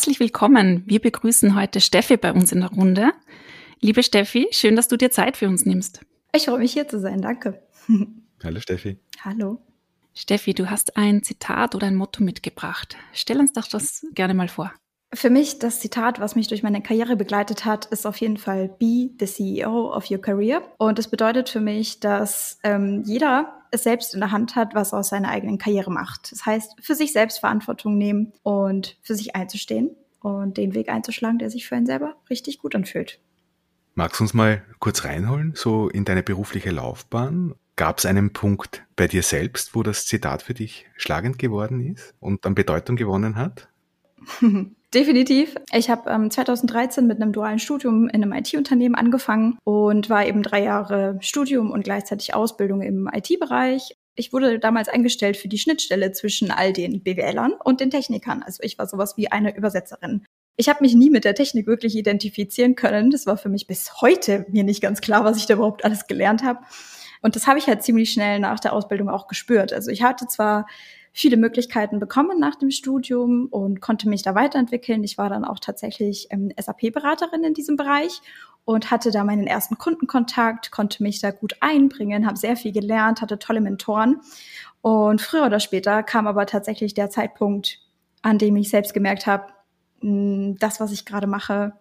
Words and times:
Herzlich 0.00 0.18
willkommen. 0.18 0.82
Wir 0.86 0.98
begrüßen 0.98 1.54
heute 1.54 1.82
Steffi 1.82 2.16
bei 2.16 2.32
uns 2.32 2.52
in 2.52 2.60
der 2.60 2.70
Runde. 2.70 3.12
Liebe 3.80 4.02
Steffi, 4.02 4.48
schön, 4.50 4.74
dass 4.74 4.88
du 4.88 4.96
dir 4.96 5.10
Zeit 5.10 5.36
für 5.36 5.46
uns 5.46 5.66
nimmst. 5.66 6.00
Ich 6.34 6.46
freue 6.46 6.58
mich 6.58 6.72
hier 6.72 6.88
zu 6.88 6.98
sein, 6.98 7.20
danke. 7.20 7.62
Hallo 8.42 8.60
Steffi. 8.60 8.96
Hallo. 9.22 9.60
Steffi, 10.14 10.54
du 10.54 10.70
hast 10.70 10.96
ein 10.96 11.22
Zitat 11.22 11.74
oder 11.74 11.86
ein 11.86 11.96
Motto 11.96 12.24
mitgebracht. 12.24 12.96
Stell 13.12 13.40
uns 13.40 13.52
doch 13.52 13.68
das 13.68 14.06
gerne 14.14 14.32
mal 14.32 14.48
vor. 14.48 14.72
Für 15.12 15.28
mich 15.28 15.58
das 15.58 15.80
Zitat, 15.80 16.18
was 16.18 16.34
mich 16.34 16.48
durch 16.48 16.62
meine 16.62 16.80
Karriere 16.80 17.16
begleitet 17.16 17.66
hat, 17.66 17.84
ist 17.84 18.06
auf 18.06 18.16
jeden 18.16 18.38
Fall 18.38 18.74
Be 18.78 19.10
the 19.20 19.26
CEO 19.26 19.94
of 19.94 20.10
your 20.10 20.22
career. 20.22 20.62
Und 20.78 20.98
es 20.98 21.08
bedeutet 21.08 21.50
für 21.50 21.60
mich, 21.60 22.00
dass 22.00 22.58
ähm, 22.64 23.02
jeder 23.04 23.59
es 23.70 23.82
selbst 23.82 24.14
in 24.14 24.20
der 24.20 24.32
Hand 24.32 24.56
hat, 24.56 24.74
was 24.74 24.92
er 24.92 25.00
aus 25.00 25.08
seiner 25.08 25.28
eigenen 25.28 25.58
Karriere 25.58 25.90
macht. 25.90 26.32
Das 26.32 26.46
heißt, 26.46 26.76
für 26.80 26.94
sich 26.94 27.12
selbst 27.12 27.40
Verantwortung 27.40 27.96
nehmen 27.96 28.32
und 28.42 28.98
für 29.02 29.14
sich 29.14 29.36
einzustehen 29.36 29.90
und 30.20 30.56
den 30.56 30.74
Weg 30.74 30.88
einzuschlagen, 30.88 31.38
der 31.38 31.50
sich 31.50 31.66
für 31.66 31.76
einen 31.76 31.86
selber 31.86 32.16
richtig 32.28 32.58
gut 32.58 32.74
anfühlt. 32.74 33.20
Magst 33.94 34.20
du 34.20 34.24
uns 34.24 34.34
mal 34.34 34.62
kurz 34.78 35.04
reinholen, 35.04 35.52
so 35.56 35.88
in 35.88 36.04
deine 36.04 36.22
berufliche 36.22 36.70
Laufbahn? 36.70 37.54
Gab 37.76 37.98
es 37.98 38.06
einen 38.06 38.32
Punkt 38.32 38.84
bei 38.96 39.08
dir 39.08 39.22
selbst, 39.22 39.74
wo 39.74 39.82
das 39.82 40.06
Zitat 40.06 40.42
für 40.42 40.54
dich 40.54 40.86
schlagend 40.96 41.38
geworden 41.38 41.80
ist 41.80 42.14
und 42.20 42.44
an 42.46 42.54
Bedeutung 42.54 42.96
gewonnen 42.96 43.36
hat? 43.36 43.68
Definitiv. 44.92 45.54
Ich 45.72 45.88
habe 45.88 46.10
ähm, 46.10 46.32
2013 46.32 47.06
mit 47.06 47.22
einem 47.22 47.32
dualen 47.32 47.60
Studium 47.60 48.08
in 48.08 48.24
einem 48.24 48.32
IT-Unternehmen 48.32 48.96
angefangen 48.96 49.56
und 49.62 50.10
war 50.10 50.26
eben 50.26 50.42
drei 50.42 50.64
Jahre 50.64 51.16
Studium 51.20 51.70
und 51.70 51.84
gleichzeitig 51.84 52.34
Ausbildung 52.34 52.82
im 52.82 53.08
IT-Bereich. 53.12 53.96
Ich 54.16 54.32
wurde 54.32 54.58
damals 54.58 54.88
eingestellt 54.88 55.36
für 55.36 55.46
die 55.46 55.58
Schnittstelle 55.58 56.10
zwischen 56.10 56.50
all 56.50 56.72
den 56.72 57.04
BWLern 57.04 57.52
und 57.52 57.80
den 57.80 57.90
Technikern. 57.90 58.42
Also 58.42 58.64
ich 58.64 58.78
war 58.78 58.88
sowas 58.88 59.16
wie 59.16 59.30
eine 59.30 59.56
Übersetzerin. 59.56 60.24
Ich 60.56 60.68
habe 60.68 60.82
mich 60.82 60.94
nie 60.94 61.08
mit 61.08 61.24
der 61.24 61.36
Technik 61.36 61.68
wirklich 61.68 61.94
identifizieren 61.94 62.74
können. 62.74 63.10
Das 63.10 63.26
war 63.26 63.36
für 63.36 63.48
mich 63.48 63.68
bis 63.68 64.00
heute 64.00 64.44
mir 64.50 64.64
nicht 64.64 64.82
ganz 64.82 65.00
klar, 65.00 65.24
was 65.24 65.36
ich 65.36 65.46
da 65.46 65.54
überhaupt 65.54 65.84
alles 65.84 66.08
gelernt 66.08 66.42
habe. 66.42 66.58
Und 67.22 67.36
das 67.36 67.46
habe 67.46 67.58
ich 67.58 67.68
halt 67.68 67.84
ziemlich 67.84 68.10
schnell 68.10 68.40
nach 68.40 68.58
der 68.58 68.72
Ausbildung 68.72 69.08
auch 69.08 69.28
gespürt. 69.28 69.72
Also 69.72 69.90
ich 69.90 70.02
hatte 70.02 70.26
zwar 70.26 70.66
viele 71.12 71.36
Möglichkeiten 71.36 71.98
bekommen 71.98 72.38
nach 72.38 72.54
dem 72.54 72.70
Studium 72.70 73.46
und 73.50 73.80
konnte 73.80 74.08
mich 74.08 74.22
da 74.22 74.34
weiterentwickeln. 74.34 75.02
Ich 75.02 75.18
war 75.18 75.28
dann 75.28 75.44
auch 75.44 75.58
tatsächlich 75.58 76.28
ähm, 76.30 76.52
SAP-Beraterin 76.56 77.44
in 77.44 77.54
diesem 77.54 77.76
Bereich 77.76 78.22
und 78.64 78.90
hatte 78.90 79.10
da 79.10 79.24
meinen 79.24 79.46
ersten 79.46 79.78
Kundenkontakt, 79.78 80.70
konnte 80.70 81.02
mich 81.02 81.20
da 81.20 81.30
gut 81.30 81.56
einbringen, 81.60 82.26
habe 82.26 82.36
sehr 82.36 82.56
viel 82.56 82.72
gelernt, 82.72 83.20
hatte 83.20 83.38
tolle 83.38 83.60
Mentoren. 83.60 84.20
Und 84.82 85.20
früher 85.20 85.46
oder 85.46 85.60
später 85.60 86.02
kam 86.02 86.26
aber 86.26 86.46
tatsächlich 86.46 86.94
der 86.94 87.10
Zeitpunkt, 87.10 87.80
an 88.22 88.38
dem 88.38 88.56
ich 88.56 88.70
selbst 88.70 88.94
gemerkt 88.94 89.26
habe, 89.26 89.46
hm, 90.00 90.56
das, 90.58 90.80
was 90.80 90.92
ich 90.92 91.04
gerade 91.04 91.26
mache, 91.26 91.72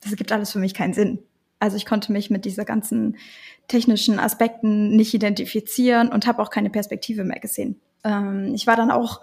das 0.00 0.16
gibt 0.16 0.32
alles 0.32 0.52
für 0.52 0.58
mich 0.58 0.74
keinen 0.74 0.92
Sinn. 0.92 1.20
Also 1.58 1.76
ich 1.76 1.86
konnte 1.86 2.12
mich 2.12 2.28
mit 2.28 2.44
dieser 2.44 2.66
ganzen 2.66 3.16
technischen 3.68 4.18
Aspekten 4.18 4.94
nicht 4.96 5.14
identifizieren 5.14 6.08
und 6.08 6.26
habe 6.26 6.42
auch 6.42 6.50
keine 6.50 6.68
Perspektive 6.68 7.24
mehr 7.24 7.40
gesehen. 7.40 7.80
Ähm, 8.04 8.52
ich 8.54 8.66
war 8.66 8.76
dann 8.76 8.90
auch 8.90 9.20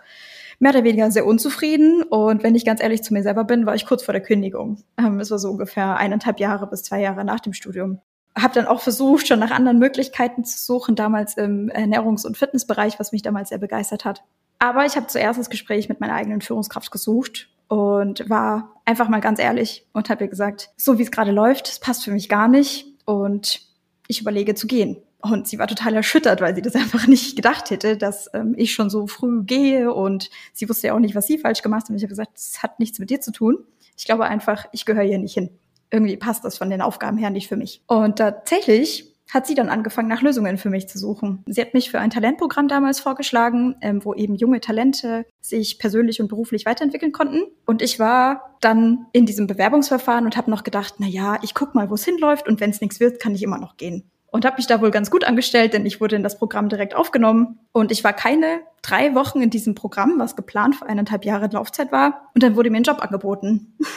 mehr 0.60 0.72
oder 0.72 0.84
weniger 0.84 1.10
sehr 1.10 1.26
unzufrieden 1.26 2.04
und 2.04 2.44
wenn 2.44 2.54
ich 2.54 2.66
ganz 2.66 2.82
ehrlich 2.82 3.02
zu 3.02 3.14
mir 3.14 3.24
selber 3.24 3.44
bin, 3.44 3.66
war 3.66 3.74
ich 3.74 3.86
kurz 3.86 4.04
vor 4.04 4.14
der 4.14 4.22
Kündigung. 4.22 4.78
Ähm, 4.98 5.20
es 5.20 5.32
war 5.32 5.40
so 5.40 5.50
ungefähr 5.50 5.98
eineinhalb 5.98 6.40
Jahre 6.40 6.68
bis 6.68 6.84
zwei 6.84 7.02
Jahre 7.02 7.26
nach 7.26 7.40
dem 7.40 7.54
Studium. 7.54 8.00
Habe 8.38 8.54
dann 8.54 8.68
auch 8.68 8.80
versucht, 8.80 9.28
schon 9.28 9.40
nach 9.40 9.52
anderen 9.52 9.80
Möglichkeiten 9.80 10.46
zu 10.46 10.58
suchen, 10.60 10.96
damals 10.96 11.36
im 11.36 11.70
Ernährungs- 11.70 12.26
und 12.26 12.38
Fitnessbereich, 12.38 13.00
was 13.00 13.12
mich 13.12 13.24
damals 13.24 13.50
sehr 13.50 13.58
begeistert 13.58 14.06
hat. 14.06 14.24
Aber 14.60 14.86
ich 14.86 14.96
habe 14.96 15.08
zuerst 15.08 15.40
das 15.40 15.50
Gespräch 15.50 15.90
mit 15.90 16.00
meiner 16.00 16.14
eigenen 16.14 16.42
Führungskraft 16.42 16.92
gesucht 16.92 17.50
und 17.68 18.30
war 18.30 18.76
einfach 18.86 19.10
mal 19.10 19.22
ganz 19.22 19.40
ehrlich 19.40 19.88
und 19.94 20.10
habe 20.10 20.26
ihr 20.26 20.30
gesagt, 20.30 20.70
so 20.78 21.00
wie 21.00 21.04
es 21.04 21.12
gerade 21.12 21.32
läuft, 21.32 21.68
es 21.70 21.80
passt 21.80 22.04
für 22.04 22.12
mich 22.12 22.30
gar 22.30 22.48
nicht 22.48 22.86
und 23.06 23.62
ich 24.08 24.22
überlege 24.22 24.54
zu 24.54 24.68
gehen. 24.68 24.98
Und 25.22 25.48
sie 25.48 25.60
war 25.60 25.68
total 25.68 25.96
erschüttert, 25.96 26.42
weil 26.42 26.56
sie 26.56 26.62
das 26.62 26.76
einfach 26.76 27.08
nicht 27.08 27.36
gedacht 27.36 27.70
hätte, 27.70 27.98
dass 27.98 28.30
ähm, 28.34 28.56
ich 28.58 28.74
schon 28.74 28.90
so 28.90 29.08
früh 29.08 29.44
gehe 29.44 29.94
und 29.94 30.30
sie 30.54 30.68
wusste 30.70 30.88
ja 30.88 30.96
auch 30.96 31.00
nicht, 31.00 31.16
was 31.16 31.28
sie 31.28 31.38
falsch 31.38 31.62
gemacht 31.62 31.84
hat. 31.84 31.92
Und 31.92 31.98
ich 31.98 32.04
habe 32.04 32.10
gesagt, 32.10 32.32
das 32.36 32.64
hat 32.64 32.80
nichts 32.80 33.00
mit 33.00 33.10
dir 33.10 33.22
zu 33.22 33.32
tun. 33.32 33.58
Ich 33.98 34.06
glaube 34.06 34.26
einfach, 34.26 34.66
ich 34.72 34.86
gehöre 34.86 35.04
hier 35.04 35.20
nicht 35.20 35.34
hin. 35.34 35.50
Irgendwie 35.92 36.18
passt 36.18 36.46
das 36.46 36.58
von 36.58 36.70
den 36.70 36.82
Aufgaben 36.82 37.18
her 37.18 37.30
nicht 37.30 37.48
für 37.48 37.58
mich. 37.58 37.82
Und 37.88 38.18
tatsächlich 38.18 39.12
hat 39.32 39.48
sie 39.48 39.56
dann 39.56 39.70
angefangen, 39.70 40.10
nach 40.10 40.22
Lösungen 40.22 40.58
für 40.58 40.70
mich 40.70 40.90
zu 40.90 40.98
suchen. 40.98 41.44
Sie 41.48 41.62
hat 41.62 41.74
mich 41.74 41.90
für 41.90 42.00
ein 42.00 42.10
Talentprogramm 42.10 42.68
damals 42.68 43.00
vorgeschlagen, 43.00 43.76
ähm, 43.82 44.04
wo 44.04 44.14
eben 44.14 44.36
junge 44.36 44.60
Talente 44.60 45.26
sich 45.40 45.80
persönlich 45.80 46.22
und 46.22 46.28
beruflich 46.28 46.66
weiterentwickeln 46.66 47.14
konnten. 47.14 47.44
Und 47.66 47.82
ich 47.82 47.98
war 47.98 48.58
dann 48.60 49.06
in 49.14 49.26
diesem 49.26 49.48
Bewerbungsverfahren 49.48 50.26
und 50.26 50.36
habe 50.36 50.52
noch 50.52 50.64
gedacht, 50.64 50.96
na 50.98 51.08
ja, 51.08 51.40
ich 51.44 51.54
guck 51.54 51.76
mal, 51.76 51.90
wo 51.90 51.94
es 51.94 52.04
hinläuft 52.04 52.48
und 52.48 52.60
wenn 52.60 52.72
es 52.72 52.82
nichts 52.82 53.00
wird, 53.00 53.22
kann 53.22 53.34
ich 53.34 53.44
immer 53.44 53.58
noch 53.58 53.78
gehen 53.78 54.11
und 54.32 54.46
habe 54.46 54.58
mich 54.58 54.66
da 54.66 54.82
wohl 54.82 54.92
ganz 54.92 55.12
gut 55.12 55.24
angestellt, 55.24 55.74
denn 55.74 55.86
ich 55.86 56.02
wurde 56.02 56.16
in 56.16 56.24
das 56.24 56.40
Programm 56.40 56.70
direkt 56.70 56.96
aufgenommen 56.96 57.60
und 57.72 57.92
ich 57.92 58.04
war 58.04 58.14
keine 58.14 58.62
drei 58.82 59.14
Wochen 59.14 59.42
in 59.42 59.50
diesem 59.50 59.76
Programm, 59.76 60.16
was 60.18 60.36
geplant 60.36 60.78
für 60.78 60.88
eineinhalb 60.88 61.26
Jahre 61.26 61.48
Laufzeit 61.52 61.92
war 61.92 62.30
und 62.34 62.42
dann 62.42 62.56
wurde 62.56 62.70
mir 62.70 62.78
ein 62.78 62.84
Job 62.84 63.04
angeboten. 63.04 63.78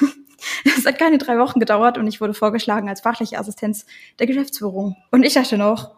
Es 0.65 0.85
hat 0.85 0.99
keine 0.99 1.17
drei 1.17 1.39
Wochen 1.39 1.59
gedauert 1.59 1.97
und 1.97 2.07
ich 2.07 2.21
wurde 2.21 2.35
vorgeschlagen 2.35 2.89
als 2.89 3.01
fachliche 3.01 3.39
Assistenz 3.39 3.87
der 4.19 4.27
Geschäftsführung. 4.27 4.95
Und 5.11 5.23
ich 5.23 5.33
dachte 5.33 5.57
noch, 5.57 5.95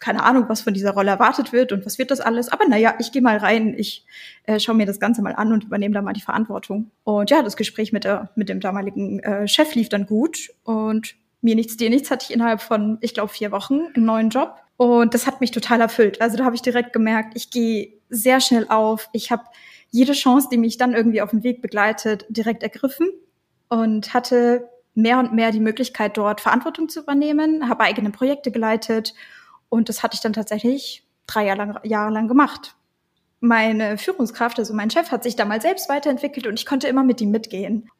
keine 0.00 0.22
Ahnung, 0.22 0.46
was 0.48 0.60
von 0.60 0.74
dieser 0.74 0.92
Rolle 0.92 1.10
erwartet 1.10 1.52
wird 1.52 1.72
und 1.72 1.86
was 1.86 1.98
wird 1.98 2.10
das 2.10 2.20
alles. 2.20 2.48
Aber 2.48 2.66
naja, 2.66 2.94
ich 2.98 3.12
gehe 3.12 3.22
mal 3.22 3.36
rein, 3.36 3.74
ich 3.76 4.04
äh, 4.44 4.60
schaue 4.60 4.74
mir 4.74 4.86
das 4.86 5.00
Ganze 5.00 5.22
mal 5.22 5.34
an 5.34 5.52
und 5.52 5.64
übernehme 5.64 5.94
da 5.94 6.02
mal 6.02 6.12
die 6.12 6.20
Verantwortung. 6.20 6.90
Und 7.04 7.30
ja, 7.30 7.42
das 7.42 7.56
Gespräch 7.56 7.92
mit, 7.92 8.04
der, 8.04 8.30
mit 8.34 8.48
dem 8.48 8.60
damaligen 8.60 9.20
äh, 9.20 9.48
Chef 9.48 9.74
lief 9.74 9.88
dann 9.88 10.06
gut 10.06 10.50
und 10.64 11.14
mir 11.46 11.54
nichts, 11.54 11.76
dir 11.76 11.88
nichts 11.88 12.10
hatte 12.10 12.26
ich 12.28 12.34
innerhalb 12.34 12.60
von, 12.60 12.98
ich 13.00 13.14
glaube, 13.14 13.32
vier 13.32 13.52
Wochen 13.52 13.80
einen 13.94 14.04
neuen 14.04 14.30
Job. 14.30 14.56
Und 14.76 15.14
das 15.14 15.26
hat 15.26 15.40
mich 15.40 15.52
total 15.52 15.80
erfüllt. 15.80 16.20
Also 16.20 16.36
da 16.36 16.44
habe 16.44 16.56
ich 16.56 16.60
direkt 16.60 16.92
gemerkt, 16.92 17.34
ich 17.36 17.50
gehe 17.50 17.94
sehr 18.10 18.40
schnell 18.40 18.66
auf. 18.68 19.08
Ich 19.12 19.30
habe 19.30 19.44
jede 19.90 20.12
Chance, 20.12 20.48
die 20.50 20.58
mich 20.58 20.76
dann 20.76 20.92
irgendwie 20.92 21.22
auf 21.22 21.30
dem 21.30 21.44
Weg 21.44 21.62
begleitet, 21.62 22.26
direkt 22.28 22.64
ergriffen 22.64 23.08
und 23.68 24.12
hatte 24.12 24.68
mehr 24.94 25.18
und 25.18 25.32
mehr 25.32 25.52
die 25.52 25.60
Möglichkeit, 25.60 26.16
dort 26.16 26.40
Verantwortung 26.40 26.88
zu 26.88 27.00
übernehmen, 27.00 27.68
habe 27.68 27.84
eigene 27.84 28.10
Projekte 28.10 28.50
geleitet 28.50 29.14
und 29.68 29.88
das 29.88 30.02
hatte 30.02 30.14
ich 30.14 30.20
dann 30.20 30.32
tatsächlich 30.32 31.06
drei 31.26 31.46
Jahre 31.46 31.58
lang, 31.58 31.78
Jahre 31.84 32.12
lang 32.12 32.28
gemacht. 32.28 32.74
Meine 33.40 33.98
Führungskraft, 33.98 34.58
also 34.58 34.74
mein 34.74 34.90
Chef, 34.90 35.10
hat 35.10 35.22
sich 35.22 35.36
damals 35.36 35.62
selbst 35.62 35.88
weiterentwickelt 35.88 36.46
und 36.46 36.58
ich 36.58 36.66
konnte 36.66 36.88
immer 36.88 37.04
mit 37.04 37.20
ihm 37.20 37.30
mitgehen 37.30 37.90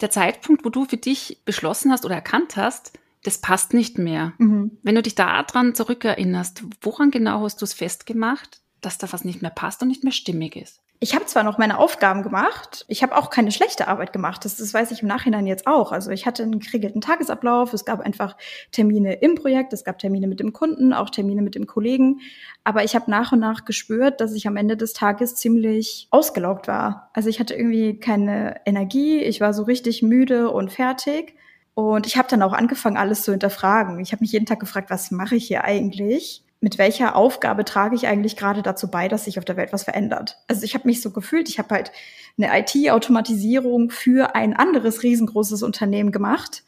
der 0.00 0.10
Zeitpunkt, 0.10 0.64
wo 0.64 0.70
du 0.70 0.84
für 0.84 0.96
dich 0.96 1.40
beschlossen 1.44 1.90
hast 1.90 2.04
oder 2.04 2.14
erkannt 2.14 2.56
hast, 2.56 2.92
das 3.22 3.38
passt 3.38 3.74
nicht 3.74 3.98
mehr. 3.98 4.34
Mhm. 4.38 4.78
Wenn 4.82 4.94
du 4.94 5.02
dich 5.02 5.14
daran 5.14 5.74
zurückerinnerst, 5.74 6.64
woran 6.80 7.10
genau 7.10 7.42
hast 7.42 7.60
du 7.60 7.64
es 7.64 7.74
festgemacht, 7.74 8.60
dass 8.80 8.98
da 8.98 9.12
was 9.12 9.24
nicht 9.24 9.42
mehr 9.42 9.50
passt 9.50 9.82
und 9.82 9.88
nicht 9.88 10.04
mehr 10.04 10.12
stimmig 10.12 10.56
ist? 10.56 10.80
Ich 10.98 11.14
habe 11.14 11.26
zwar 11.26 11.42
noch 11.42 11.58
meine 11.58 11.78
Aufgaben 11.78 12.22
gemacht, 12.22 12.86
ich 12.88 13.02
habe 13.02 13.16
auch 13.16 13.28
keine 13.28 13.52
schlechte 13.52 13.86
Arbeit 13.86 14.14
gemacht, 14.14 14.46
das, 14.46 14.56
das 14.56 14.72
weiß 14.72 14.90
ich 14.92 15.02
im 15.02 15.08
Nachhinein 15.08 15.46
jetzt 15.46 15.66
auch. 15.66 15.92
Also 15.92 16.10
ich 16.10 16.24
hatte 16.24 16.42
einen 16.42 16.58
geregelten 16.58 17.02
Tagesablauf, 17.02 17.74
es 17.74 17.84
gab 17.84 18.00
einfach 18.00 18.34
Termine 18.72 19.14
im 19.14 19.34
Projekt, 19.34 19.74
es 19.74 19.84
gab 19.84 19.98
Termine 19.98 20.26
mit 20.26 20.40
dem 20.40 20.54
Kunden, 20.54 20.94
auch 20.94 21.10
Termine 21.10 21.42
mit 21.42 21.54
dem 21.54 21.66
Kollegen. 21.66 22.20
Aber 22.64 22.82
ich 22.82 22.94
habe 22.94 23.10
nach 23.10 23.32
und 23.32 23.40
nach 23.40 23.66
gespürt, 23.66 24.22
dass 24.22 24.32
ich 24.32 24.46
am 24.46 24.56
Ende 24.56 24.78
des 24.78 24.94
Tages 24.94 25.34
ziemlich 25.34 26.08
ausgelaugt 26.10 26.66
war. 26.66 27.10
Also 27.12 27.28
ich 27.28 27.40
hatte 27.40 27.54
irgendwie 27.54 28.00
keine 28.00 28.60
Energie, 28.64 29.18
ich 29.20 29.42
war 29.42 29.52
so 29.52 29.64
richtig 29.64 30.02
müde 30.02 30.50
und 30.50 30.72
fertig. 30.72 31.34
Und 31.74 32.06
ich 32.06 32.16
habe 32.16 32.28
dann 32.28 32.42
auch 32.42 32.54
angefangen, 32.54 32.96
alles 32.96 33.22
zu 33.22 33.32
hinterfragen. 33.32 34.00
Ich 34.00 34.12
habe 34.12 34.22
mich 34.22 34.32
jeden 34.32 34.46
Tag 34.46 34.60
gefragt, 34.60 34.88
was 34.88 35.10
mache 35.10 35.36
ich 35.36 35.46
hier 35.46 35.62
eigentlich? 35.62 36.42
Mit 36.60 36.78
welcher 36.78 37.16
Aufgabe 37.16 37.64
trage 37.64 37.94
ich 37.94 38.06
eigentlich 38.06 38.36
gerade 38.36 38.62
dazu 38.62 38.90
bei, 38.90 39.08
dass 39.08 39.24
sich 39.24 39.38
auf 39.38 39.44
der 39.44 39.56
Welt 39.56 39.72
was 39.72 39.84
verändert. 39.84 40.38
Also 40.48 40.64
ich 40.64 40.74
habe 40.74 40.88
mich 40.88 41.02
so 41.02 41.10
gefühlt, 41.10 41.48
ich 41.48 41.58
habe 41.58 41.74
halt 41.74 41.92
eine 42.38 42.58
IT-Automatisierung 42.58 43.90
für 43.90 44.34
ein 44.34 44.54
anderes 44.54 45.02
riesengroßes 45.02 45.62
Unternehmen 45.62 46.12
gemacht 46.12 46.64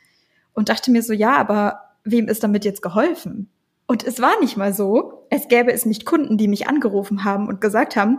und 0.52 0.68
dachte 0.68 0.90
mir 0.90 1.02
so, 1.02 1.12
ja, 1.12 1.36
aber 1.36 1.80
wem 2.04 2.28
ist 2.28 2.42
damit 2.42 2.64
jetzt 2.64 2.82
geholfen? 2.82 3.50
Und 3.86 4.04
es 4.04 4.20
war 4.20 4.38
nicht 4.40 4.56
mal 4.56 4.74
so, 4.74 5.26
es 5.30 5.48
gäbe 5.48 5.72
es 5.72 5.86
nicht 5.86 6.04
Kunden, 6.04 6.36
die 6.36 6.48
mich 6.48 6.68
angerufen 6.68 7.24
haben 7.24 7.48
und 7.48 7.60
gesagt 7.60 7.96
haben, 7.96 8.18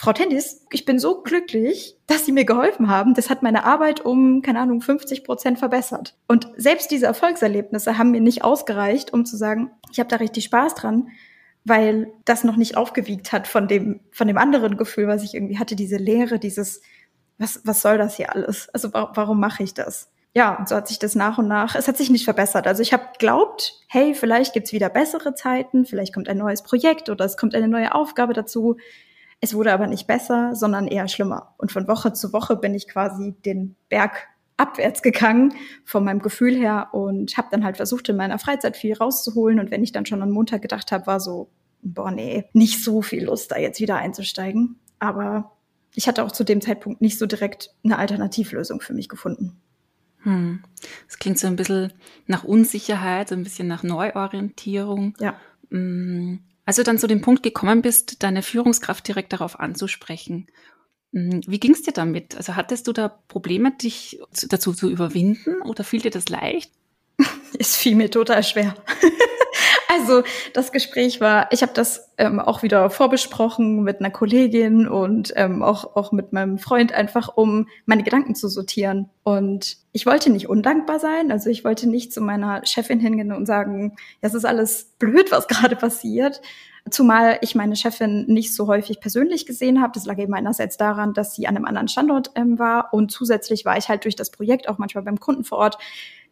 Frau 0.00 0.12
Tendis, 0.12 0.64
ich 0.70 0.84
bin 0.84 1.00
so 1.00 1.22
glücklich, 1.22 1.96
dass 2.06 2.24
Sie 2.24 2.30
mir 2.30 2.44
geholfen 2.44 2.88
haben. 2.88 3.14
Das 3.14 3.30
hat 3.30 3.42
meine 3.42 3.64
Arbeit 3.64 4.00
um, 4.04 4.42
keine 4.42 4.60
Ahnung, 4.60 4.80
50 4.80 5.24
Prozent 5.24 5.58
verbessert. 5.58 6.14
Und 6.28 6.48
selbst 6.56 6.92
diese 6.92 7.06
Erfolgserlebnisse 7.06 7.98
haben 7.98 8.12
mir 8.12 8.20
nicht 8.20 8.44
ausgereicht, 8.44 9.12
um 9.12 9.26
zu 9.26 9.36
sagen, 9.36 9.72
ich 9.90 9.98
habe 9.98 10.08
da 10.08 10.16
richtig 10.16 10.44
Spaß 10.44 10.74
dran, 10.74 11.08
weil 11.64 12.12
das 12.24 12.44
noch 12.44 12.56
nicht 12.56 12.76
aufgewiegt 12.76 13.32
hat 13.32 13.46
von 13.46 13.68
dem, 13.68 14.00
von 14.10 14.26
dem 14.26 14.38
anderen 14.38 14.76
Gefühl, 14.76 15.06
was 15.06 15.22
ich 15.22 15.34
irgendwie 15.34 15.58
hatte, 15.58 15.76
diese 15.76 15.96
Leere, 15.96 16.38
dieses, 16.38 16.80
was, 17.38 17.60
was 17.64 17.82
soll 17.82 17.98
das 17.98 18.16
hier 18.16 18.34
alles? 18.34 18.68
Also 18.70 18.92
warum 18.92 19.40
mache 19.40 19.62
ich 19.62 19.74
das? 19.74 20.10
Ja, 20.34 20.54
und 20.56 20.68
so 20.68 20.76
hat 20.76 20.88
sich 20.88 20.98
das 20.98 21.14
nach 21.14 21.38
und 21.38 21.48
nach, 21.48 21.74
es 21.74 21.88
hat 21.88 21.96
sich 21.96 22.10
nicht 22.10 22.24
verbessert. 22.24 22.66
Also 22.66 22.82
ich 22.82 22.92
habe 22.92 23.04
glaubt, 23.18 23.74
hey, 23.88 24.14
vielleicht 24.14 24.52
gibt's 24.52 24.72
wieder 24.72 24.88
bessere 24.88 25.34
Zeiten, 25.34 25.86
vielleicht 25.86 26.14
kommt 26.14 26.28
ein 26.28 26.38
neues 26.38 26.62
Projekt 26.62 27.08
oder 27.08 27.24
es 27.24 27.36
kommt 27.36 27.54
eine 27.54 27.68
neue 27.68 27.94
Aufgabe 27.94 28.34
dazu. 28.34 28.76
Es 29.40 29.54
wurde 29.54 29.72
aber 29.72 29.86
nicht 29.86 30.06
besser, 30.06 30.54
sondern 30.54 30.86
eher 30.86 31.08
schlimmer. 31.08 31.54
Und 31.58 31.72
von 31.72 31.88
Woche 31.88 32.12
zu 32.12 32.32
Woche 32.32 32.56
bin 32.56 32.74
ich 32.74 32.88
quasi 32.88 33.34
den 33.44 33.76
Berg 33.88 34.28
abwärts 34.58 35.02
gegangen 35.02 35.54
von 35.84 36.04
meinem 36.04 36.20
Gefühl 36.20 36.54
her 36.54 36.88
und 36.92 37.36
habe 37.38 37.48
dann 37.50 37.64
halt 37.64 37.78
versucht, 37.78 38.08
in 38.08 38.16
meiner 38.16 38.38
Freizeit 38.38 38.76
viel 38.76 38.94
rauszuholen. 38.94 39.60
Und 39.60 39.70
wenn 39.70 39.82
ich 39.82 39.92
dann 39.92 40.04
schon 40.04 40.20
an 40.20 40.30
Montag 40.30 40.60
gedacht 40.60 40.92
habe, 40.92 41.06
war 41.06 41.20
so, 41.20 41.48
boah, 41.80 42.10
nee, 42.10 42.44
nicht 42.52 42.82
so 42.82 43.00
viel 43.00 43.24
Lust, 43.24 43.52
da 43.52 43.56
jetzt 43.56 43.80
wieder 43.80 43.96
einzusteigen. 43.96 44.76
Aber 44.98 45.52
ich 45.94 46.08
hatte 46.08 46.24
auch 46.24 46.32
zu 46.32 46.44
dem 46.44 46.60
Zeitpunkt 46.60 47.00
nicht 47.00 47.18
so 47.18 47.26
direkt 47.26 47.74
eine 47.84 47.98
Alternativlösung 47.98 48.80
für 48.80 48.94
mich 48.94 49.08
gefunden. 49.08 49.60
Hm. 50.22 50.62
Das 51.06 51.18
klingt 51.18 51.38
so 51.38 51.46
ein 51.46 51.56
bisschen 51.56 51.92
nach 52.26 52.44
Unsicherheit, 52.44 53.28
so 53.28 53.36
ein 53.36 53.44
bisschen 53.44 53.68
nach 53.68 53.84
Neuorientierung. 53.84 55.16
Ja. 55.20 55.36
Hm. 55.70 56.40
Als 56.64 56.76
du 56.76 56.82
dann 56.82 56.98
zu 56.98 57.06
dem 57.06 57.22
Punkt 57.22 57.42
gekommen 57.42 57.80
bist, 57.80 58.22
deine 58.22 58.42
Führungskraft 58.42 59.06
direkt 59.08 59.32
darauf 59.32 59.58
anzusprechen, 59.58 60.48
wie 61.12 61.60
ging 61.60 61.72
es 61.72 61.82
dir 61.82 61.92
damit? 61.92 62.36
Also 62.36 62.56
hattest 62.56 62.86
du 62.86 62.92
da 62.92 63.08
Probleme, 63.08 63.72
dich 63.72 64.20
dazu 64.48 64.72
zu 64.72 64.90
überwinden 64.90 65.62
oder 65.62 65.84
fiel 65.84 66.00
dir 66.00 66.10
das 66.10 66.28
leicht? 66.28 66.72
Es 67.58 67.76
fiel 67.76 67.96
mir 67.96 68.10
total 68.10 68.44
schwer. 68.44 68.74
also 69.88 70.22
das 70.52 70.70
Gespräch 70.70 71.20
war, 71.20 71.48
ich 71.50 71.62
habe 71.62 71.72
das 71.74 72.10
ähm, 72.18 72.40
auch 72.40 72.62
wieder 72.62 72.90
vorbesprochen 72.90 73.82
mit 73.82 74.00
einer 74.00 74.10
Kollegin 74.10 74.86
und 74.86 75.32
ähm, 75.34 75.62
auch, 75.62 75.96
auch 75.96 76.12
mit 76.12 76.32
meinem 76.32 76.58
Freund, 76.58 76.92
einfach 76.92 77.36
um 77.36 77.66
meine 77.86 78.02
Gedanken 78.02 78.34
zu 78.34 78.48
sortieren. 78.48 79.08
Und 79.24 79.78
ich 79.92 80.04
wollte 80.04 80.30
nicht 80.30 80.48
undankbar 80.48 81.00
sein, 81.00 81.32
also 81.32 81.48
ich 81.48 81.64
wollte 81.64 81.88
nicht 81.88 82.12
zu 82.12 82.20
meiner 82.20 82.64
Chefin 82.66 83.00
hingehen 83.00 83.32
und 83.32 83.46
sagen, 83.46 83.96
ja, 84.22 84.28
es 84.28 84.34
ist 84.34 84.44
alles 84.44 84.92
blöd, 84.98 85.32
was 85.32 85.48
gerade 85.48 85.74
passiert. 85.74 86.42
Zumal 86.90 87.38
ich 87.42 87.54
meine 87.54 87.76
Chefin 87.76 88.26
nicht 88.26 88.54
so 88.54 88.66
häufig 88.66 89.00
persönlich 89.00 89.46
gesehen 89.46 89.80
habe. 89.80 89.92
Das 89.94 90.06
lag 90.06 90.18
eben 90.18 90.34
einerseits 90.34 90.76
daran, 90.76 91.14
dass 91.14 91.34
sie 91.34 91.46
an 91.46 91.56
einem 91.56 91.64
anderen 91.64 91.88
Standort 91.88 92.30
ähm, 92.34 92.58
war 92.58 92.92
und 92.92 93.10
zusätzlich 93.10 93.64
war 93.64 93.76
ich 93.76 93.88
halt 93.88 94.04
durch 94.04 94.16
das 94.16 94.30
Projekt 94.30 94.68
auch 94.68 94.78
manchmal 94.78 95.04
beim 95.04 95.20
Kunden 95.20 95.44
vor 95.44 95.58
Ort. 95.58 95.78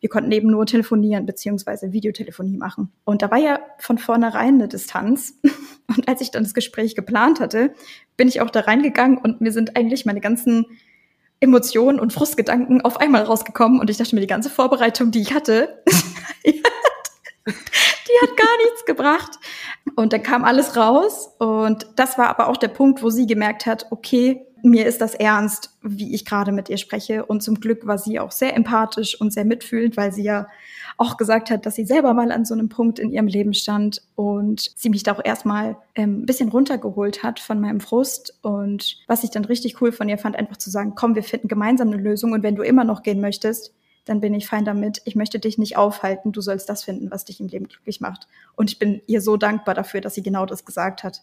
Wir 0.00 0.10
konnten 0.10 0.30
eben 0.32 0.50
nur 0.50 0.66
telefonieren 0.66 1.26
beziehungsweise 1.26 1.92
Videotelefonie 1.92 2.56
machen. 2.56 2.92
Und 3.04 3.22
da 3.22 3.30
war 3.30 3.38
ja 3.38 3.60
von 3.78 3.98
vornherein 3.98 4.54
eine 4.54 4.68
Distanz. 4.68 5.38
Und 5.96 6.08
als 6.08 6.20
ich 6.20 6.30
dann 6.30 6.42
das 6.42 6.54
Gespräch 6.54 6.94
geplant 6.94 7.40
hatte, 7.40 7.72
bin 8.16 8.28
ich 8.28 8.40
auch 8.40 8.50
da 8.50 8.60
reingegangen 8.60 9.18
und 9.18 9.40
mir 9.40 9.52
sind 9.52 9.76
eigentlich 9.76 10.04
meine 10.04 10.20
ganzen 10.20 10.66
Emotionen 11.38 12.00
und 12.00 12.12
Frustgedanken 12.12 12.80
auf 12.80 12.98
einmal 12.98 13.22
rausgekommen. 13.22 13.78
Und 13.78 13.88
ich 13.88 13.96
dachte 13.96 14.14
mir, 14.14 14.20
die 14.20 14.26
ganze 14.26 14.50
Vorbereitung, 14.50 15.12
die 15.12 15.20
ich 15.20 15.32
hatte, 15.32 15.82
die 17.46 18.26
hat 18.26 18.36
gar 18.36 18.56
nichts 18.64 18.84
gebracht. 18.84 19.38
Und 19.94 20.12
dann 20.12 20.22
kam 20.22 20.44
alles 20.44 20.76
raus. 20.76 21.30
Und 21.38 21.86
das 21.96 22.18
war 22.18 22.28
aber 22.28 22.48
auch 22.48 22.56
der 22.56 22.68
Punkt, 22.68 23.02
wo 23.02 23.10
sie 23.10 23.26
gemerkt 23.26 23.66
hat, 23.66 23.86
okay, 23.90 24.46
mir 24.62 24.86
ist 24.86 25.00
das 25.00 25.14
ernst, 25.14 25.70
wie 25.82 26.14
ich 26.14 26.24
gerade 26.24 26.52
mit 26.52 26.68
ihr 26.68 26.76
spreche. 26.76 27.24
Und 27.24 27.42
zum 27.42 27.60
Glück 27.60 27.86
war 27.86 27.98
sie 27.98 28.18
auch 28.18 28.32
sehr 28.32 28.56
empathisch 28.56 29.18
und 29.20 29.32
sehr 29.32 29.44
mitfühlend, 29.44 29.96
weil 29.96 30.12
sie 30.12 30.24
ja 30.24 30.48
auch 30.98 31.16
gesagt 31.16 31.50
hat, 31.50 31.66
dass 31.66 31.74
sie 31.74 31.84
selber 31.84 32.14
mal 32.14 32.32
an 32.32 32.44
so 32.44 32.54
einem 32.54 32.68
Punkt 32.68 32.98
in 32.98 33.10
ihrem 33.10 33.26
Leben 33.26 33.54
stand 33.54 34.02
und 34.14 34.72
sie 34.74 34.88
mich 34.88 35.02
da 35.02 35.12
auch 35.12 35.24
erstmal 35.24 35.76
ähm, 35.94 36.22
ein 36.22 36.26
bisschen 36.26 36.48
runtergeholt 36.48 37.22
hat 37.22 37.38
von 37.38 37.60
meinem 37.60 37.80
Frust. 37.80 38.38
Und 38.42 38.98
was 39.06 39.22
ich 39.22 39.30
dann 39.30 39.44
richtig 39.44 39.80
cool 39.80 39.92
von 39.92 40.08
ihr 40.08 40.18
fand, 40.18 40.36
einfach 40.36 40.56
zu 40.56 40.70
sagen, 40.70 40.94
komm, 40.96 41.14
wir 41.14 41.22
finden 41.22 41.48
gemeinsam 41.48 41.88
eine 41.88 41.98
Lösung 42.00 42.32
und 42.32 42.42
wenn 42.42 42.56
du 42.56 42.62
immer 42.62 42.84
noch 42.84 43.02
gehen 43.02 43.20
möchtest, 43.20 43.72
dann 44.06 44.20
bin 44.20 44.32
ich 44.32 44.46
fein 44.46 44.64
damit. 44.64 45.02
Ich 45.04 45.16
möchte 45.16 45.38
dich 45.38 45.58
nicht 45.58 45.76
aufhalten. 45.76 46.32
Du 46.32 46.40
sollst 46.40 46.68
das 46.68 46.84
finden, 46.84 47.10
was 47.10 47.24
dich 47.24 47.40
im 47.40 47.48
Leben 47.48 47.68
glücklich 47.68 48.00
macht. 48.00 48.28
Und 48.54 48.70
ich 48.70 48.78
bin 48.78 49.02
ihr 49.06 49.20
so 49.20 49.36
dankbar 49.36 49.74
dafür, 49.74 50.00
dass 50.00 50.14
sie 50.14 50.22
genau 50.22 50.46
das 50.46 50.64
gesagt 50.64 51.04
hat. 51.04 51.22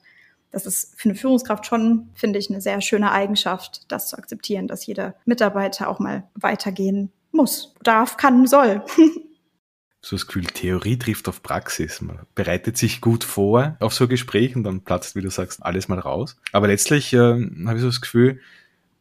Das 0.51 0.67
ist 0.67 0.93
für 0.99 1.09
eine 1.09 1.17
Führungskraft 1.17 1.65
schon, 1.65 2.09
finde 2.13 2.37
ich, 2.37 2.49
eine 2.49 2.61
sehr 2.61 2.79
schöne 2.81 3.11
Eigenschaft, 3.11 3.91
das 3.91 4.09
zu 4.09 4.17
akzeptieren, 4.17 4.67
dass 4.67 4.85
jeder 4.85 5.15
Mitarbeiter 5.25 5.89
auch 5.89 5.97
mal 5.97 6.23
weitergehen 6.35 7.11
muss, 7.31 7.73
darf, 7.81 8.17
kann, 8.17 8.45
soll. 8.45 8.83
so 10.01 10.15
das 10.17 10.27
Gefühl, 10.27 10.45
Theorie 10.45 10.99
trifft 10.99 11.29
auf 11.29 11.41
Praxis. 11.41 12.01
Man 12.01 12.19
bereitet 12.35 12.77
sich 12.77 12.99
gut 12.99 13.23
vor 13.23 13.77
auf 13.79 13.93
so 13.93 14.03
ein 14.03 14.09
Gespräch 14.09 14.55
und 14.55 14.63
dann 14.65 14.81
platzt, 14.81 15.15
wie 15.15 15.21
du 15.21 15.31
sagst, 15.31 15.63
alles 15.65 15.87
mal 15.87 15.99
raus. 15.99 16.35
Aber 16.51 16.67
letztlich 16.67 17.13
äh, 17.13 17.17
habe 17.17 17.75
ich 17.75 17.81
so 17.81 17.87
das 17.87 18.01
Gefühl, 18.01 18.41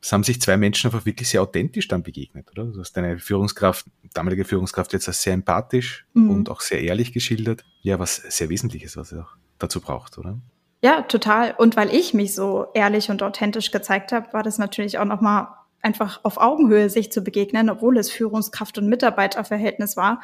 es 0.02 0.12
haben 0.12 0.24
sich 0.24 0.40
zwei 0.40 0.56
Menschen 0.56 0.88
einfach 0.88 1.06
wirklich 1.06 1.28
sehr 1.28 1.42
authentisch 1.42 1.86
dann 1.86 2.02
begegnet, 2.02 2.50
oder? 2.50 2.64
Du 2.64 2.80
hast 2.80 2.96
deine 2.96 3.18
Führungskraft, 3.20 3.86
damalige 4.12 4.44
Führungskraft 4.44 4.92
jetzt 4.92 5.06
als 5.06 5.22
sehr 5.22 5.32
empathisch 5.32 6.06
mhm. 6.12 6.30
und 6.30 6.50
auch 6.50 6.60
sehr 6.60 6.82
ehrlich 6.82 7.12
geschildert. 7.12 7.64
Ja, 7.82 8.00
was 8.00 8.16
sehr 8.16 8.48
Wesentliches, 8.48 8.96
was 8.96 9.12
er 9.12 9.22
auch 9.22 9.36
dazu 9.58 9.80
braucht, 9.80 10.18
oder? 10.18 10.38
Ja, 10.82 11.02
total. 11.02 11.54
Und 11.56 11.76
weil 11.76 11.94
ich 11.94 12.14
mich 12.14 12.34
so 12.34 12.66
ehrlich 12.74 13.10
und 13.10 13.22
authentisch 13.22 13.70
gezeigt 13.70 14.10
habe, 14.10 14.32
war 14.32 14.42
das 14.42 14.58
natürlich 14.58 14.98
auch 14.98 15.04
nochmal 15.04 15.46
einfach 15.80 16.20
auf 16.24 16.36
Augenhöhe 16.36 16.90
sich 16.90 17.12
zu 17.12 17.22
begegnen, 17.22 17.70
obwohl 17.70 17.96
es 17.96 18.10
Führungskraft- 18.10 18.78
und 18.78 18.88
Mitarbeiterverhältnis 18.88 19.96
war. 19.96 20.20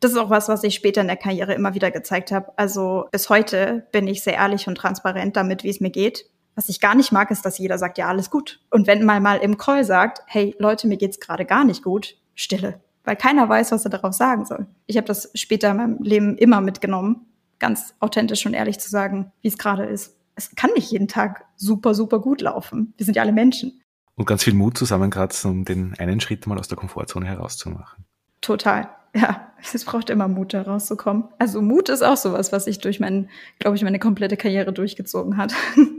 Das 0.00 0.12
ist 0.12 0.16
auch 0.16 0.30
was, 0.30 0.48
was 0.48 0.64
ich 0.64 0.74
später 0.74 1.02
in 1.02 1.08
der 1.08 1.16
Karriere 1.16 1.52
immer 1.52 1.74
wieder 1.74 1.90
gezeigt 1.90 2.32
habe. 2.32 2.52
Also 2.56 3.06
bis 3.10 3.28
heute 3.28 3.86
bin 3.92 4.06
ich 4.06 4.22
sehr 4.22 4.34
ehrlich 4.34 4.68
und 4.68 4.76
transparent 4.76 5.36
damit, 5.36 5.64
wie 5.64 5.70
es 5.70 5.80
mir 5.80 5.90
geht. 5.90 6.30
Was 6.58 6.68
ich 6.68 6.80
gar 6.80 6.96
nicht 6.96 7.12
mag, 7.12 7.30
ist, 7.30 7.44
dass 7.44 7.56
jeder 7.58 7.78
sagt, 7.78 7.98
ja, 7.98 8.08
alles 8.08 8.30
gut. 8.30 8.58
Und 8.72 8.88
wenn 8.88 9.04
man 9.04 9.22
mal 9.22 9.36
im 9.36 9.58
Call 9.58 9.84
sagt, 9.84 10.22
hey 10.26 10.56
Leute, 10.58 10.88
mir 10.88 10.96
geht's 10.96 11.20
gerade 11.20 11.44
gar 11.44 11.62
nicht 11.62 11.84
gut, 11.84 12.16
Stille. 12.34 12.80
Weil 13.04 13.14
keiner 13.14 13.48
weiß, 13.48 13.70
was 13.70 13.84
er 13.84 13.92
darauf 13.92 14.12
sagen 14.12 14.44
soll. 14.44 14.66
Ich 14.86 14.96
habe 14.96 15.06
das 15.06 15.30
später 15.36 15.70
in 15.70 15.76
meinem 15.76 16.02
Leben 16.02 16.36
immer 16.36 16.60
mitgenommen, 16.60 17.26
ganz 17.60 17.94
authentisch 18.00 18.44
und 18.44 18.54
ehrlich 18.54 18.80
zu 18.80 18.90
sagen, 18.90 19.30
wie 19.40 19.46
es 19.46 19.56
gerade 19.56 19.84
ist. 19.84 20.16
Es 20.34 20.50
kann 20.56 20.72
nicht 20.74 20.90
jeden 20.90 21.06
Tag 21.06 21.44
super, 21.54 21.94
super 21.94 22.18
gut 22.18 22.40
laufen. 22.40 22.92
Wir 22.96 23.06
sind 23.06 23.14
ja 23.14 23.22
alle 23.22 23.30
Menschen. 23.30 23.80
Und 24.16 24.26
ganz 24.26 24.42
viel 24.42 24.54
Mut 24.54 24.76
zusammenkratzen, 24.76 25.52
um 25.52 25.64
den 25.64 25.94
einen 26.00 26.18
Schritt 26.18 26.48
mal 26.48 26.58
aus 26.58 26.66
der 26.66 26.76
Komfortzone 26.76 27.24
herauszumachen. 27.24 28.04
Total. 28.40 28.88
Ja, 29.14 29.52
es 29.72 29.84
braucht 29.84 30.10
immer 30.10 30.26
Mut, 30.26 30.54
da 30.54 30.62
rauszukommen. 30.62 31.28
Also 31.38 31.62
Mut 31.62 31.88
ist 31.88 32.02
auch 32.02 32.16
sowas, 32.16 32.50
was 32.50 32.64
sich 32.64 32.80
durch 32.80 32.98
mein, 32.98 33.28
glaube 33.60 33.76
ich, 33.76 33.84
meine 33.84 34.00
komplette 34.00 34.36
Karriere 34.36 34.72
durchgezogen 34.72 35.36
hat. 35.36 35.54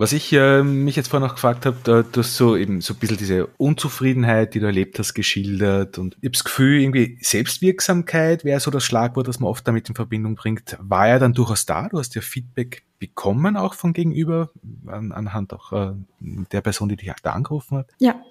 Was 0.00 0.12
ich 0.12 0.32
äh, 0.32 0.62
mich 0.62 0.94
jetzt 0.94 1.08
vorhin 1.08 1.26
noch 1.26 1.34
gefragt 1.34 1.66
habe, 1.66 2.04
du 2.04 2.20
hast 2.20 2.36
so 2.36 2.56
eben 2.56 2.80
so 2.80 2.94
ein 2.94 3.00
bisschen 3.00 3.16
diese 3.16 3.48
Unzufriedenheit, 3.56 4.54
die 4.54 4.60
du 4.60 4.66
erlebt 4.66 4.96
hast, 5.00 5.12
geschildert 5.12 5.98
und 5.98 6.14
ich 6.20 6.26
habe 6.26 6.30
das 6.30 6.44
Gefühl, 6.44 6.80
irgendwie 6.80 7.18
Selbstwirksamkeit 7.20 8.44
wäre 8.44 8.60
so 8.60 8.70
das 8.70 8.84
Schlagwort, 8.84 9.26
das 9.26 9.40
man 9.40 9.50
oft 9.50 9.66
damit 9.66 9.88
in 9.88 9.96
Verbindung 9.96 10.36
bringt. 10.36 10.76
War 10.80 11.08
ja 11.08 11.18
dann 11.18 11.32
durchaus 11.32 11.66
da, 11.66 11.88
du 11.88 11.98
hast 11.98 12.14
ja 12.14 12.20
Feedback 12.20 12.84
bekommen 13.00 13.56
auch 13.56 13.74
von 13.74 13.92
gegenüber, 13.92 14.52
an, 14.86 15.10
anhand 15.10 15.52
auch 15.52 15.72
äh, 15.72 15.94
der 16.20 16.60
Person, 16.60 16.88
die 16.88 16.96
dich 16.96 17.12
da 17.24 17.32
angerufen 17.32 17.78
hat. 17.78 17.90
Ja. 17.98 18.22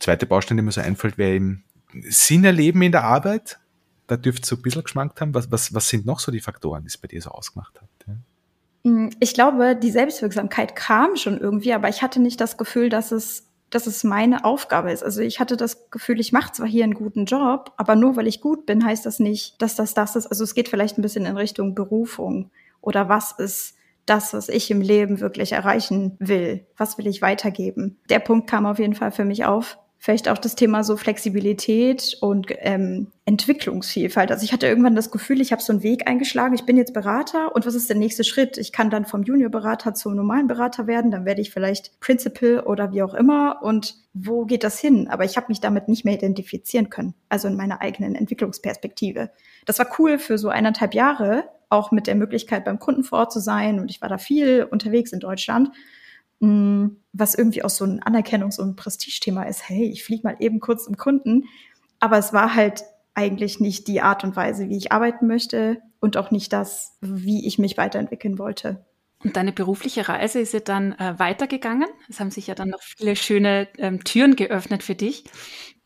Zweite 0.00 0.24
Baustein, 0.24 0.56
die 0.56 0.62
mir 0.62 0.72
so 0.72 0.80
einfällt, 0.80 1.18
wäre 1.18 1.34
eben 1.34 1.64
Sinn 2.08 2.42
erleben 2.42 2.80
in 2.80 2.92
der 2.92 3.04
Arbeit. 3.04 3.58
Da 4.06 4.16
dürft 4.16 4.44
ihr 4.44 4.46
so 4.46 4.56
ein 4.56 4.62
bisschen 4.62 4.82
geschmankt 4.82 5.20
haben. 5.20 5.34
Was, 5.34 5.50
was, 5.52 5.74
was 5.74 5.90
sind 5.90 6.06
noch 6.06 6.20
so 6.20 6.32
die 6.32 6.40
Faktoren, 6.40 6.84
die 6.84 6.88
es 6.88 6.96
bei 6.96 7.08
dir 7.08 7.20
so 7.20 7.30
ausgemacht 7.30 7.82
hat? 7.82 7.88
Mm, 8.86 9.08
ich 9.18 9.34
glaube, 9.34 9.74
die 9.74 9.90
Selbstwirksamkeit 9.90 10.76
kam 10.76 11.16
schon 11.16 11.40
irgendwie, 11.40 11.72
aber 11.72 11.88
ich 11.88 12.02
hatte 12.02 12.20
nicht 12.20 12.40
das 12.40 12.56
Gefühl, 12.56 12.88
dass 12.88 13.10
es, 13.10 13.50
dass 13.68 13.88
es 13.88 14.04
meine 14.04 14.44
Aufgabe 14.44 14.92
ist. 14.92 15.02
Also 15.02 15.22
ich 15.22 15.40
hatte 15.40 15.56
das 15.56 15.90
Gefühl, 15.90 16.20
ich 16.20 16.30
mache 16.30 16.52
zwar 16.52 16.68
hier 16.68 16.84
einen 16.84 16.94
guten 16.94 17.24
Job, 17.24 17.72
aber 17.76 17.96
nur 17.96 18.14
weil 18.14 18.28
ich 18.28 18.40
gut 18.40 18.64
bin, 18.64 18.84
heißt 18.84 19.04
das 19.04 19.18
nicht, 19.18 19.60
dass 19.60 19.74
das 19.74 19.94
das 19.94 20.14
ist. 20.14 20.28
Also 20.28 20.44
es 20.44 20.54
geht 20.54 20.68
vielleicht 20.68 20.98
ein 20.98 21.02
bisschen 21.02 21.26
in 21.26 21.36
Richtung 21.36 21.74
Berufung 21.74 22.52
oder 22.80 23.08
was 23.08 23.32
ist 23.32 23.74
das, 24.06 24.32
was 24.32 24.48
ich 24.48 24.70
im 24.70 24.80
Leben 24.80 25.18
wirklich 25.18 25.50
erreichen 25.50 26.16
will? 26.20 26.64
Was 26.76 26.96
will 26.96 27.08
ich 27.08 27.22
weitergeben? 27.22 27.98
Der 28.08 28.20
Punkt 28.20 28.48
kam 28.48 28.66
auf 28.66 28.78
jeden 28.78 28.94
Fall 28.94 29.10
für 29.10 29.24
mich 29.24 29.44
auf 29.46 29.78
vielleicht 29.98 30.28
auch 30.28 30.38
das 30.38 30.54
Thema 30.54 30.84
so 30.84 30.96
Flexibilität 30.96 32.16
und 32.20 32.48
ähm, 32.58 33.08
Entwicklungsvielfalt. 33.24 34.30
Also 34.30 34.44
ich 34.44 34.52
hatte 34.52 34.66
irgendwann 34.66 34.94
das 34.94 35.10
Gefühl, 35.10 35.40
ich 35.40 35.52
habe 35.52 35.62
so 35.62 35.72
einen 35.72 35.82
Weg 35.82 36.06
eingeschlagen, 36.06 36.54
ich 36.54 36.64
bin 36.64 36.76
jetzt 36.76 36.92
Berater 36.92 37.54
und 37.54 37.66
was 37.66 37.74
ist 37.74 37.88
der 37.88 37.96
nächste 37.96 38.22
Schritt? 38.22 38.56
Ich 38.58 38.72
kann 38.72 38.90
dann 38.90 39.04
vom 39.04 39.22
Juniorberater 39.22 39.94
zum 39.94 40.14
normalen 40.14 40.46
Berater 40.46 40.86
werden, 40.86 41.10
dann 41.10 41.24
werde 41.24 41.40
ich 41.40 41.50
vielleicht 41.50 41.98
Principal 42.00 42.60
oder 42.60 42.92
wie 42.92 43.02
auch 43.02 43.14
immer 43.14 43.62
und 43.62 43.96
wo 44.14 44.44
geht 44.44 44.64
das 44.64 44.78
hin? 44.78 45.08
Aber 45.08 45.24
ich 45.24 45.36
habe 45.36 45.46
mich 45.48 45.60
damit 45.60 45.88
nicht 45.88 46.04
mehr 46.04 46.14
identifizieren 46.14 46.90
können, 46.90 47.14
also 47.28 47.48
in 47.48 47.56
meiner 47.56 47.80
eigenen 47.80 48.14
Entwicklungsperspektive. 48.14 49.30
Das 49.64 49.78
war 49.78 49.88
cool 49.98 50.18
für 50.18 50.38
so 50.38 50.48
eineinhalb 50.48 50.94
Jahre, 50.94 51.48
auch 51.68 51.90
mit 51.90 52.06
der 52.06 52.14
Möglichkeit 52.14 52.64
beim 52.64 52.78
Kunden 52.78 53.02
vor 53.02 53.18
Ort 53.18 53.32
zu 53.32 53.40
sein 53.40 53.80
und 53.80 53.90
ich 53.90 54.00
war 54.00 54.08
da 54.08 54.18
viel 54.18 54.64
unterwegs 54.70 55.12
in 55.12 55.20
Deutschland. 55.20 55.70
Mm, 56.40 56.88
was 57.12 57.34
irgendwie 57.34 57.62
auch 57.62 57.70
so 57.70 57.84
ein 57.84 58.00
Anerkennungs- 58.02 58.60
und 58.60 58.76
Prestigethema 58.76 59.44
ist. 59.44 59.68
Hey, 59.68 59.90
ich 59.90 60.04
fliege 60.04 60.26
mal 60.26 60.36
eben 60.40 60.60
kurz 60.60 60.84
zum 60.84 60.96
Kunden. 60.96 61.44
Aber 61.98 62.18
es 62.18 62.32
war 62.32 62.54
halt 62.54 62.84
eigentlich 63.14 63.60
nicht 63.60 63.88
die 63.88 64.02
Art 64.02 64.24
und 64.24 64.36
Weise, 64.36 64.68
wie 64.68 64.76
ich 64.76 64.92
arbeiten 64.92 65.26
möchte 65.26 65.80
und 66.00 66.16
auch 66.16 66.30
nicht 66.30 66.52
das, 66.52 66.96
wie 67.00 67.46
ich 67.46 67.58
mich 67.58 67.78
weiterentwickeln 67.78 68.38
wollte. 68.38 68.84
Und 69.24 69.36
deine 69.36 69.52
berufliche 69.52 70.08
Reise 70.08 70.40
ist 70.40 70.52
ja 70.52 70.60
dann 70.60 70.92
äh, 70.92 71.18
weitergegangen. 71.18 71.88
Es 72.08 72.20
haben 72.20 72.30
sich 72.30 72.46
ja 72.48 72.54
dann 72.54 72.68
noch 72.68 72.82
viele 72.82 73.16
schöne 73.16 73.66
ähm, 73.78 74.04
Türen 74.04 74.36
geöffnet 74.36 74.82
für 74.82 74.94
dich. 74.94 75.24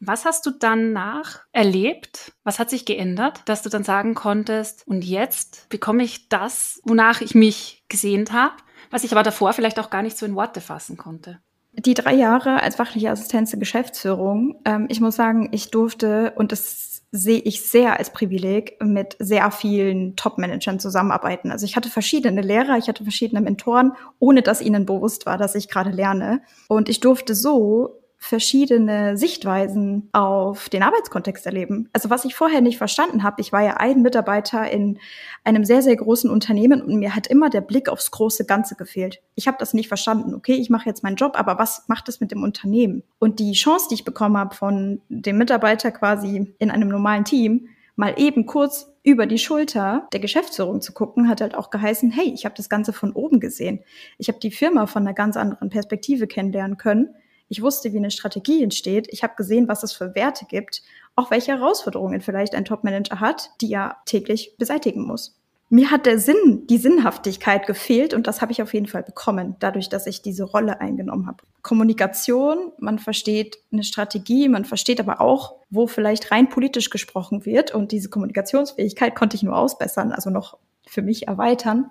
Was 0.00 0.24
hast 0.24 0.46
du 0.46 0.50
danach 0.50 1.44
erlebt? 1.52 2.32
Was 2.42 2.58
hat 2.58 2.70
sich 2.70 2.84
geändert, 2.84 3.42
dass 3.44 3.62
du 3.62 3.68
dann 3.68 3.84
sagen 3.84 4.14
konntest, 4.14 4.86
und 4.86 5.04
jetzt 5.04 5.68
bekomme 5.68 6.02
ich 6.02 6.28
das, 6.28 6.80
wonach 6.84 7.20
ich 7.20 7.34
mich 7.34 7.84
gesehnt 7.88 8.32
habe, 8.32 8.56
was 8.90 9.04
ich 9.04 9.12
aber 9.12 9.22
davor 9.22 9.52
vielleicht 9.52 9.78
auch 9.78 9.90
gar 9.90 10.02
nicht 10.02 10.18
so 10.18 10.26
in 10.26 10.34
Worte 10.34 10.60
fassen 10.60 10.96
konnte? 10.96 11.38
Die 11.72 11.94
drei 11.94 12.14
Jahre 12.14 12.62
als 12.62 12.76
fachliche 12.76 13.10
Assistenz 13.10 13.50
der 13.50 13.60
Geschäftsführung, 13.60 14.60
ähm, 14.64 14.86
ich 14.88 15.00
muss 15.00 15.16
sagen, 15.16 15.48
ich 15.52 15.70
durfte, 15.70 16.32
und 16.36 16.52
das 16.52 17.02
sehe 17.12 17.40
ich 17.40 17.62
sehr 17.62 17.98
als 17.98 18.12
Privileg, 18.12 18.76
mit 18.82 19.16
sehr 19.18 19.50
vielen 19.50 20.16
Top-Managern 20.16 20.78
zusammenarbeiten. 20.78 21.50
Also 21.50 21.64
ich 21.66 21.76
hatte 21.76 21.88
verschiedene 21.88 22.40
Lehrer, 22.40 22.76
ich 22.78 22.88
hatte 22.88 23.02
verschiedene 23.02 23.40
Mentoren, 23.40 23.92
ohne 24.18 24.42
dass 24.42 24.60
ihnen 24.60 24.86
bewusst 24.86 25.26
war, 25.26 25.36
dass 25.36 25.54
ich 25.54 25.68
gerade 25.68 25.90
lerne. 25.90 26.42
Und 26.68 26.88
ich 26.88 27.00
durfte 27.00 27.34
so 27.34 27.99
verschiedene 28.22 29.16
Sichtweisen 29.16 30.10
auf 30.12 30.68
den 30.68 30.82
Arbeitskontext 30.82 31.46
erleben. 31.46 31.88
Also 31.94 32.10
was 32.10 32.26
ich 32.26 32.34
vorher 32.34 32.60
nicht 32.60 32.76
verstanden 32.76 33.22
habe, 33.22 33.40
ich 33.40 33.50
war 33.50 33.62
ja 33.62 33.78
ein 33.78 34.02
Mitarbeiter 34.02 34.70
in 34.70 34.98
einem 35.42 35.64
sehr, 35.64 35.80
sehr 35.80 35.96
großen 35.96 36.28
Unternehmen 36.28 36.82
und 36.82 36.96
mir 36.96 37.16
hat 37.16 37.26
immer 37.26 37.48
der 37.48 37.62
Blick 37.62 37.88
aufs 37.88 38.10
große 38.10 38.44
Ganze 38.44 38.76
gefehlt. 38.76 39.22
Ich 39.36 39.48
habe 39.48 39.56
das 39.58 39.72
nicht 39.72 39.88
verstanden. 39.88 40.34
Okay, 40.34 40.52
ich 40.52 40.68
mache 40.68 40.86
jetzt 40.86 41.02
meinen 41.02 41.16
Job, 41.16 41.32
aber 41.34 41.58
was 41.58 41.88
macht 41.88 42.10
es 42.10 42.20
mit 42.20 42.30
dem 42.30 42.42
Unternehmen? 42.42 43.02
Und 43.18 43.40
die 43.40 43.52
Chance, 43.52 43.86
die 43.88 43.94
ich 43.94 44.04
bekommen 44.04 44.36
habe 44.36 44.54
von 44.54 45.00
dem 45.08 45.38
Mitarbeiter 45.38 45.90
quasi 45.90 46.54
in 46.58 46.70
einem 46.70 46.88
normalen 46.88 47.24
Team, 47.24 47.68
mal 47.96 48.14
eben 48.18 48.44
kurz 48.44 48.92
über 49.02 49.26
die 49.26 49.38
Schulter 49.38 50.08
der 50.12 50.20
Geschäftsführung 50.20 50.82
zu 50.82 50.92
gucken, 50.92 51.26
hat 51.26 51.40
halt 51.40 51.54
auch 51.54 51.70
geheißen, 51.70 52.10
hey, 52.10 52.30
ich 52.34 52.44
habe 52.44 52.54
das 52.54 52.68
Ganze 52.68 52.92
von 52.92 53.12
oben 53.12 53.40
gesehen. 53.40 53.80
Ich 54.18 54.28
habe 54.28 54.38
die 54.38 54.50
Firma 54.50 54.86
von 54.86 55.02
einer 55.04 55.14
ganz 55.14 55.38
anderen 55.38 55.70
Perspektive 55.70 56.26
kennenlernen 56.26 56.76
können 56.76 57.14
ich 57.50 57.62
wusste, 57.62 57.92
wie 57.92 57.98
eine 57.98 58.12
Strategie 58.12 58.62
entsteht. 58.62 59.08
Ich 59.10 59.24
habe 59.24 59.34
gesehen, 59.36 59.66
was 59.66 59.82
es 59.82 59.92
für 59.92 60.14
Werte 60.14 60.46
gibt, 60.46 60.82
auch 61.16 61.32
welche 61.32 61.52
Herausforderungen 61.52 62.20
vielleicht 62.20 62.54
ein 62.54 62.64
Top-Manager 62.64 63.18
hat, 63.18 63.50
die 63.60 63.72
er 63.72 63.96
täglich 64.06 64.56
beseitigen 64.56 65.02
muss. 65.02 65.36
Mir 65.68 65.90
hat 65.90 66.06
der 66.06 66.18
Sinn, 66.18 66.66
die 66.68 66.78
Sinnhaftigkeit 66.78 67.66
gefehlt 67.66 68.14
und 68.14 68.28
das 68.28 68.40
habe 68.40 68.52
ich 68.52 68.62
auf 68.62 68.72
jeden 68.72 68.86
Fall 68.86 69.02
bekommen, 69.02 69.56
dadurch, 69.58 69.88
dass 69.88 70.06
ich 70.06 70.22
diese 70.22 70.44
Rolle 70.44 70.80
eingenommen 70.80 71.26
habe. 71.26 71.44
Kommunikation, 71.62 72.72
man 72.78 73.00
versteht 73.00 73.58
eine 73.72 73.82
Strategie, 73.82 74.48
man 74.48 74.64
versteht 74.64 75.00
aber 75.00 75.20
auch, 75.20 75.56
wo 75.70 75.88
vielleicht 75.88 76.30
rein 76.30 76.48
politisch 76.48 76.90
gesprochen 76.90 77.44
wird 77.46 77.74
und 77.74 77.90
diese 77.90 78.08
Kommunikationsfähigkeit 78.08 79.16
konnte 79.16 79.36
ich 79.36 79.42
nur 79.42 79.56
ausbessern, 79.56 80.12
also 80.12 80.30
noch 80.30 80.58
für 80.86 81.02
mich 81.02 81.26
erweitern. 81.26 81.90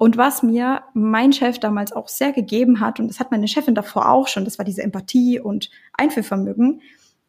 Und 0.00 0.16
was 0.16 0.42
mir 0.42 0.84
mein 0.94 1.30
Chef 1.30 1.58
damals 1.58 1.92
auch 1.92 2.08
sehr 2.08 2.32
gegeben 2.32 2.80
hat, 2.80 2.98
und 3.00 3.08
das 3.08 3.20
hat 3.20 3.30
meine 3.30 3.46
Chefin 3.46 3.74
davor 3.74 4.08
auch 4.08 4.28
schon, 4.28 4.46
das 4.46 4.56
war 4.56 4.64
diese 4.64 4.82
Empathie 4.82 5.38
und 5.38 5.68
Einfühlvermögen. 5.92 6.80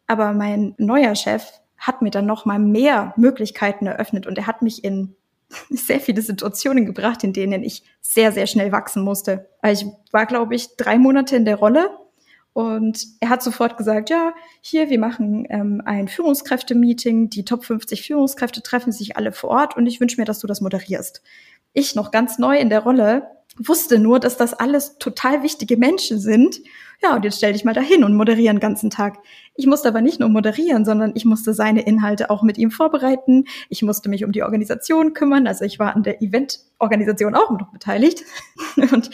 Aber 0.08 0.32
mein 0.32 0.74
neuer 0.78 1.16
Chef 1.16 1.44
hat 1.75 2.01
mir 2.01 2.12
dann 2.12 2.25
noch 2.25 2.46
mal 2.46 2.60
mehr 2.60 3.13
Möglichkeiten 3.18 3.88
eröffnet 3.88 4.25
und 4.25 4.38
er 4.38 4.48
hat 4.48 4.62
mich 4.62 4.86
in 4.86 5.18
sehr 5.70 6.00
viele 6.00 6.22
Situationen 6.22 6.86
gebracht, 6.86 7.25
in 7.25 7.34
denen 7.34 7.62
ich 7.62 7.84
sehr, 8.00 8.32
sehr 8.32 8.48
schnell 8.48 8.72
wachsen 8.72 9.04
musste. 9.04 9.50
Also 9.62 9.88
ich 9.88 10.13
war, 10.13 10.25
glaube 10.25 10.56
ich, 10.56 10.78
drei 10.78 10.98
Monate 10.98 11.36
in 11.36 11.44
der 11.44 11.58
Rolle 11.58 11.90
und 12.54 13.06
er 13.20 13.28
hat 13.28 13.44
sofort 13.44 13.75
gesagt, 13.75 14.10
ja, 14.10 14.34
hier, 14.62 14.90
wir 14.90 15.00
machen 15.00 15.46
ähm, 15.50 15.82
ein 15.84 16.08
Führungskräfte-Meeting, 16.08 17.30
die 17.30 17.44
Top 17.44 17.66
50 17.66 18.04
Führungskräfte 18.04 18.62
treffen 18.62 18.94
sich 18.94 19.18
alle 19.18 19.34
vor 19.34 19.50
Ort 19.50 19.75
und 19.75 19.88
ich 19.88 20.00
wünsche 20.00 20.22
mir, 20.22 20.25
dass 20.25 20.40
du 20.40 20.48
das 20.48 20.62
moderierst 20.62 21.22
ich 21.74 21.96
noch 21.96 22.12
ganz 22.12 22.38
neu 22.38 22.58
in 22.58 22.70
der 22.70 22.82
Rolle, 22.82 23.28
wusste 23.58 24.00
nur, 24.00 24.20
dass 24.20 24.38
das 24.38 24.54
alles 24.54 24.98
total 24.98 25.44
wichtige 25.44 25.78
Menschen 25.78 26.20
sind. 26.20 26.62
Ja, 27.01 27.16
und 27.16 27.25
jetzt 27.25 27.38
stell 27.38 27.54
dich 27.54 27.66
mal 27.66 27.74
dahin 27.74 28.04
und 28.04 28.16
moderieren 28.16 28.58
den 28.58 28.62
ganzen 28.62 28.90
Tag. 28.90 29.18
Ich 29.56 29.66
musste 29.66 29.88
aber 29.88 30.01
nicht 30.01 30.20
nur 30.20 30.30
moderieren, 30.30 30.86
sondern 30.86 31.12
ich 31.16 31.25
musste 31.25 31.54
seine 31.54 31.82
Inhalte 31.82 32.30
auch 32.30 32.44
mit 32.44 32.58
ihm 32.58 32.72
vorbereiten. 32.72 33.46
Ich 33.70 33.82
musste 33.82 34.10
mich 34.10 34.24
um 34.24 34.32
die 34.32 34.44
Organisation 34.44 35.13
kümmern. 35.13 35.48
Also 35.48 35.66
ich 35.66 35.80
war 35.80 35.96
an 35.96 36.04
der 36.04 36.22
Eventorganisation 36.22 37.36
auch 37.36 37.51
noch 37.51 37.72
beteiligt. 37.72 38.24
Und 38.75 39.10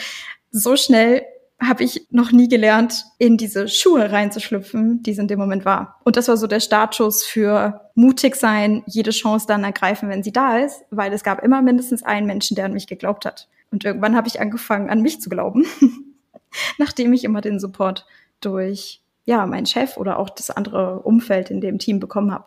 so 0.52 0.76
schnell 0.76 1.24
habe 1.60 1.84
ich 1.84 2.08
noch 2.12 2.32
nie 2.32 2.48
gelernt, 2.48 3.06
in 3.18 3.38
diese 3.38 3.68
Schuhe 3.68 4.12
reinzuschlüpfen, 4.12 5.02
die 5.02 5.12
es 5.12 5.18
in 5.18 5.28
dem 5.28 5.40
Moment 5.40 5.66
war. 5.66 6.00
Und 6.04 6.16
das 6.16 6.28
war 6.28 6.38
so 6.38 6.46
der 6.46 6.60
Startschuss 6.60 7.26
für 7.26 7.90
mutig 7.96 8.36
sein, 8.36 8.84
jede 8.86 9.12
Chance 9.12 9.48
dann 9.48 9.64
ergreifen, 9.64 10.10
wenn 10.10 10.24
sie 10.24 10.32
da 10.32 10.60
ist, 10.60 10.84
weil 10.92 11.12
es 11.14 11.24
gab 11.24 11.44
immer 11.44 11.62
mindestens 11.62 12.04
einen 12.04 12.28
Menschen, 12.28 12.56
der 12.56 12.66
an 12.66 12.74
mich 12.74 12.86
geglaubt 12.86 13.26
hat. 13.26 13.48
Und 13.72 13.84
irgendwann 13.84 14.16
habe 14.16 14.28
ich 14.28 14.40
angefangen, 14.40 14.90
an 14.90 15.02
mich 15.02 15.20
zu 15.20 15.30
glauben, 15.30 15.66
nachdem 16.78 17.12
ich 17.14 17.24
immer 17.24 17.42
den 17.42 17.60
Support 17.60 18.06
durch 18.40 19.02
ja 19.26 19.46
meinen 19.46 19.66
Chef 19.66 19.98
oder 19.98 20.20
auch 20.20 20.30
das 20.30 20.52
andere 20.52 21.00
Umfeld 21.00 21.50
in 21.50 21.60
dem 21.60 21.80
Team 21.80 22.00
bekommen 22.00 22.32
habe. 22.32 22.46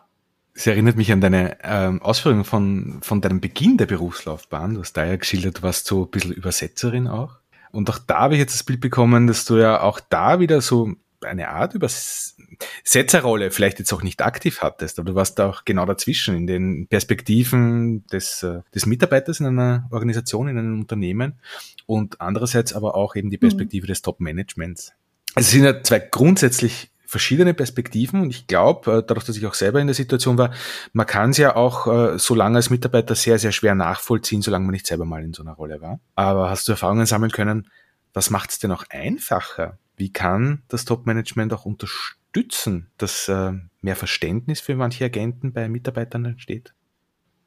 Es 0.53 0.67
erinnert 0.67 0.97
mich 0.97 1.11
an 1.11 1.21
deine 1.21 1.57
ähm, 1.63 2.01
Ausführungen 2.01 2.43
von, 2.43 2.99
von 3.01 3.21
deinem 3.21 3.39
Beginn 3.39 3.77
der 3.77 3.85
Berufslaufbahn. 3.85 4.73
Du 4.73 4.81
hast 4.81 4.93
da 4.93 5.05
ja 5.05 5.15
geschildert, 5.15 5.59
du 5.59 5.63
warst 5.63 5.85
so 5.85 6.03
ein 6.03 6.11
bisschen 6.11 6.33
Übersetzerin 6.33 7.07
auch. 7.07 7.40
Und 7.71 7.89
auch 7.89 7.99
da 7.99 8.19
habe 8.19 8.35
ich 8.35 8.39
jetzt 8.39 8.53
das 8.53 8.63
Bild 8.63 8.81
bekommen, 8.81 9.27
dass 9.27 9.45
du 9.45 9.57
ja 9.57 9.81
auch 9.81 9.99
da 9.99 10.39
wieder 10.39 10.61
so 10.61 10.95
eine 11.23 11.49
Art 11.49 11.75
Übersetzerrolle 11.75 13.51
vielleicht 13.51 13.79
jetzt 13.79 13.93
auch 13.93 14.01
nicht 14.01 14.21
aktiv 14.21 14.61
hattest, 14.61 14.99
aber 14.99 15.11
du 15.11 15.15
warst 15.15 15.39
da 15.39 15.49
auch 15.49 15.65
genau 15.65 15.85
dazwischen 15.85 16.35
in 16.35 16.47
den 16.47 16.87
Perspektiven 16.87 18.05
des, 18.07 18.43
äh, 18.43 18.61
des 18.73 18.85
Mitarbeiters 18.85 19.39
in 19.39 19.45
einer 19.45 19.87
Organisation, 19.91 20.47
in 20.47 20.57
einem 20.57 20.81
Unternehmen 20.81 21.39
und 21.85 22.19
andererseits 22.21 22.73
aber 22.73 22.95
auch 22.95 23.15
eben 23.15 23.29
die 23.29 23.37
mhm. 23.37 23.41
Perspektive 23.41 23.85
mhm. 23.85 23.89
des 23.89 24.01
Top-Managements. 24.01 24.93
Also 25.35 25.47
es 25.47 25.51
sind 25.51 25.63
ja 25.63 25.83
zwei 25.83 25.99
grundsätzlich 25.99 26.91
verschiedene 27.11 27.53
Perspektiven 27.53 28.21
und 28.21 28.29
ich 28.29 28.47
glaube, 28.47 28.89
äh, 28.89 29.03
dadurch, 29.05 29.25
dass 29.25 29.35
ich 29.35 29.45
auch 29.45 29.53
selber 29.53 29.81
in 29.81 29.87
der 29.87 29.93
Situation 29.93 30.37
war, 30.37 30.51
man 30.93 31.05
kann 31.05 31.31
es 31.31 31.37
ja 31.37 31.57
auch 31.57 31.85
äh, 31.87 32.17
so 32.17 32.33
lange 32.35 32.55
als 32.55 32.69
Mitarbeiter 32.69 33.15
sehr, 33.15 33.37
sehr 33.37 33.51
schwer 33.51 33.75
nachvollziehen, 33.75 34.41
solange 34.41 34.63
man 34.63 34.71
nicht 34.71 34.87
selber 34.87 35.03
mal 35.03 35.21
in 35.21 35.33
so 35.33 35.43
einer 35.43 35.51
Rolle 35.51 35.81
war. 35.81 35.99
Aber 36.15 36.49
hast 36.49 36.69
du 36.69 36.71
Erfahrungen 36.71 37.05
sammeln 37.05 37.33
können, 37.33 37.67
was 38.13 38.29
macht 38.29 38.51
es 38.51 38.59
denn 38.59 38.71
auch 38.71 38.85
einfacher? 38.89 39.77
Wie 39.97 40.13
kann 40.13 40.63
das 40.69 40.85
Top-Management 40.85 41.51
auch 41.51 41.65
unterstützen, 41.65 42.89
dass 42.97 43.27
äh, 43.27 43.51
mehr 43.81 43.97
Verständnis 43.97 44.61
für 44.61 44.75
manche 44.75 45.03
Agenten 45.03 45.51
bei 45.51 45.67
Mitarbeitern 45.67 46.23
entsteht? 46.23 46.73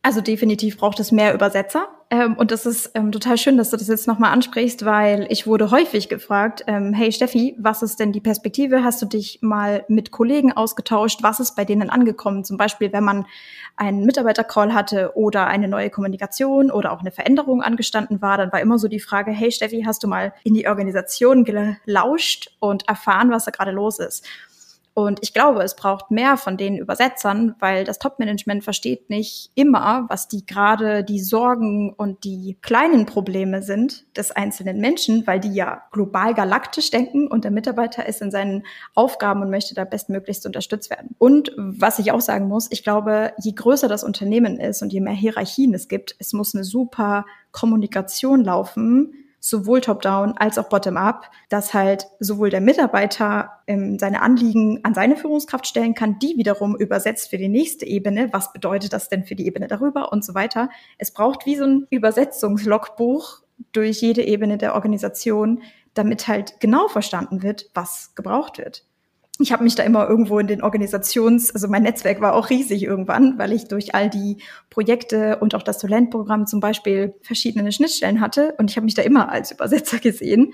Also 0.03 0.21
definitiv 0.21 0.77
braucht 0.77 1.01
es 1.01 1.11
mehr 1.11 1.33
Übersetzer. 1.33 1.89
Ähm, 2.11 2.35
und 2.35 2.51
das 2.51 2.67
ist 2.67 2.91
ähm, 2.95 3.13
total 3.13 3.39
schön, 3.39 3.57
dass 3.57 3.71
du 3.71 3.77
das 3.77 3.89
jetzt 3.89 4.07
nochmal 4.07 4.33
ansprichst, 4.33 4.85
weil 4.85 5.27
ich 5.31 5.47
wurde 5.47 5.71
häufig 5.71 6.09
gefragt, 6.09 6.63
ähm, 6.67 6.93
hey 6.93 7.11
Steffi, 7.13 7.57
was 7.59 7.83
ist 7.83 7.99
denn 7.99 8.13
die 8.13 8.21
Perspektive? 8.21 8.85
Hast 8.85 9.01
du 9.01 9.07
dich 9.07 9.41
mal 9.41 9.85
mit 9.89 10.11
Kollegen 10.11 10.53
ausgetauscht? 10.53 11.23
Was 11.23 11.41
ist 11.41 11.57
bei 11.57 11.65
denen 11.65 11.91
angekommen? 11.91 12.45
Zum 12.45 12.57
Beispiel, 12.57 12.93
wenn 12.93 13.05
man 13.05 13.27
einen 13.77 14.05
Mitarbeitercall 14.05 14.75
hatte 14.75 15.13
oder 15.15 15.47
eine 15.47 15.67
neue 15.67 15.91
Kommunikation 15.91 16.71
oder 16.71 16.93
auch 16.93 17.01
eine 17.01 17.11
Veränderung 17.11 17.63
angestanden 17.63 18.21
war, 18.21 18.37
dann 18.37 18.53
war 18.53 18.61
immer 18.61 18.79
so 18.79 18.89
die 18.89 19.01
Frage, 19.01 19.33
hey 19.33 19.51
Steffi, 19.51 19.83
hast 19.87 20.03
du 20.03 20.09
mal 20.09 20.35
in 20.45 20.55
die 20.55 20.69
Organisation 20.69 21.45
gelauscht 21.45 22.51
und 22.61 22.87
erfahren, 22.89 23.31
was 23.31 23.47
da 23.47 23.51
gerade 23.51 23.73
los 23.73 23.99
ist? 23.99 24.25
Und 24.95 25.19
ich 25.23 25.35
glaube, 25.35 25.63
es 25.63 25.75
braucht 25.75 26.13
mehr 26.13 26.37
von 26.37 26.57
den 26.57 26.79
Übersetzern, 26.79 27.57
weil 27.59 27.83
das 27.83 27.99
Top-Management 27.99 28.63
versteht 28.63 29.11
nicht 29.11 29.51
immer, 29.57 30.07
was 30.09 30.29
die 30.29 30.47
gerade 30.47 31.03
die 31.03 31.19
Sorgen 31.19 31.93
und 31.93 32.23
die 32.23 32.57
kleinen 32.63 33.05
Probleme 33.05 33.61
sind 33.63 34.07
des 34.17 34.31
einzelnen 34.31 34.81
Menschen, 34.81 35.27
weil 35.27 35.41
die 35.41 35.53
ja 35.53 35.83
global 35.91 36.33
galaktisch 36.33 36.91
denken 36.91 37.27
und 37.27 37.43
der 37.43 37.51
Mitarbeiter 37.51 38.07
ist 38.07 38.23
in 38.23 38.31
seinen 38.31 38.65
Aufgaben 38.95 39.43
und 39.43 39.51
möchte 39.51 39.75
da 39.75 39.85
bestmöglichst 39.85 40.47
unterstützt 40.47 40.91
werden. 40.91 41.17
Und 41.19 41.53
was 41.57 41.99
ich 41.99 42.13
auch 42.13 42.21
sagen 42.21 42.47
muss, 42.47 42.69
ich 42.71 42.85
glaube, 42.85 43.33
je 43.43 43.53
größer 43.53 43.89
das 43.89 44.05
Unternehmen 44.05 44.61
ist 44.61 44.81
und 44.81 44.93
je 44.93 45.01
mehr 45.01 45.13
Hierarchien 45.13 45.75
es 45.75 45.89
gibt, 45.89 46.15
es 46.21 46.33
muss 46.33 46.55
eine 46.55 46.63
super 46.63 47.27
Kommunikation 47.51 48.45
laufen, 48.45 49.24
sowohl 49.45 49.83
top-down 49.83 50.33
als 50.39 50.57
auch 50.57 50.71
bottom-up, 50.71 51.31
dass 51.51 51.75
halt 51.75 52.07
sowohl 52.19 52.49
der 52.49 52.63
Mitarbeiter 52.63 53.51
ähm, 53.67 53.99
seine 53.99 54.23
Anliegen 54.23 54.81
an 54.85 54.95
seine 54.95 55.17
Führungskraft 55.17 55.67
stellen 55.67 55.95
kann, 55.95 56.19
die 56.19 56.39
wiederum 56.39 56.75
übersetzt 56.77 57.29
für 57.29 57.37
die 57.37 57.51
nächste 57.51 57.85
Ebene. 57.85 58.33
Was 58.33 58.55
bedeutet 58.55 58.95
das 58.95 59.11
denn 59.11 59.25
für 59.25 59.35
die 59.35 59.47
Ebene 59.47 59.69
darüber 59.69 60.13
und 60.13 60.25
so 60.25 60.35
weiter? 60.35 60.71
Es 60.97 61.13
braucht 61.13 61.45
wie 61.45 61.57
so 61.57 61.65
ein 61.65 61.87
Übersetzungslogbuch 61.91 63.43
durch 63.73 64.01
jede 64.01 64.23
Ebene 64.23 64.57
der 64.57 64.75
Organisation, 64.75 65.63
damit 65.93 66.27
halt 66.27 66.59
genau 66.61 66.89
verstanden 66.89 67.43
wird, 67.43 67.71
was 67.75 68.15
gebraucht 68.15 68.57
wird 68.57 68.85
ich 69.41 69.53
habe 69.53 69.65
mich 69.65 69.75
da 69.75 69.83
immer 69.83 70.09
irgendwo 70.09 70.39
in 70.39 70.47
den 70.47 70.63
Organisations, 70.63 71.53
also 71.53 71.67
mein 71.69 71.83
Netzwerk 71.83 72.21
war 72.21 72.35
auch 72.35 72.51
riesig 72.51 72.85
irgendwann, 72.85 73.37
weil 73.39 73.53
ich 73.53 73.67
durch 73.67 73.95
all 73.95 74.09
die 74.09 74.39
Projekte 74.71 75.39
und 75.39 75.55
auch 75.55 75.63
das 75.63 75.79
Talentprogramm 75.79 76.47
zum 76.47 76.61
Beispiel 76.61 77.15
verschiedene 77.23 77.73
Schnittstellen 77.73 78.21
hatte 78.21 78.55
und 78.59 78.71
ich 78.71 78.77
habe 78.77 78.85
mich 78.85 78.95
da 78.95 79.03
immer 79.03 79.31
als 79.31 79.51
Übersetzer 79.51 79.99
gesehen. 79.99 80.53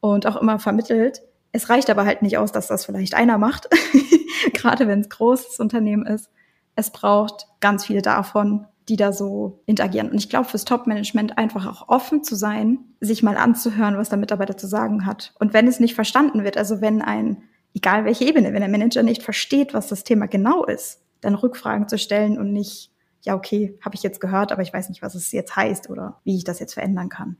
und 0.00 0.26
auch 0.26 0.36
immer 0.36 0.58
vermittelt. 0.58 1.22
Es 1.52 1.68
reicht 1.68 1.90
aber 1.90 2.04
halt 2.04 2.22
nicht 2.22 2.38
aus, 2.38 2.52
dass 2.52 2.68
das 2.68 2.84
vielleicht 2.84 3.14
einer 3.14 3.38
macht, 3.38 3.68
gerade 4.54 4.88
wenn 4.88 5.00
es 5.00 5.08
großes 5.08 5.60
Unternehmen 5.60 6.06
ist. 6.06 6.30
Es 6.76 6.90
braucht 6.90 7.46
ganz 7.60 7.84
viele 7.84 8.02
davon, 8.02 8.66
die 8.88 8.96
da 8.96 9.12
so 9.12 9.62
interagieren. 9.66 10.10
Und 10.10 10.18
ich 10.18 10.28
glaube, 10.28 10.48
fürs 10.48 10.64
Top-Management 10.64 11.38
einfach 11.38 11.66
auch 11.66 11.88
offen 11.88 12.24
zu 12.24 12.34
sein, 12.34 12.78
sich 13.00 13.22
mal 13.22 13.36
anzuhören, 13.36 13.98
was 13.98 14.08
der 14.08 14.18
Mitarbeiter 14.18 14.56
zu 14.56 14.66
sagen 14.66 15.06
hat. 15.06 15.34
Und 15.38 15.52
wenn 15.52 15.68
es 15.68 15.80
nicht 15.80 15.94
verstanden 15.94 16.44
wird, 16.44 16.56
also 16.56 16.80
wenn 16.80 17.02
ein, 17.02 17.42
egal 17.74 18.04
welche 18.04 18.24
Ebene, 18.24 18.52
wenn 18.52 18.60
der 18.60 18.68
Manager 18.68 19.02
nicht 19.02 19.22
versteht, 19.22 19.74
was 19.74 19.88
das 19.88 20.04
Thema 20.04 20.26
genau 20.26 20.64
ist, 20.64 21.02
dann 21.20 21.34
Rückfragen 21.34 21.88
zu 21.88 21.98
stellen 21.98 22.38
und 22.38 22.52
nicht, 22.52 22.92
ja, 23.22 23.34
okay, 23.34 23.78
habe 23.84 23.94
ich 23.94 24.02
jetzt 24.02 24.20
gehört, 24.20 24.52
aber 24.52 24.62
ich 24.62 24.72
weiß 24.72 24.88
nicht, 24.88 25.02
was 25.02 25.14
es 25.14 25.32
jetzt 25.32 25.56
heißt 25.56 25.90
oder 25.90 26.20
wie 26.24 26.36
ich 26.36 26.44
das 26.44 26.58
jetzt 26.58 26.74
verändern 26.74 27.08
kann 27.08 27.36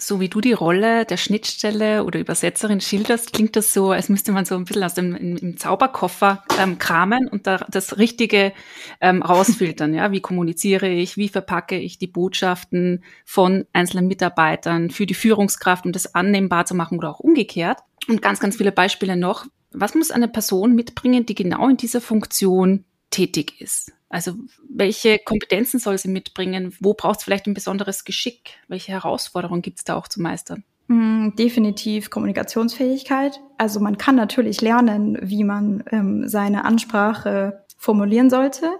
so 0.00 0.20
wie 0.20 0.28
du 0.28 0.40
die 0.40 0.52
Rolle 0.52 1.04
der 1.04 1.16
Schnittstelle 1.16 2.04
oder 2.04 2.18
Übersetzerin 2.18 2.80
schilderst, 2.80 3.32
klingt 3.32 3.56
das 3.56 3.72
so, 3.72 3.90
als 3.90 4.08
müsste 4.08 4.32
man 4.32 4.44
so 4.44 4.54
ein 4.54 4.64
bisschen 4.64 4.84
aus 4.84 4.94
dem 4.94 5.14
im, 5.14 5.56
Zauberkoffer 5.56 6.42
ähm, 6.58 6.78
kramen 6.78 7.28
und 7.28 7.46
da 7.46 7.66
das 7.70 7.98
Richtige 7.98 8.52
ähm, 9.00 9.22
rausfiltern. 9.22 9.94
Ja, 10.00 10.12
wie 10.12 10.20
kommuniziere 10.20 10.88
ich, 10.88 11.16
wie 11.16 11.28
verpacke 11.28 11.76
ich 11.76 11.98
die 11.98 12.06
Botschaften 12.06 13.02
von 13.24 13.66
einzelnen 13.72 14.06
Mitarbeitern 14.06 14.90
für 14.90 15.04
die 15.04 15.14
Führungskraft, 15.14 15.84
um 15.84 15.92
das 15.92 16.14
annehmbar 16.14 16.64
zu 16.64 16.74
machen 16.74 16.96
oder 16.96 17.10
auch 17.10 17.20
umgekehrt. 17.20 17.80
Und 18.08 18.22
ganz, 18.22 18.40
ganz 18.40 18.56
viele 18.56 18.72
Beispiele 18.72 19.16
noch. 19.16 19.46
Was 19.72 19.94
muss 19.94 20.10
eine 20.10 20.28
Person 20.28 20.74
mitbringen, 20.74 21.26
die 21.26 21.34
genau 21.34 21.68
in 21.68 21.76
dieser 21.76 22.00
Funktion 22.00 22.84
tätig 23.10 23.60
ist? 23.60 23.92
Also 24.08 24.34
welche 24.68 25.20
Kompetenzen 25.20 25.78
soll 25.78 25.96
sie 25.96 26.08
mitbringen? 26.08 26.74
Wo 26.80 26.94
braucht 26.94 27.20
es 27.20 27.24
vielleicht 27.24 27.46
ein 27.46 27.54
besonderes 27.54 28.04
Geschick? 28.04 28.58
Welche 28.66 28.92
Herausforderungen 28.92 29.62
gibt 29.62 29.78
es 29.78 29.84
da 29.84 29.94
auch 29.94 30.08
zu 30.08 30.20
meistern? 30.20 30.64
Mm, 30.88 31.36
definitiv 31.36 32.10
Kommunikationsfähigkeit. 32.10 33.40
Also 33.58 33.78
man 33.78 33.96
kann 33.96 34.16
natürlich 34.16 34.60
lernen, 34.60 35.16
wie 35.22 35.44
man 35.44 35.84
ähm, 35.92 36.28
seine 36.28 36.64
Ansprache 36.64 37.64
formulieren 37.76 38.30
sollte. 38.30 38.72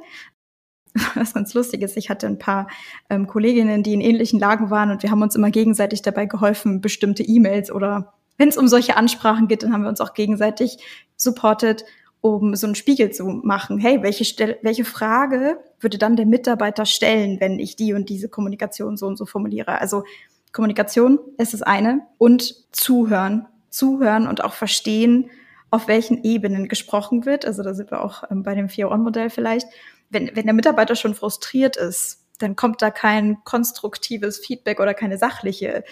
Was 1.14 1.34
ganz 1.34 1.54
lustig 1.54 1.82
ist, 1.82 1.96
ich 1.96 2.10
hatte 2.10 2.26
ein 2.26 2.38
paar 2.38 2.66
ähm, 3.08 3.28
Kolleginnen, 3.28 3.84
die 3.84 3.94
in 3.94 4.00
ähnlichen 4.00 4.40
Lagen 4.40 4.70
waren 4.70 4.90
und 4.90 5.04
wir 5.04 5.12
haben 5.12 5.22
uns 5.22 5.36
immer 5.36 5.52
gegenseitig 5.52 6.02
dabei 6.02 6.26
geholfen, 6.26 6.80
bestimmte 6.80 7.22
E-Mails 7.22 7.70
oder 7.70 8.14
wenn 8.40 8.48
es 8.48 8.56
um 8.56 8.68
solche 8.68 8.96
Ansprachen 8.96 9.48
geht, 9.48 9.62
dann 9.62 9.72
haben 9.74 9.82
wir 9.82 9.90
uns 9.90 10.00
auch 10.00 10.14
gegenseitig 10.14 10.78
supportet 11.14 11.84
um 12.22 12.54
so 12.54 12.66
einen 12.66 12.74
Spiegel 12.74 13.10
zu 13.10 13.24
machen. 13.24 13.78
Hey, 13.78 14.02
welche, 14.02 14.24
Stelle, 14.24 14.58
welche 14.62 14.84
Frage 14.84 15.58
würde 15.78 15.98
dann 15.98 16.16
der 16.16 16.26
Mitarbeiter 16.26 16.84
stellen, 16.84 17.40
wenn 17.40 17.58
ich 17.58 17.76
die 17.76 17.94
und 17.94 18.08
diese 18.08 18.28
Kommunikation 18.28 18.96
so 18.96 19.06
und 19.06 19.16
so 19.16 19.24
formuliere? 19.24 19.80
Also 19.80 20.04
Kommunikation 20.52 21.18
ist 21.38 21.54
das 21.54 21.62
eine 21.62 22.02
und 22.18 22.54
zuhören. 22.72 23.46
Zuhören 23.70 24.26
und 24.26 24.44
auch 24.44 24.52
verstehen, 24.52 25.30
auf 25.70 25.88
welchen 25.88 26.24
Ebenen 26.24 26.68
gesprochen 26.68 27.24
wird. 27.24 27.46
Also 27.46 27.62
da 27.62 27.72
sind 27.72 27.90
wir 27.90 28.04
auch 28.04 28.24
ähm, 28.30 28.42
bei 28.42 28.54
dem 28.54 28.66
4-On-Modell 28.66 29.30
vielleicht. 29.30 29.68
Wenn, 30.10 30.30
wenn 30.34 30.44
der 30.44 30.54
Mitarbeiter 30.54 30.96
schon 30.96 31.14
frustriert 31.14 31.76
ist, 31.76 32.26
dann 32.38 32.56
kommt 32.56 32.82
da 32.82 32.90
kein 32.90 33.38
konstruktives 33.44 34.38
Feedback 34.38 34.80
oder 34.80 34.92
keine 34.92 35.18
sachliche 35.18 35.84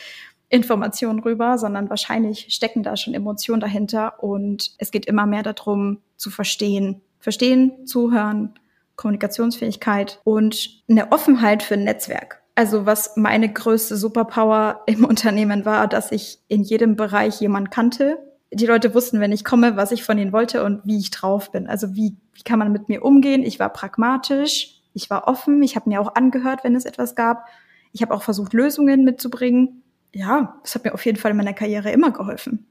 Information 0.50 1.20
rüber, 1.20 1.58
sondern 1.58 1.90
wahrscheinlich 1.90 2.46
stecken 2.50 2.82
da 2.82 2.96
schon 2.96 3.14
Emotionen 3.14 3.60
dahinter 3.60 4.22
und 4.22 4.72
es 4.78 4.90
geht 4.90 5.06
immer 5.06 5.26
mehr 5.26 5.42
darum 5.42 6.00
zu 6.16 6.30
verstehen. 6.30 7.02
Verstehen, 7.20 7.86
zuhören, 7.86 8.54
Kommunikationsfähigkeit 8.96 10.20
und 10.24 10.82
eine 10.88 11.12
Offenheit 11.12 11.62
für 11.62 11.74
ein 11.74 11.84
Netzwerk. 11.84 12.42
Also 12.54 12.86
was 12.86 13.16
meine 13.16 13.52
größte 13.52 13.96
Superpower 13.96 14.82
im 14.86 15.04
Unternehmen 15.06 15.64
war, 15.64 15.86
dass 15.86 16.12
ich 16.12 16.38
in 16.48 16.62
jedem 16.62 16.96
Bereich 16.96 17.40
jemand 17.40 17.70
kannte. 17.70 18.18
Die 18.50 18.66
Leute 18.66 18.94
wussten, 18.94 19.20
wenn 19.20 19.32
ich 19.32 19.44
komme, 19.44 19.76
was 19.76 19.92
ich 19.92 20.02
von 20.02 20.16
ihnen 20.16 20.32
wollte 20.32 20.64
und 20.64 20.80
wie 20.84 20.98
ich 20.98 21.10
drauf 21.10 21.52
bin. 21.52 21.66
Also 21.66 21.94
wie, 21.94 22.16
wie 22.32 22.42
kann 22.42 22.58
man 22.58 22.72
mit 22.72 22.88
mir 22.88 23.04
umgehen? 23.04 23.42
Ich 23.42 23.58
war 23.60 23.70
pragmatisch, 23.70 24.80
ich 24.94 25.10
war 25.10 25.28
offen, 25.28 25.62
ich 25.62 25.76
habe 25.76 25.90
mir 25.90 26.00
auch 26.00 26.14
angehört, 26.14 26.64
wenn 26.64 26.74
es 26.74 26.86
etwas 26.86 27.14
gab. 27.14 27.44
Ich 27.92 28.00
habe 28.00 28.14
auch 28.14 28.22
versucht, 28.22 28.54
Lösungen 28.54 29.04
mitzubringen 29.04 29.82
ja, 30.12 30.58
das 30.62 30.74
hat 30.74 30.84
mir 30.84 30.94
auf 30.94 31.04
jeden 31.04 31.18
Fall 31.18 31.32
in 31.32 31.36
meiner 31.36 31.54
Karriere 31.54 31.90
immer 31.90 32.10
geholfen. 32.10 32.66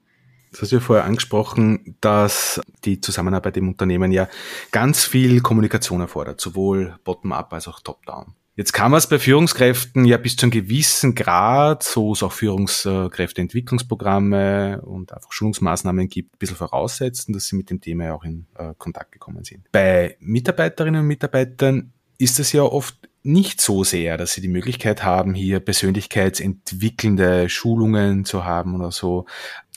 Das 0.52 0.62
hast 0.62 0.72
du 0.72 0.78
ja 0.78 0.82
vorher 0.82 1.06
angesprochen, 1.06 1.98
dass 2.02 2.60
die 2.86 3.02
Zusammenarbeit 3.02 3.58
im 3.58 3.68
Unternehmen 3.68 4.12
ja 4.12 4.28
ganz 4.72 5.04
viel 5.04 5.42
Kommunikation 5.42 6.02
erfordert, 6.02 6.40
sowohl 6.40 6.98
bottom-up 7.04 7.52
als 7.54 7.68
auch 7.68 7.80
top-down. 7.82 8.34
Jetzt 8.56 8.74
kann 8.74 8.90
man 8.90 8.98
es 8.98 9.08
bei 9.08 9.20
Führungskräften 9.20 10.06
ja 10.06 10.18
bis 10.18 10.36
zu 10.36 10.46
einem 10.46 10.52
gewissen 10.52 11.14
Grad, 11.14 11.84
so 11.84 12.14
es 12.14 12.24
auch 12.24 12.32
Führungskräfteentwicklungsprogramme 12.32 14.82
und 14.82 15.14
einfach 15.14 15.32
Schulungsmaßnahmen 15.32 16.10
gibt, 16.10 16.34
ein 16.34 16.40
bisschen 16.40 16.58
voraussetzen, 16.58 17.34
dass 17.34 17.46
sie 17.46 17.56
mit 17.56 17.70
dem 17.70 17.82
Thema 17.82 18.06
ja 18.06 18.16
auch 18.16 18.24
in 18.24 18.48
äh, 18.56 18.74
Kontakt 18.80 19.12
gekommen 19.12 19.44
sind. 19.44 19.72
Bei 19.72 20.18
Mitarbeiterinnen 20.20 21.02
und 21.02 21.08
Mitarbeitern 21.08 21.94
ist 22.18 22.40
es 22.40 22.52
ja 22.52 22.64
oft 22.64 22.98
nicht 23.28 23.62
so 23.62 23.84
sehr, 23.84 24.18
dass 24.18 24.34
sie 24.34 24.42
die 24.42 24.48
Möglichkeit 24.48 25.04
haben, 25.04 25.34
hier 25.34 25.60
persönlichkeitsentwickelnde 25.60 27.50
Schulungen 27.50 28.26
zu 28.26 28.46
haben 28.46 28.74
oder 28.76 28.92
so. 28.92 29.26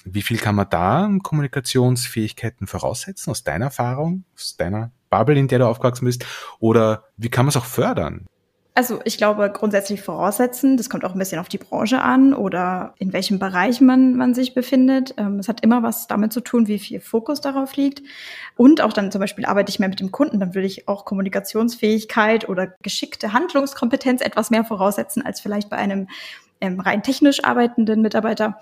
Wie 0.04 0.22
viel 0.22 0.38
kann 0.38 0.54
man 0.54 0.70
da 0.70 1.10
Kommunikationsfähigkeiten 1.22 2.66
voraussetzen 2.66 3.30
aus 3.30 3.42
deiner 3.42 3.66
Erfahrung, 3.66 4.24
aus 4.34 4.56
deiner 4.56 4.92
Bubble, 5.10 5.38
in 5.38 5.48
der 5.48 5.58
du 5.58 5.66
aufgewachsen 5.66 6.06
bist? 6.06 6.24
Oder 6.60 7.04
wie 7.16 7.28
kann 7.28 7.44
man 7.44 7.50
es 7.50 7.56
auch 7.56 7.66
fördern? 7.66 8.26
Also 8.72 9.00
ich 9.04 9.18
glaube 9.18 9.50
grundsätzlich 9.52 10.00
voraussetzen, 10.00 10.76
das 10.76 10.88
kommt 10.88 11.04
auch 11.04 11.12
ein 11.12 11.18
bisschen 11.18 11.40
auf 11.40 11.48
die 11.48 11.58
Branche 11.58 12.00
an 12.00 12.32
oder 12.32 12.94
in 12.98 13.12
welchem 13.12 13.40
Bereich 13.40 13.80
man, 13.80 14.14
man 14.14 14.32
sich 14.32 14.54
befindet. 14.54 15.14
Ähm, 15.16 15.40
es 15.40 15.48
hat 15.48 15.62
immer 15.62 15.82
was 15.82 16.06
damit 16.06 16.32
zu 16.32 16.40
tun, 16.40 16.68
wie 16.68 16.78
viel 16.78 17.00
Fokus 17.00 17.40
darauf 17.40 17.74
liegt. 17.74 18.02
Und 18.56 18.80
auch 18.80 18.92
dann 18.92 19.10
zum 19.10 19.20
Beispiel 19.20 19.44
arbeite 19.44 19.70
ich 19.70 19.80
mehr 19.80 19.88
mit 19.88 19.98
dem 19.98 20.12
Kunden, 20.12 20.38
dann 20.38 20.54
würde 20.54 20.68
ich 20.68 20.86
auch 20.86 21.04
Kommunikationsfähigkeit 21.04 22.48
oder 22.48 22.72
geschickte 22.80 23.32
Handlungskompetenz 23.32 24.22
etwas 24.22 24.50
mehr 24.50 24.64
voraussetzen 24.64 25.22
als 25.22 25.40
vielleicht 25.40 25.68
bei 25.68 25.76
einem 25.76 26.08
ähm, 26.60 26.78
rein 26.78 27.02
technisch 27.02 27.42
arbeitenden 27.42 28.02
Mitarbeiter. 28.02 28.60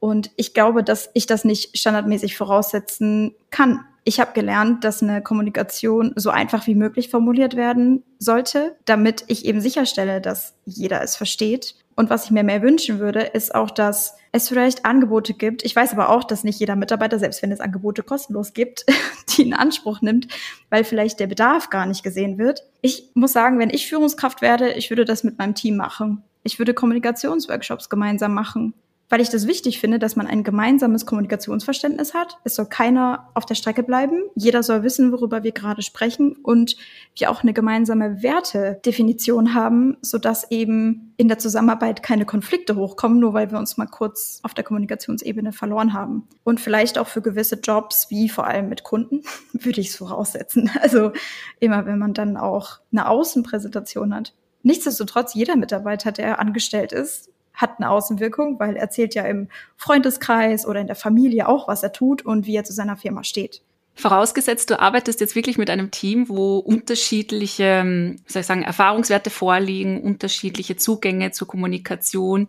Und 0.00 0.32
ich 0.36 0.52
glaube, 0.52 0.82
dass 0.82 1.10
ich 1.14 1.26
das 1.26 1.44
nicht 1.44 1.78
standardmäßig 1.78 2.36
voraussetzen 2.36 3.34
kann 3.50 3.84
ich 4.04 4.20
habe 4.20 4.32
gelernt, 4.34 4.84
dass 4.84 5.02
eine 5.02 5.22
Kommunikation 5.22 6.12
so 6.14 6.28
einfach 6.28 6.66
wie 6.66 6.74
möglich 6.74 7.08
formuliert 7.08 7.56
werden 7.56 8.04
sollte, 8.18 8.76
damit 8.84 9.24
ich 9.28 9.46
eben 9.46 9.62
sicherstelle, 9.62 10.20
dass 10.20 10.54
jeder 10.66 11.02
es 11.02 11.16
versteht. 11.16 11.74
Und 11.96 12.10
was 12.10 12.26
ich 12.26 12.30
mir 12.30 12.44
mehr 12.44 12.60
wünschen 12.60 12.98
würde, 12.98 13.20
ist 13.20 13.54
auch, 13.54 13.70
dass 13.70 14.16
es 14.32 14.48
vielleicht 14.48 14.84
Angebote 14.84 15.32
gibt. 15.32 15.64
Ich 15.64 15.74
weiß 15.74 15.92
aber 15.92 16.10
auch, 16.10 16.24
dass 16.24 16.44
nicht 16.44 16.58
jeder 16.58 16.76
Mitarbeiter, 16.76 17.18
selbst 17.18 17.40
wenn 17.42 17.52
es 17.52 17.60
Angebote 17.60 18.02
kostenlos 18.02 18.52
gibt, 18.52 18.84
die 19.30 19.42
in 19.42 19.54
Anspruch 19.54 20.02
nimmt, 20.02 20.28
weil 20.68 20.84
vielleicht 20.84 21.18
der 21.18 21.28
Bedarf 21.28 21.70
gar 21.70 21.86
nicht 21.86 22.02
gesehen 22.02 22.36
wird. 22.36 22.62
Ich 22.82 23.10
muss 23.14 23.32
sagen, 23.32 23.58
wenn 23.58 23.70
ich 23.70 23.88
Führungskraft 23.88 24.42
werde, 24.42 24.72
ich 24.72 24.90
würde 24.90 25.06
das 25.06 25.24
mit 25.24 25.38
meinem 25.38 25.54
Team 25.54 25.76
machen. 25.76 26.22
Ich 26.42 26.58
würde 26.58 26.74
Kommunikationsworkshops 26.74 27.88
gemeinsam 27.88 28.34
machen 28.34 28.74
weil 29.14 29.20
ich 29.20 29.30
das 29.30 29.46
wichtig 29.46 29.78
finde, 29.78 30.00
dass 30.00 30.16
man 30.16 30.26
ein 30.26 30.42
gemeinsames 30.42 31.06
Kommunikationsverständnis 31.06 32.14
hat. 32.14 32.38
Es 32.42 32.56
soll 32.56 32.66
keiner 32.66 33.30
auf 33.34 33.46
der 33.46 33.54
Strecke 33.54 33.84
bleiben. 33.84 34.24
Jeder 34.34 34.64
soll 34.64 34.82
wissen, 34.82 35.12
worüber 35.12 35.44
wir 35.44 35.52
gerade 35.52 35.82
sprechen 35.82 36.34
und 36.42 36.74
wir 37.16 37.30
auch 37.30 37.44
eine 37.44 37.52
gemeinsame 37.52 38.24
Wertedefinition 38.24 39.54
haben, 39.54 39.98
sodass 40.02 40.50
eben 40.50 41.14
in 41.16 41.28
der 41.28 41.38
Zusammenarbeit 41.38 42.02
keine 42.02 42.24
Konflikte 42.24 42.74
hochkommen, 42.74 43.20
nur 43.20 43.34
weil 43.34 43.52
wir 43.52 43.58
uns 43.60 43.76
mal 43.76 43.86
kurz 43.86 44.40
auf 44.42 44.52
der 44.52 44.64
Kommunikationsebene 44.64 45.52
verloren 45.52 45.92
haben. 45.92 46.26
Und 46.42 46.58
vielleicht 46.58 46.98
auch 46.98 47.06
für 47.06 47.22
gewisse 47.22 47.60
Jobs, 47.60 48.10
wie 48.10 48.28
vor 48.28 48.48
allem 48.48 48.68
mit 48.68 48.82
Kunden, 48.82 49.22
würde 49.52 49.80
ich 49.80 49.90
es 49.90 49.96
voraussetzen. 49.96 50.72
Also 50.80 51.12
immer, 51.60 51.86
wenn 51.86 52.00
man 52.00 52.14
dann 52.14 52.36
auch 52.36 52.80
eine 52.90 53.08
Außenpräsentation 53.08 54.12
hat. 54.12 54.34
Nichtsdestotrotz, 54.64 55.34
jeder 55.34 55.54
Mitarbeiter, 55.54 56.10
der 56.10 56.40
angestellt 56.40 56.90
ist, 56.90 57.30
hat 57.54 57.78
eine 57.78 57.90
Außenwirkung, 57.90 58.58
weil 58.58 58.76
er 58.76 58.82
erzählt 58.82 59.14
ja 59.14 59.24
im 59.24 59.48
Freundeskreis 59.76 60.66
oder 60.66 60.80
in 60.80 60.86
der 60.86 60.96
Familie 60.96 61.48
auch, 61.48 61.68
was 61.68 61.82
er 61.82 61.92
tut 61.92 62.22
und 62.22 62.46
wie 62.46 62.56
er 62.56 62.64
zu 62.64 62.72
seiner 62.72 62.96
Firma 62.96 63.24
steht. 63.24 63.62
Vorausgesetzt, 63.96 64.70
du 64.70 64.80
arbeitest 64.80 65.20
jetzt 65.20 65.36
wirklich 65.36 65.56
mit 65.56 65.70
einem 65.70 65.92
Team, 65.92 66.28
wo 66.28 66.58
unterschiedliche, 66.58 67.62
ähm, 67.62 68.16
soll 68.26 68.40
ich 68.40 68.46
sagen, 68.46 68.62
Erfahrungswerte 68.62 69.30
vorliegen, 69.30 70.00
unterschiedliche 70.02 70.76
Zugänge 70.76 71.30
zur 71.30 71.46
Kommunikation. 71.46 72.48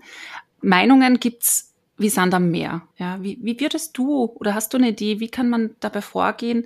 Meinungen 0.61 1.19
gibt's 1.19 1.75
wie 1.97 2.09
Sand 2.09 2.33
am 2.33 2.49
Meer. 2.49 2.81
Ja, 2.97 3.21
wie, 3.21 3.37
wie 3.41 3.59
würdest 3.59 3.95
du 3.97 4.25
oder 4.39 4.55
hast 4.55 4.73
du 4.73 4.77
eine 4.77 4.89
Idee, 4.89 5.19
wie 5.19 5.29
kann 5.29 5.49
man 5.49 5.75
dabei 5.79 6.01
vorgehen, 6.01 6.65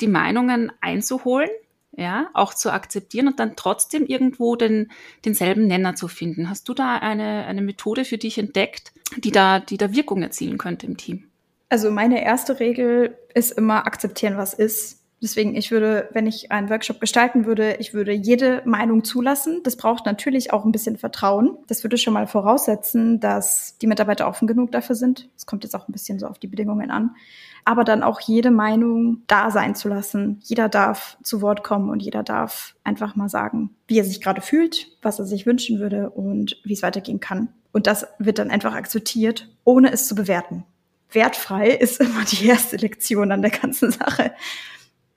die 0.00 0.08
Meinungen 0.08 0.72
einzuholen 0.80 1.50
ja, 1.96 2.28
auch 2.34 2.54
zu 2.54 2.72
akzeptieren 2.72 3.28
und 3.28 3.38
dann 3.38 3.56
trotzdem 3.56 4.06
irgendwo 4.06 4.56
den, 4.56 4.90
denselben 5.24 5.66
Nenner 5.66 5.94
zu 5.94 6.08
finden. 6.08 6.50
Hast 6.50 6.68
du 6.68 6.74
da 6.74 6.96
eine, 6.96 7.44
eine 7.46 7.62
Methode 7.62 8.04
für 8.04 8.18
dich 8.18 8.38
entdeckt, 8.38 8.92
die 9.16 9.30
da, 9.30 9.60
die 9.60 9.76
da 9.76 9.94
Wirkung 9.94 10.22
erzielen 10.22 10.58
könnte 10.58 10.86
im 10.86 10.96
Team? 10.96 11.24
Also 11.68 11.90
meine 11.90 12.24
erste 12.24 12.60
Regel 12.60 13.16
ist 13.34 13.52
immer 13.52 13.86
akzeptieren, 13.86 14.36
was 14.36 14.54
ist. 14.54 15.00
Deswegen, 15.24 15.56
ich 15.56 15.70
würde, 15.70 16.10
wenn 16.12 16.26
ich 16.26 16.52
einen 16.52 16.68
Workshop 16.68 17.00
gestalten 17.00 17.46
würde, 17.46 17.76
ich 17.78 17.94
würde 17.94 18.12
jede 18.12 18.60
Meinung 18.66 19.04
zulassen. 19.04 19.62
Das 19.64 19.74
braucht 19.74 20.04
natürlich 20.04 20.52
auch 20.52 20.66
ein 20.66 20.72
bisschen 20.72 20.98
Vertrauen. 20.98 21.56
Das 21.66 21.82
würde 21.82 21.96
schon 21.96 22.12
mal 22.12 22.26
voraussetzen, 22.26 23.20
dass 23.20 23.78
die 23.78 23.86
Mitarbeiter 23.86 24.28
offen 24.28 24.46
genug 24.46 24.70
dafür 24.70 24.96
sind. 24.96 25.30
Es 25.36 25.46
kommt 25.46 25.64
jetzt 25.64 25.74
auch 25.74 25.88
ein 25.88 25.92
bisschen 25.92 26.18
so 26.18 26.26
auf 26.26 26.38
die 26.38 26.46
Bedingungen 26.46 26.90
an. 26.90 27.16
Aber 27.64 27.84
dann 27.84 28.02
auch 28.02 28.20
jede 28.20 28.50
Meinung 28.50 29.22
da 29.26 29.50
sein 29.50 29.74
zu 29.74 29.88
lassen. 29.88 30.40
Jeder 30.42 30.68
darf 30.68 31.16
zu 31.22 31.40
Wort 31.40 31.64
kommen 31.64 31.88
und 31.88 32.00
jeder 32.00 32.22
darf 32.22 32.74
einfach 32.84 33.16
mal 33.16 33.28
sagen, 33.28 33.70
wie 33.86 33.98
er 33.98 34.04
sich 34.04 34.20
gerade 34.20 34.42
fühlt, 34.42 34.88
was 35.00 35.18
er 35.18 35.24
sich 35.24 35.46
wünschen 35.46 35.78
würde 35.78 36.10
und 36.10 36.60
wie 36.64 36.74
es 36.74 36.82
weitergehen 36.82 37.20
kann. 37.20 37.48
Und 37.72 37.86
das 37.86 38.06
wird 38.18 38.38
dann 38.38 38.50
einfach 38.50 38.74
akzeptiert, 38.74 39.48
ohne 39.64 39.92
es 39.92 40.06
zu 40.06 40.14
bewerten. 40.14 40.64
Wertfrei 41.10 41.70
ist 41.70 42.00
immer 42.00 42.24
die 42.24 42.46
erste 42.46 42.76
Lektion 42.76 43.32
an 43.32 43.42
der 43.42 43.50
ganzen 43.50 43.90
Sache. 43.90 44.32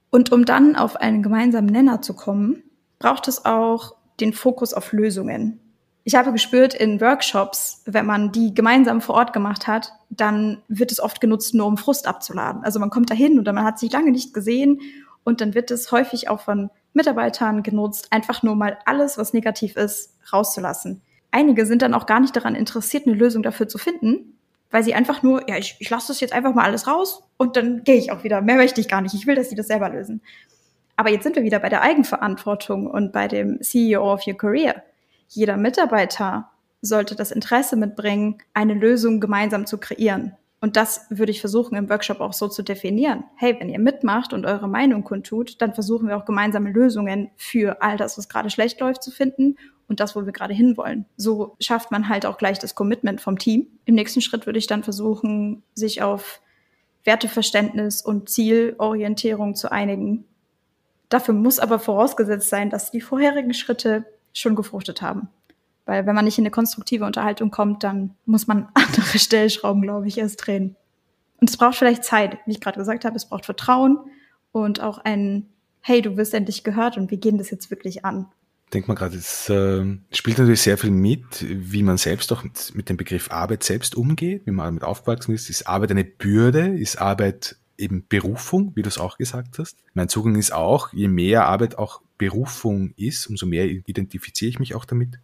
Und 0.09 0.31
um 0.31 0.45
dann 0.45 0.75
auf 0.75 0.95
einen 0.95 1.21
gemeinsamen 1.21 1.69
Nenner 1.69 2.01
zu 2.01 2.13
kommen, 2.13 2.63
braucht 2.99 3.27
es 3.27 3.45
auch 3.45 3.95
den 4.19 4.33
Fokus 4.33 4.73
auf 4.73 4.93
Lösungen. 4.93 5.59
Ich 6.07 6.15
habe 6.15 6.31
gespürt 6.31 6.73
in 6.73 7.01
Workshops, 7.01 7.81
wenn 7.85 8.05
man 8.05 8.31
die 8.31 8.53
gemeinsam 8.53 9.01
vor 9.01 9.15
Ort 9.15 9.33
gemacht 9.33 9.67
hat, 9.67 9.91
dann 10.09 10.63
wird 10.69 10.93
es 10.93 11.01
oft 11.01 11.19
genutzt, 11.19 11.53
nur 11.53 11.67
um 11.67 11.75
Frust 11.75 12.07
abzuladen. 12.07 12.63
Also 12.63 12.79
man 12.79 12.89
kommt 12.89 13.09
dahin 13.09 13.37
oder 13.37 13.51
man 13.51 13.65
hat 13.65 13.77
sich 13.77 13.91
lange 13.91 14.11
nicht 14.11 14.33
gesehen 14.33 14.79
und 15.25 15.41
dann 15.41 15.53
wird 15.53 15.69
es 15.69 15.91
häufig 15.91 16.29
auch 16.29 16.39
von 16.39 16.69
Mitarbeitern 16.93 17.61
genutzt, 17.61 18.07
einfach 18.11 18.41
nur 18.41 18.55
mal 18.55 18.77
alles, 18.85 19.17
was 19.17 19.33
negativ 19.33 19.75
ist, 19.75 20.13
rauszulassen. 20.31 21.01
Einige 21.31 21.65
sind 21.65 21.81
dann 21.81 21.93
auch 21.93 22.05
gar 22.05 22.21
nicht 22.21 22.37
daran 22.37 22.55
interessiert, 22.55 23.05
eine 23.05 23.17
Lösung 23.17 23.43
dafür 23.43 23.67
zu 23.67 23.77
finden, 23.77 24.37
weil 24.71 24.83
sie 24.83 24.95
einfach 24.95 25.23
nur, 25.23 25.49
ja, 25.49 25.57
ich, 25.57 25.75
ich 25.79 25.89
lasse 25.89 26.07
das 26.07 26.21
jetzt 26.21 26.31
einfach 26.31 26.53
mal 26.53 26.63
alles 26.63 26.87
raus 26.87 27.21
und 27.35 27.57
dann 27.57 27.83
gehe 27.83 27.97
ich 27.97 28.13
auch 28.13 28.23
wieder. 28.23 28.39
Mehr 28.39 28.55
möchte 28.55 28.79
ich 28.79 28.87
gar 28.87 29.01
nicht. 29.01 29.13
Ich 29.13 29.27
will, 29.27 29.35
dass 29.35 29.49
sie 29.49 29.57
das 29.57 29.67
selber 29.67 29.89
lösen. 29.89 30.21
Aber 30.95 31.09
jetzt 31.09 31.23
sind 31.23 31.35
wir 31.35 31.43
wieder 31.43 31.59
bei 31.59 31.67
der 31.67 31.81
Eigenverantwortung 31.81 32.87
und 32.87 33.11
bei 33.11 33.27
dem 33.27 33.61
CEO 33.61 34.13
of 34.13 34.25
Your 34.25 34.37
Career. 34.37 34.83
Jeder 35.27 35.57
Mitarbeiter 35.57 36.49
sollte 36.81 37.15
das 37.15 37.31
Interesse 37.31 37.75
mitbringen, 37.75 38.37
eine 38.53 38.73
Lösung 38.73 39.19
gemeinsam 39.19 39.65
zu 39.65 39.77
kreieren. 39.77 40.33
Und 40.59 40.75
das 40.75 41.05
würde 41.09 41.31
ich 41.31 41.39
versuchen 41.39 41.75
im 41.75 41.89
Workshop 41.89 42.19
auch 42.19 42.33
so 42.33 42.47
zu 42.47 42.63
definieren. 42.63 43.23
Hey, 43.35 43.55
wenn 43.59 43.69
ihr 43.69 43.79
mitmacht 43.79 44.33
und 44.33 44.45
eure 44.45 44.67
Meinung 44.67 45.03
kundtut, 45.03 45.61
dann 45.61 45.73
versuchen 45.73 46.07
wir 46.07 46.17
auch 46.17 46.25
gemeinsame 46.25 46.71
Lösungen 46.71 47.29
für 47.35 47.81
all 47.81 47.97
das, 47.97 48.17
was 48.17 48.27
gerade 48.27 48.49
schlecht 48.49 48.79
läuft, 48.79 49.03
zu 49.03 49.11
finden 49.11 49.57
und 49.87 49.99
das, 49.99 50.15
wo 50.15 50.25
wir 50.25 50.33
gerade 50.33 50.55
hinwollen. 50.55 51.05
So 51.15 51.55
schafft 51.59 51.91
man 51.91 52.09
halt 52.09 52.25
auch 52.25 52.37
gleich 52.37 52.57
das 52.57 52.73
Commitment 52.73 53.21
vom 53.21 53.37
Team. 53.37 53.67
Im 53.85 53.95
nächsten 53.95 54.21
Schritt 54.21 54.47
würde 54.47 54.59
ich 54.59 54.67
dann 54.67 54.83
versuchen, 54.83 55.61
sich 55.75 56.01
auf 56.01 56.41
Werteverständnis 57.03 58.01
und 58.01 58.29
Zielorientierung 58.29 59.55
zu 59.55 59.71
einigen. 59.71 60.25
Dafür 61.09 61.35
muss 61.35 61.59
aber 61.59 61.79
vorausgesetzt 61.79 62.49
sein, 62.49 62.69
dass 62.69 62.91
die 62.91 62.99
vorherigen 62.99 63.53
Schritte 63.53 64.05
schon 64.39 64.55
gefruchtet 64.55 65.01
haben. 65.01 65.29
Weil 65.85 66.05
wenn 66.05 66.15
man 66.15 66.25
nicht 66.25 66.37
in 66.37 66.43
eine 66.43 66.51
konstruktive 66.51 67.05
Unterhaltung 67.05 67.49
kommt, 67.51 67.83
dann 67.83 68.15
muss 68.25 68.47
man 68.47 68.67
andere 68.73 69.19
Stellschrauben, 69.19 69.81
glaube 69.81 70.07
ich, 70.07 70.17
erst 70.17 70.45
drehen. 70.45 70.75
Und 71.39 71.49
es 71.49 71.57
braucht 71.57 71.75
vielleicht 71.75 72.03
Zeit, 72.03 72.37
wie 72.45 72.51
ich 72.51 72.61
gerade 72.61 72.79
gesagt 72.79 73.05
habe, 73.05 73.15
es 73.15 73.27
braucht 73.27 73.45
Vertrauen 73.45 73.99
und 74.51 74.81
auch 74.81 74.97
ein, 74.97 75.47
hey, 75.81 76.01
du 76.01 76.17
wirst 76.17 76.33
endlich 76.33 76.63
gehört 76.63 76.97
und 76.97 77.11
wir 77.11 77.17
gehen 77.17 77.37
das 77.37 77.51
jetzt 77.51 77.69
wirklich 77.69 78.03
an 78.05 78.27
denke 78.73 78.89
mal 78.89 78.95
gerade, 78.95 79.17
es 79.17 79.49
äh, 79.49 79.85
spielt 80.11 80.37
natürlich 80.37 80.61
sehr 80.61 80.77
viel 80.77 80.91
mit, 80.91 81.45
wie 81.47 81.83
man 81.83 81.97
selbst 81.97 82.31
auch 82.33 82.43
mit, 82.43 82.75
mit, 82.75 82.89
dem 82.89 82.97
Begriff 82.97 83.31
Arbeit 83.31 83.63
selbst 83.63 83.95
umgeht, 83.95 84.45
wie 84.45 84.51
man 84.51 84.65
damit 84.65 84.83
aufgewachsen 84.83 85.33
ist. 85.33 85.49
Ist 85.49 85.67
Arbeit 85.67 85.91
eine 85.91 86.03
Bürde? 86.03 86.77
Ist 86.77 86.99
Arbeit 86.99 87.57
eben 87.77 88.05
Berufung, 88.07 88.73
wie 88.75 88.81
du 88.81 88.89
es 88.89 88.97
auch 88.97 89.17
gesagt 89.17 89.59
hast? 89.59 89.77
Mein 89.93 90.09
Zugang 90.09 90.35
ist 90.35 90.51
auch, 90.51 90.91
je 90.93 91.07
mehr 91.07 91.45
Arbeit 91.45 91.77
auch 91.77 92.01
Berufung 92.17 92.93
ist, 92.97 93.27
umso 93.27 93.45
mehr 93.45 93.65
identifiziere 93.65 94.49
ich 94.49 94.59
mich 94.59 94.75
auch 94.75 94.85
damit 94.85 95.19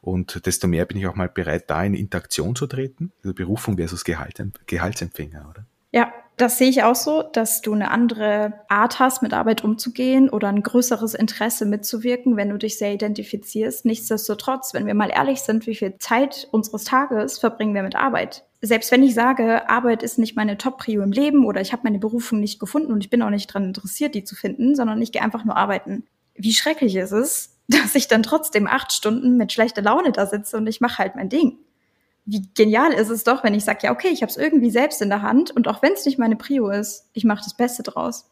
und 0.00 0.46
desto 0.46 0.68
mehr 0.68 0.84
bin 0.84 0.98
ich 0.98 1.06
auch 1.06 1.16
mal 1.16 1.28
bereit, 1.28 1.68
da 1.68 1.84
in 1.84 1.94
Interaktion 1.94 2.56
zu 2.56 2.66
treten. 2.66 3.12
Also 3.22 3.34
Berufung 3.34 3.76
versus 3.76 4.04
Gehalt, 4.04 4.42
Gehaltsempfänger, 4.66 5.46
oder? 5.50 5.66
Ja, 5.92 6.12
das 6.40 6.56
sehe 6.56 6.70
ich 6.70 6.82
auch 6.84 6.94
so, 6.94 7.22
dass 7.22 7.60
du 7.60 7.74
eine 7.74 7.90
andere 7.90 8.54
Art 8.68 8.98
hast, 8.98 9.22
mit 9.22 9.34
Arbeit 9.34 9.62
umzugehen 9.62 10.30
oder 10.30 10.48
ein 10.48 10.62
größeres 10.62 11.12
Interesse 11.12 11.66
mitzuwirken, 11.66 12.36
wenn 12.36 12.48
du 12.48 12.56
dich 12.56 12.78
sehr 12.78 12.94
identifizierst. 12.94 13.84
Nichtsdestotrotz, 13.84 14.72
wenn 14.72 14.86
wir 14.86 14.94
mal 14.94 15.10
ehrlich 15.10 15.42
sind, 15.42 15.66
wie 15.66 15.74
viel 15.74 15.98
Zeit 15.98 16.48
unseres 16.50 16.84
Tages 16.84 17.38
verbringen 17.38 17.74
wir 17.74 17.82
mit 17.82 17.94
Arbeit? 17.94 18.44
Selbst 18.62 18.90
wenn 18.90 19.02
ich 19.02 19.14
sage, 19.14 19.68
Arbeit 19.68 20.02
ist 20.02 20.18
nicht 20.18 20.36
meine 20.36 20.56
Top-Prio 20.56 21.02
im 21.02 21.12
Leben 21.12 21.44
oder 21.44 21.60
ich 21.60 21.72
habe 21.72 21.82
meine 21.84 21.98
Berufung 21.98 22.40
nicht 22.40 22.58
gefunden 22.58 22.92
und 22.92 23.04
ich 23.04 23.10
bin 23.10 23.22
auch 23.22 23.30
nicht 23.30 23.50
daran 23.50 23.64
interessiert, 23.64 24.14
die 24.14 24.24
zu 24.24 24.34
finden, 24.34 24.74
sondern 24.74 25.00
ich 25.02 25.12
gehe 25.12 25.22
einfach 25.22 25.44
nur 25.44 25.56
arbeiten. 25.56 26.04
Wie 26.42 26.52
schrecklich 26.52 26.96
ist 26.96 27.12
es, 27.12 27.56
dass 27.68 27.94
ich 27.94 28.08
dann 28.08 28.22
trotzdem 28.22 28.66
acht 28.66 28.92
Stunden 28.92 29.36
mit 29.36 29.52
schlechter 29.52 29.82
Laune 29.82 30.12
da 30.12 30.26
sitze 30.26 30.56
und 30.56 30.66
ich 30.66 30.80
mache 30.80 30.98
halt 30.98 31.16
mein 31.16 31.28
Ding 31.28 31.58
wie 32.30 32.48
genial 32.54 32.92
ist 32.92 33.10
es 33.10 33.24
doch, 33.24 33.42
wenn 33.42 33.54
ich 33.54 33.64
sage, 33.64 33.80
ja, 33.82 33.92
okay, 33.92 34.08
ich 34.08 34.22
habe 34.22 34.30
es 34.30 34.36
irgendwie 34.36 34.70
selbst 34.70 35.02
in 35.02 35.08
der 35.08 35.22
Hand 35.22 35.50
und 35.50 35.66
auch 35.68 35.82
wenn 35.82 35.94
es 35.94 36.04
nicht 36.04 36.18
meine 36.18 36.36
Prio 36.36 36.70
ist, 36.70 37.08
ich 37.12 37.24
mache 37.24 37.42
das 37.42 37.54
Beste 37.54 37.82
draus. 37.82 38.30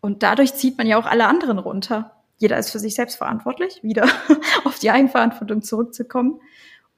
Und 0.00 0.22
dadurch 0.22 0.54
zieht 0.54 0.76
man 0.76 0.86
ja 0.86 0.98
auch 0.98 1.06
alle 1.06 1.26
anderen 1.26 1.58
runter. 1.58 2.12
Jeder 2.38 2.58
ist 2.58 2.70
für 2.70 2.78
sich 2.78 2.94
selbst 2.94 3.16
verantwortlich, 3.16 3.80
wieder 3.82 4.06
auf 4.64 4.78
die 4.80 4.90
Eigenverantwortung 4.90 5.62
zurückzukommen. 5.62 6.40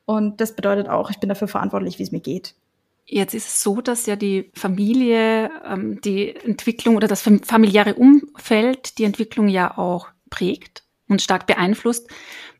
Und 0.07 0.41
das 0.41 0.57
bedeutet 0.57 0.89
auch, 0.89 1.11
ich 1.11 1.19
bin 1.19 1.29
dafür 1.29 1.49
verantwortlich, 1.49 1.99
wie 1.99 2.03
es 2.03 2.13
mir 2.13 2.21
geht. 2.21 2.55
Jetzt 3.07 3.35
ist 3.35 3.47
es 3.47 3.63
so, 3.63 3.83
dass 3.83 4.07
ja 4.07 4.17
die 4.17 4.51
Familie, 4.55 5.51
ähm, 5.65 6.01
die 6.01 6.35
Entwicklung 6.35 6.97
oder 6.97 7.07
das 7.07 7.21
familiäre 7.21 7.95
Umfeld 7.95 8.99
die 8.99 9.05
Entwicklung 9.05 9.49
ja 9.49 9.77
auch 9.77 10.09
prägt 10.35 10.83
und 11.09 11.23
stark 11.23 11.47
beeinflusst. 11.47 12.09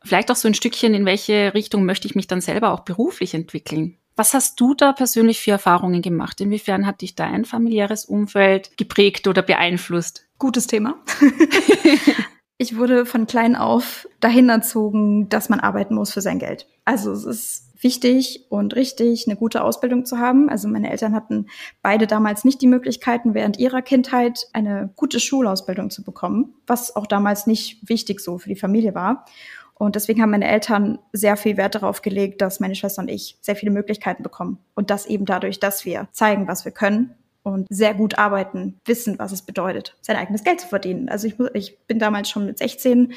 Vielleicht 0.05 0.31
auch 0.31 0.37
so 0.37 0.47
ein 0.47 0.55
Stückchen, 0.55 0.95
in 0.95 1.07
welche 1.07 1.55
Richtung 1.55 1.85
möchte 1.85 2.07
ich 2.07 2.15
mich 2.15 2.29
dann 2.29 2.41
selber 2.41 2.73
auch 2.73 2.81
beruflich 2.81 3.35
entwickeln. 3.35 3.99
Was 4.17 4.33
hast 4.33 4.61
du 4.61 4.75
da 4.75 4.93
persönlich 4.93 5.41
für 5.41 5.51
Erfahrungen 5.51 6.01
gemacht? 6.01 6.41
Inwiefern 6.41 6.87
hat 6.87 7.01
dich 7.01 7.17
dein 7.17 7.45
familiäres 7.45 8.05
Umfeld 8.05 8.77
geprägt 8.77 9.27
oder 9.27 9.43
beeinflusst? 9.43 10.27
Gutes 10.39 10.69
Thema. 10.69 11.03
ich 12.59 12.77
wurde 12.77 13.07
von 13.07 13.27
klein 13.27 13.57
auf 13.57 14.07
dahin 14.21 14.51
erzogen, 14.51 15.29
dass 15.31 15.49
man 15.49 15.59
arbeiten 15.59 15.97
muss 15.97 16.13
für 16.13 16.21
sein 16.21 16.39
Geld. 16.39 16.69
Also 16.85 17.11
es 17.11 17.25
ist 17.25 17.73
wichtig 17.85 18.47
und 18.49 18.75
richtig, 18.75 19.27
eine 19.29 19.37
gute 19.37 19.63
Ausbildung 19.63 20.05
zu 20.05 20.19
haben. 20.19 20.49
Also 20.49 20.67
meine 20.69 20.91
Eltern 20.91 21.15
hatten 21.15 21.47
beide 21.83 22.07
damals 22.07 22.45
nicht 22.45 22.61
die 22.63 22.67
Möglichkeiten, 22.67 23.35
während 23.35 23.59
ihrer 23.59 23.83
Kindheit 23.83 24.49
eine 24.53 24.91
gute 24.97 25.21
Schulausbildung 25.21 25.91
zu 25.91 26.03
bekommen, 26.03 26.55
was 26.67 26.97
auch 26.97 27.07
damals 27.07 27.47
nicht 27.47 27.89
wichtig 27.89 28.21
so 28.21 28.39
für 28.39 28.49
die 28.49 28.57
Familie 28.57 28.95
war. 28.95 29.27
Und 29.75 29.97
deswegen 29.97 30.23
haben 30.23 30.31
meine 30.31 30.49
Eltern 30.49 30.99
sehr 31.13 31.37
viel 31.37 31.57
Wert 31.57 31.75
darauf 31.75 32.01
gelegt, 32.01 32.41
dass 32.41 32.61
meine 32.61 32.75
Schwester 32.75 33.03
und 33.03 33.09
ich 33.09 33.37
sehr 33.41 33.57
viele 33.57 33.73
Möglichkeiten 33.73 34.23
bekommen. 34.23 34.59
Und 34.75 34.91
das 34.91 35.07
eben 35.07 35.27
dadurch, 35.27 35.61
dass 35.61 35.85
wir 35.85 36.09
zeigen, 36.13 36.49
was 36.49 36.65
wir 36.65 36.73
können 36.73 37.15
und 37.43 37.67
sehr 37.71 37.93
gut 37.93 38.19
arbeiten, 38.19 38.81
wissen, 38.87 39.19
was 39.19 39.33
es 39.33 39.43
bedeutet, 39.43 39.97
sein 40.01 40.17
eigenes 40.17 40.45
Geld 40.45 40.61
zu 40.61 40.69
verdienen. 40.69 41.09
Also 41.09 41.27
ich, 41.27 41.35
ich 41.53 41.79
bin 41.87 41.99
damals 41.99 42.31
schon 42.31 42.47
mit 42.47 42.59
16, 42.59 43.13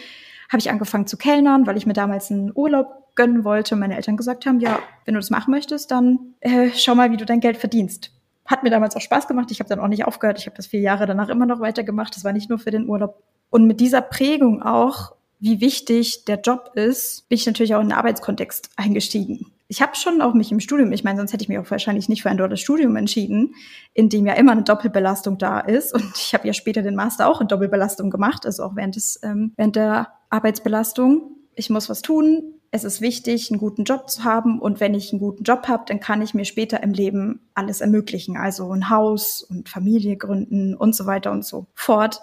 habe 0.50 0.60
ich 0.60 0.70
angefangen 0.70 1.08
zu 1.08 1.18
kellnern, 1.18 1.68
weil 1.68 1.78
ich 1.78 1.86
mir 1.86 1.94
damals 1.94 2.32
einen 2.32 2.52
Urlaub 2.54 3.08
gönnen 3.18 3.44
wollte 3.44 3.76
meine 3.76 3.98
Eltern 3.98 4.16
gesagt 4.16 4.46
haben, 4.46 4.62
ja, 4.62 4.80
wenn 5.04 5.16
du 5.16 5.20
das 5.20 5.30
machen 5.30 5.52
möchtest, 5.52 5.92
dann 5.92 6.36
äh, 6.40 6.70
schau 6.74 6.96
mal, 6.96 7.12
wie 7.12 7.18
du 7.18 7.26
dein 7.26 7.42
Geld 7.42 7.58
verdienst. 7.58 8.12
Hat 8.46 8.64
mir 8.64 8.70
damals 8.70 8.96
auch 8.96 9.02
Spaß 9.02 9.28
gemacht. 9.28 9.52
Ich 9.52 9.60
habe 9.60 9.68
dann 9.68 9.82
auch 9.82 9.90
nicht 9.90 10.06
aufgehört. 10.06 10.40
Ich 10.40 10.46
habe 10.46 10.56
das 10.56 10.68
vier 10.68 10.80
Jahre 10.80 11.06
danach 11.06 11.28
immer 11.28 11.46
noch 11.46 11.60
weitergemacht. 11.60 12.16
Das 12.16 12.24
war 12.24 12.32
nicht 12.32 12.50
nur 12.50 12.60
für 12.60 12.72
den 12.72 12.88
Urlaub. 12.88 13.22
Und 13.50 13.68
mit 13.68 13.82
dieser 13.82 14.02
Prägung 14.02 14.62
auch, 14.62 15.14
wie 15.40 15.60
wichtig 15.60 16.24
der 16.26 16.40
Job 16.40 16.72
ist, 16.76 17.28
bin 17.28 17.36
ich 17.36 17.46
natürlich 17.46 17.76
auch 17.76 17.82
in 17.82 17.90
den 17.90 17.98
Arbeitskontext 17.98 18.70
eingestiegen. 18.78 19.52
Ich 19.70 19.82
habe 19.82 19.96
schon 19.96 20.22
auch 20.22 20.34
mich 20.34 20.52
im 20.52 20.62
Studium, 20.62 20.94
ich 20.94 21.04
meine, 21.04 21.18
sonst 21.18 21.34
hätte 21.34 21.44
ich 21.44 21.50
mich 21.50 21.60
auch 21.60 21.70
wahrscheinlich 21.70 22.08
nicht 22.08 22.22
für 22.22 22.30
ein 22.30 22.38
duales 22.38 22.62
Studium 22.62 22.96
entschieden, 22.96 23.54
in 23.94 24.08
dem 24.08 24.26
ja 24.26 24.34
immer 24.34 24.54
eine 24.54 24.64
Doppelbelastung 24.64 25.38
da 25.38 25.60
ist. 25.60 25.94
Und 25.94 26.06
ich 26.16 26.34
habe 26.34 26.48
ja 26.48 26.54
später 26.54 26.82
den 26.82 26.96
Master 26.96 27.28
auch 27.28 27.42
in 27.42 27.48
Doppelbelastung 27.48 28.10
gemacht, 28.10 28.46
also 28.46 28.64
auch 28.64 28.76
während 28.76 28.96
des 28.96 29.20
ähm, 29.24 29.54
während 29.58 29.76
der 29.76 30.14
Arbeitsbelastung. 30.30 31.32
Ich 31.56 31.70
muss 31.70 31.90
was 31.90 32.02
tun, 32.02 32.58
es 32.72 32.84
ist 32.84 33.02
wichtig, 33.02 33.50
einen 33.50 33.60
guten 33.60 33.84
Job 33.84 34.10
zu 34.10 34.24
haben. 34.24 34.60
Und 34.60 34.80
wenn 34.80 34.94
ich 34.94 35.12
einen 35.12 35.20
guten 35.20 35.44
Job 35.44 35.68
habe, 35.68 35.84
dann 35.88 36.00
kann 36.00 36.22
ich 36.22 36.34
mir 36.34 36.46
später 36.46 36.84
im 36.84 36.94
Leben 36.94 37.48
alles 37.54 37.82
ermöglichen. 37.82 38.38
Also 38.38 38.72
ein 38.72 38.90
Haus 38.90 39.42
und 39.42 39.70
Familie 39.70 40.18
gründen 40.18 40.76
und 40.76 40.96
so 40.96 41.06
weiter 41.06 41.32
und 41.32 41.46
so 41.46 41.68
fort. 41.74 42.22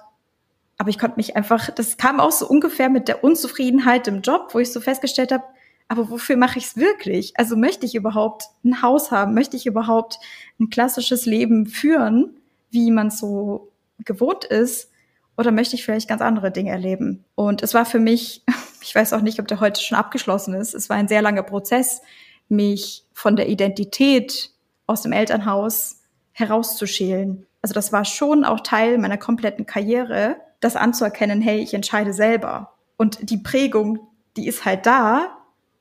Aber 0.77 0.91
ich 0.91 0.99
konnte 0.99 1.17
mich 1.17 1.37
einfach, 1.37 1.71
das 1.71 1.97
kam 1.97 2.21
auch 2.21 2.33
so 2.33 2.49
ungefähr 2.49 2.89
mit 2.89 3.09
der 3.09 3.23
Unzufriedenheit 3.23 4.09
im 4.09 4.23
Job, 4.23 4.51
wo 4.53 4.59
ich 4.59 4.73
so 4.73 4.81
festgestellt 4.81 5.33
habe, 5.33 5.45
aber 5.89 6.11
wofür 6.11 6.37
mache 6.37 6.59
ich 6.59 6.67
es 6.67 6.77
wirklich? 6.77 7.35
Also 7.37 7.57
möchte 7.57 7.87
ich 7.87 7.95
überhaupt 7.95 8.45
ein 8.65 8.83
Haus 8.83 9.11
haben? 9.11 9.35
Möchte 9.35 9.57
ich 9.57 9.67
überhaupt 9.67 10.19
ein 10.59 10.71
klassisches 10.71 11.27
Leben 11.27 11.67
führen, 11.67 12.37
wie 12.71 12.91
man 12.91 13.11
so 13.11 13.71
gewohnt 14.05 14.45
ist? 14.45 14.91
Oder 15.37 15.51
möchte 15.51 15.77
ich 15.77 15.85
vielleicht 15.85 16.09
ganz 16.09 16.23
andere 16.23 16.51
Dinge 16.51 16.71
erleben? 16.71 17.25
Und 17.35 17.63
es 17.63 17.75
war 17.75 17.85
für 17.85 17.99
mich 17.99 18.45
ich 18.85 18.95
weiß 18.95 19.15
auch 19.15 19.23
nicht, 19.23 19.41
ob 19.41 19.49
der 19.49 19.61
heute 19.61 19.81
schon 19.81 19.97
abgeschlossen 19.97 20.55
ist. 20.55 20.75
Es 20.75 20.91
war 20.91 20.97
ein 20.97 21.09
sehr 21.09 21.23
langer 21.23 21.43
Prozess, 21.43 22.03
mich 22.49 23.05
von 23.15 23.35
der 23.35 23.49
Identität 23.49 24.51
aus 24.87 25.03
dem 25.03 25.13
Elternhaus 25.13 26.03
herauszuschälen. 26.33 27.47
Also 27.63 27.73
das 27.73 27.93
war 27.93 28.05
schon 28.05 28.45
auch 28.45 28.61
Teil 28.61 28.99
meiner 28.99 29.17
kompletten 29.17 29.65
Karriere, 29.65 30.37
das 30.61 30.77
anzuerkennen, 30.77 31.41
hey, 31.41 31.61
ich 31.61 31.73
entscheide 31.73 32.13
selber. 32.13 32.75
Und 32.97 33.31
die 33.31 33.39
Prägung, 33.39 34.01
die 34.37 34.47
ist 34.47 34.67
halt 34.67 34.85
da, 34.85 35.39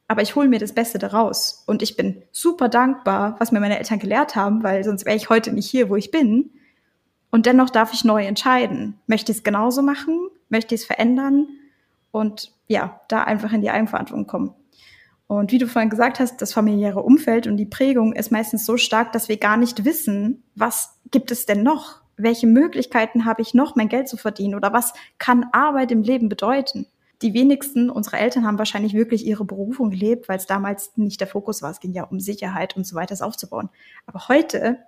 aber 0.08 0.22
ich 0.22 0.36
hole 0.36 0.48
mir 0.48 0.60
das 0.60 0.74
Beste 0.74 1.00
daraus. 1.00 1.64
Und 1.66 1.82
ich 1.82 1.96
bin 1.96 2.24
super 2.32 2.70
dankbar, 2.70 3.36
was 3.40 3.52
mir 3.52 3.60
meine 3.60 3.80
Eltern 3.80 4.00
gelehrt 4.00 4.36
haben, 4.36 4.64
weil 4.64 4.84
sonst 4.84 5.06
wäre 5.06 5.16
ich 5.16 5.30
heute 5.30 5.52
nicht 5.52 5.70
hier, 5.70 5.90
wo 5.90 5.96
ich 5.96 6.12
bin. 6.12 6.52
Und 7.32 7.46
dennoch 7.46 7.70
darf 7.70 7.94
ich 7.94 8.04
neu 8.04 8.26
entscheiden. 8.26 9.00
Möchte 9.08 9.32
ich 9.32 9.40
es 9.40 9.44
genauso 9.44 9.82
machen? 9.82 10.30
Möchte 10.50 10.76
ich 10.76 10.82
es 10.82 10.88
verändern? 10.88 11.48
Und 12.12 12.54
ja, 12.68 13.02
da 13.08 13.24
einfach 13.24 13.52
in 13.54 13.62
die 13.62 13.72
Eigenverantwortung 13.72 14.28
kommen. 14.28 14.54
Und 15.28 15.52
wie 15.52 15.58
du 15.58 15.68
vorhin 15.68 15.90
gesagt 15.90 16.20
hast, 16.20 16.42
das 16.42 16.54
familiäre 16.54 17.02
Umfeld 17.02 17.48
und 17.48 17.58
die 17.58 17.66
Prägung 17.66 18.14
ist 18.14 18.32
meistens 18.32 18.66
so 18.66 18.78
stark, 18.78 19.14
dass 19.14 19.30
wir 19.30 19.38
gar 19.38 19.58
nicht 19.58 19.84
wissen, 19.86 20.44
was 20.54 21.00
gibt 21.10 21.32
es 21.32 21.46
denn 21.46 21.64
noch? 21.64 22.02
Welche 22.18 22.46
Möglichkeiten 22.46 23.26
habe 23.26 23.42
ich 23.42 23.56
noch, 23.56 23.76
mein 23.76 23.90
Geld 23.90 24.08
zu 24.08 24.18
verdienen? 24.18 24.54
Oder 24.54 24.74
was 24.74 24.94
kann 25.18 25.48
Arbeit 25.52 25.92
im 25.92 26.04
Leben 26.04 26.30
bedeuten? 26.30 26.86
Die 27.22 27.34
wenigsten 27.34 27.90
unserer 27.90 28.20
Eltern 28.20 28.46
haben 28.46 28.58
wahrscheinlich 28.58 28.94
wirklich 28.94 29.26
ihre 29.26 29.46
Berufung 29.46 29.92
gelebt, 29.92 30.28
weil 30.28 30.38
es 30.38 30.46
damals 30.46 30.92
nicht 30.98 31.22
der 31.22 31.28
Fokus 31.28 31.62
war. 31.62 31.72
Es 31.72 31.80
ging 31.80 31.94
ja 31.94 32.04
um 32.04 32.20
Sicherheit 32.20 32.76
und 32.76 32.86
so 32.86 32.96
weiter, 32.96 33.14
es 33.14 33.22
aufzubauen. 33.22 33.70
Aber 34.06 34.28
heute 34.28 34.80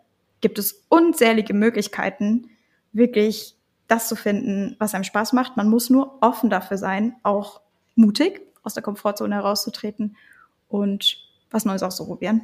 gibt 0.42 0.60
es 0.60 0.84
unzählige 0.90 1.54
Möglichkeiten, 1.54 2.50
wirklich 2.92 3.56
das 3.88 4.08
zu 4.08 4.16
finden, 4.16 4.76
was 4.80 4.94
einem 4.94 5.04
Spaß 5.04 5.34
macht. 5.34 5.58
Man 5.58 5.70
muss 5.70 5.90
nur 5.90 6.18
offen 6.22 6.50
dafür 6.50 6.78
sein, 6.78 7.16
auch 7.24 7.62
mutig 7.96 8.42
aus 8.64 8.74
der 8.74 8.84
Komfortzone 8.84 9.36
herauszutreten 9.36 10.18
und 10.68 11.18
was 11.52 11.66
Neues 11.66 11.84
auszuprobieren. 11.84 12.42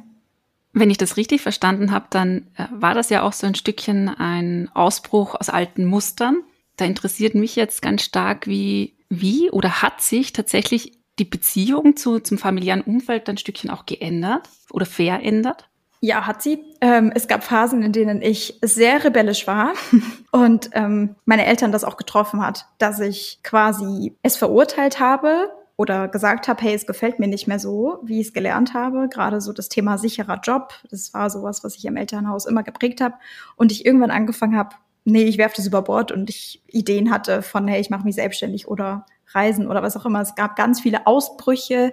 Wenn 0.72 0.90
ich 0.90 0.98
das 0.98 1.16
richtig 1.16 1.42
verstanden 1.42 1.90
habe, 1.90 2.06
dann 2.10 2.46
äh, 2.56 2.66
war 2.70 2.94
das 2.94 3.10
ja 3.10 3.22
auch 3.22 3.34
so 3.34 3.46
ein 3.46 3.54
Stückchen 3.54 4.08
ein 4.08 4.70
Ausbruch 4.72 5.34
aus 5.34 5.50
alten 5.50 5.84
Mustern. 5.84 6.42
Da 6.76 6.86
interessiert 6.86 7.34
mich 7.34 7.56
jetzt 7.56 7.82
ganz 7.82 8.02
stark, 8.02 8.46
wie, 8.46 8.94
wie 9.20 9.50
oder 9.50 9.82
hat 9.82 10.00
sich 10.00 10.32
tatsächlich 10.32 10.98
die 11.18 11.24
Beziehung 11.24 11.96
zu, 11.96 12.18
zum 12.20 12.38
familiären 12.38 12.80
Umfeld 12.80 13.28
ein 13.28 13.36
Stückchen 13.36 13.70
auch 13.70 13.86
geändert 13.86 14.48
oder 14.70 14.86
verändert? 14.86 15.68
Ja, 16.00 16.26
hat 16.26 16.42
sie. 16.42 16.64
Ähm, 16.80 17.12
es 17.14 17.28
gab 17.28 17.44
Phasen, 17.44 17.82
in 17.82 17.92
denen 17.92 18.22
ich 18.22 18.58
sehr 18.62 19.04
rebellisch 19.04 19.46
war 19.46 19.74
und 20.32 20.70
ähm, 20.72 21.14
meine 21.26 21.46
Eltern 21.46 21.70
das 21.70 21.84
auch 21.84 21.96
getroffen 21.96 22.44
hat, 22.44 22.66
dass 22.78 22.98
ich 22.98 23.38
quasi 23.44 24.16
es 24.22 24.36
verurteilt 24.36 24.98
habe, 24.98 25.50
oder 25.76 26.06
gesagt 26.06 26.48
habe, 26.48 26.62
hey, 26.62 26.74
es 26.74 26.86
gefällt 26.86 27.18
mir 27.18 27.26
nicht 27.26 27.48
mehr 27.48 27.58
so, 27.58 27.98
wie 28.04 28.20
ich 28.20 28.28
es 28.28 28.32
gelernt 28.32 28.72
habe. 28.74 29.08
Gerade 29.08 29.40
so 29.40 29.52
das 29.52 29.68
Thema 29.68 29.98
sicherer 29.98 30.38
Job, 30.40 30.74
das 30.90 31.12
war 31.14 31.30
sowas, 31.30 31.64
was 31.64 31.76
ich 31.76 31.84
im 31.84 31.96
Elternhaus 31.96 32.46
immer 32.46 32.62
geprägt 32.62 33.00
habe. 33.00 33.14
Und 33.56 33.72
ich 33.72 33.84
irgendwann 33.84 34.10
angefangen 34.10 34.56
habe, 34.56 34.76
nee, 35.04 35.24
ich 35.24 35.38
werfe 35.38 35.56
das 35.56 35.66
über 35.66 35.82
Bord 35.82 36.12
und 36.12 36.30
ich 36.30 36.62
Ideen 36.66 37.10
hatte 37.10 37.42
von, 37.42 37.68
hey, 37.68 37.80
ich 37.80 37.90
mache 37.90 38.04
mich 38.04 38.14
selbstständig 38.14 38.68
oder 38.68 39.06
Reisen 39.28 39.68
oder 39.68 39.82
was 39.82 39.96
auch 39.96 40.06
immer. 40.06 40.20
Es 40.20 40.34
gab 40.34 40.56
ganz 40.56 40.80
viele 40.80 41.06
Ausbrüche, 41.06 41.92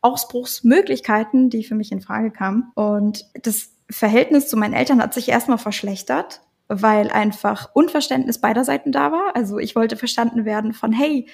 Ausbruchsmöglichkeiten, 0.00 1.50
die 1.50 1.64
für 1.64 1.74
mich 1.74 1.92
in 1.92 2.00
Frage 2.00 2.30
kamen. 2.30 2.70
Und 2.74 3.26
das 3.42 3.72
Verhältnis 3.90 4.48
zu 4.48 4.56
meinen 4.56 4.74
Eltern 4.74 5.02
hat 5.02 5.14
sich 5.14 5.28
erstmal 5.28 5.58
verschlechtert, 5.58 6.40
weil 6.68 7.10
einfach 7.10 7.70
Unverständnis 7.74 8.40
beider 8.40 8.64
Seiten 8.64 8.92
da 8.92 9.12
war. 9.12 9.34
Also 9.34 9.58
ich 9.58 9.74
wollte 9.74 9.96
verstanden 9.96 10.44
werden 10.44 10.72
von, 10.72 10.92
hey, 10.92 11.26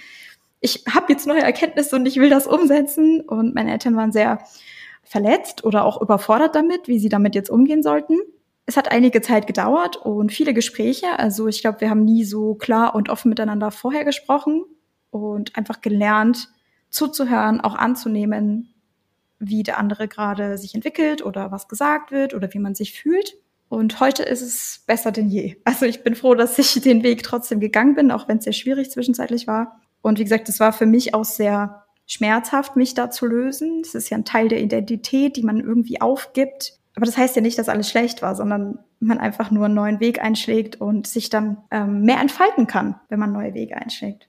ich 0.60 0.84
habe 0.92 1.12
jetzt 1.12 1.26
neue 1.26 1.42
Erkenntnisse 1.42 1.94
und 1.96 2.06
ich 2.06 2.16
will 2.16 2.30
das 2.30 2.46
umsetzen. 2.46 3.20
Und 3.20 3.54
meine 3.54 3.72
Eltern 3.72 3.96
waren 3.96 4.12
sehr 4.12 4.38
verletzt 5.02 5.64
oder 5.64 5.84
auch 5.84 6.00
überfordert 6.00 6.54
damit, 6.54 6.88
wie 6.88 6.98
sie 6.98 7.10
damit 7.10 7.34
jetzt 7.34 7.50
umgehen 7.50 7.82
sollten. 7.82 8.18
Es 8.66 8.76
hat 8.76 8.90
einige 8.90 9.20
Zeit 9.20 9.46
gedauert 9.46 9.96
und 9.96 10.32
viele 10.32 10.54
Gespräche. 10.54 11.18
Also 11.18 11.48
ich 11.48 11.60
glaube, 11.60 11.82
wir 11.82 11.90
haben 11.90 12.04
nie 12.04 12.24
so 12.24 12.54
klar 12.54 12.94
und 12.94 13.10
offen 13.10 13.28
miteinander 13.28 13.70
vorher 13.70 14.04
gesprochen 14.04 14.64
und 15.10 15.56
einfach 15.56 15.80
gelernt, 15.80 16.48
zuzuhören, 16.88 17.60
auch 17.60 17.74
anzunehmen, 17.74 18.74
wie 19.38 19.62
der 19.62 19.78
andere 19.78 20.08
gerade 20.08 20.56
sich 20.56 20.74
entwickelt 20.74 21.24
oder 21.24 21.52
was 21.52 21.68
gesagt 21.68 22.10
wird 22.10 22.34
oder 22.34 22.52
wie 22.54 22.58
man 22.58 22.74
sich 22.74 22.92
fühlt. 22.92 23.36
Und 23.68 24.00
heute 24.00 24.22
ist 24.22 24.42
es 24.42 24.84
besser 24.86 25.10
denn 25.12 25.28
je. 25.28 25.56
Also 25.64 25.86
ich 25.86 26.02
bin 26.02 26.14
froh, 26.14 26.34
dass 26.34 26.58
ich 26.58 26.80
den 26.80 27.02
Weg 27.02 27.22
trotzdem 27.22 27.60
gegangen 27.60 27.94
bin, 27.94 28.10
auch 28.10 28.28
wenn 28.28 28.38
es 28.38 28.44
sehr 28.44 28.52
schwierig 28.52 28.90
zwischenzeitlich 28.90 29.46
war. 29.46 29.80
Und 30.00 30.18
wie 30.18 30.24
gesagt, 30.24 30.48
es 30.48 30.60
war 30.60 30.72
für 30.72 30.86
mich 30.86 31.14
auch 31.14 31.24
sehr 31.24 31.84
schmerzhaft, 32.06 32.76
mich 32.76 32.94
da 32.94 33.10
zu 33.10 33.26
lösen. 33.26 33.82
Das 33.82 33.94
ist 33.94 34.10
ja 34.10 34.18
ein 34.18 34.24
Teil 34.24 34.48
der 34.48 34.60
Identität, 34.60 35.36
die 35.36 35.42
man 35.42 35.60
irgendwie 35.60 36.00
aufgibt. 36.00 36.78
Aber 36.96 37.06
das 37.06 37.16
heißt 37.16 37.34
ja 37.34 37.42
nicht, 37.42 37.58
dass 37.58 37.68
alles 37.68 37.90
schlecht 37.90 38.22
war, 38.22 38.36
sondern 38.36 38.78
man 39.00 39.18
einfach 39.18 39.50
nur 39.50 39.64
einen 39.64 39.74
neuen 39.74 40.00
Weg 40.00 40.22
einschlägt 40.22 40.80
und 40.80 41.06
sich 41.06 41.28
dann 41.28 41.58
ähm, 41.70 42.02
mehr 42.02 42.20
entfalten 42.20 42.66
kann, 42.66 42.96
wenn 43.08 43.18
man 43.18 43.32
neue 43.32 43.54
Wege 43.54 43.76
einschlägt. 43.76 44.28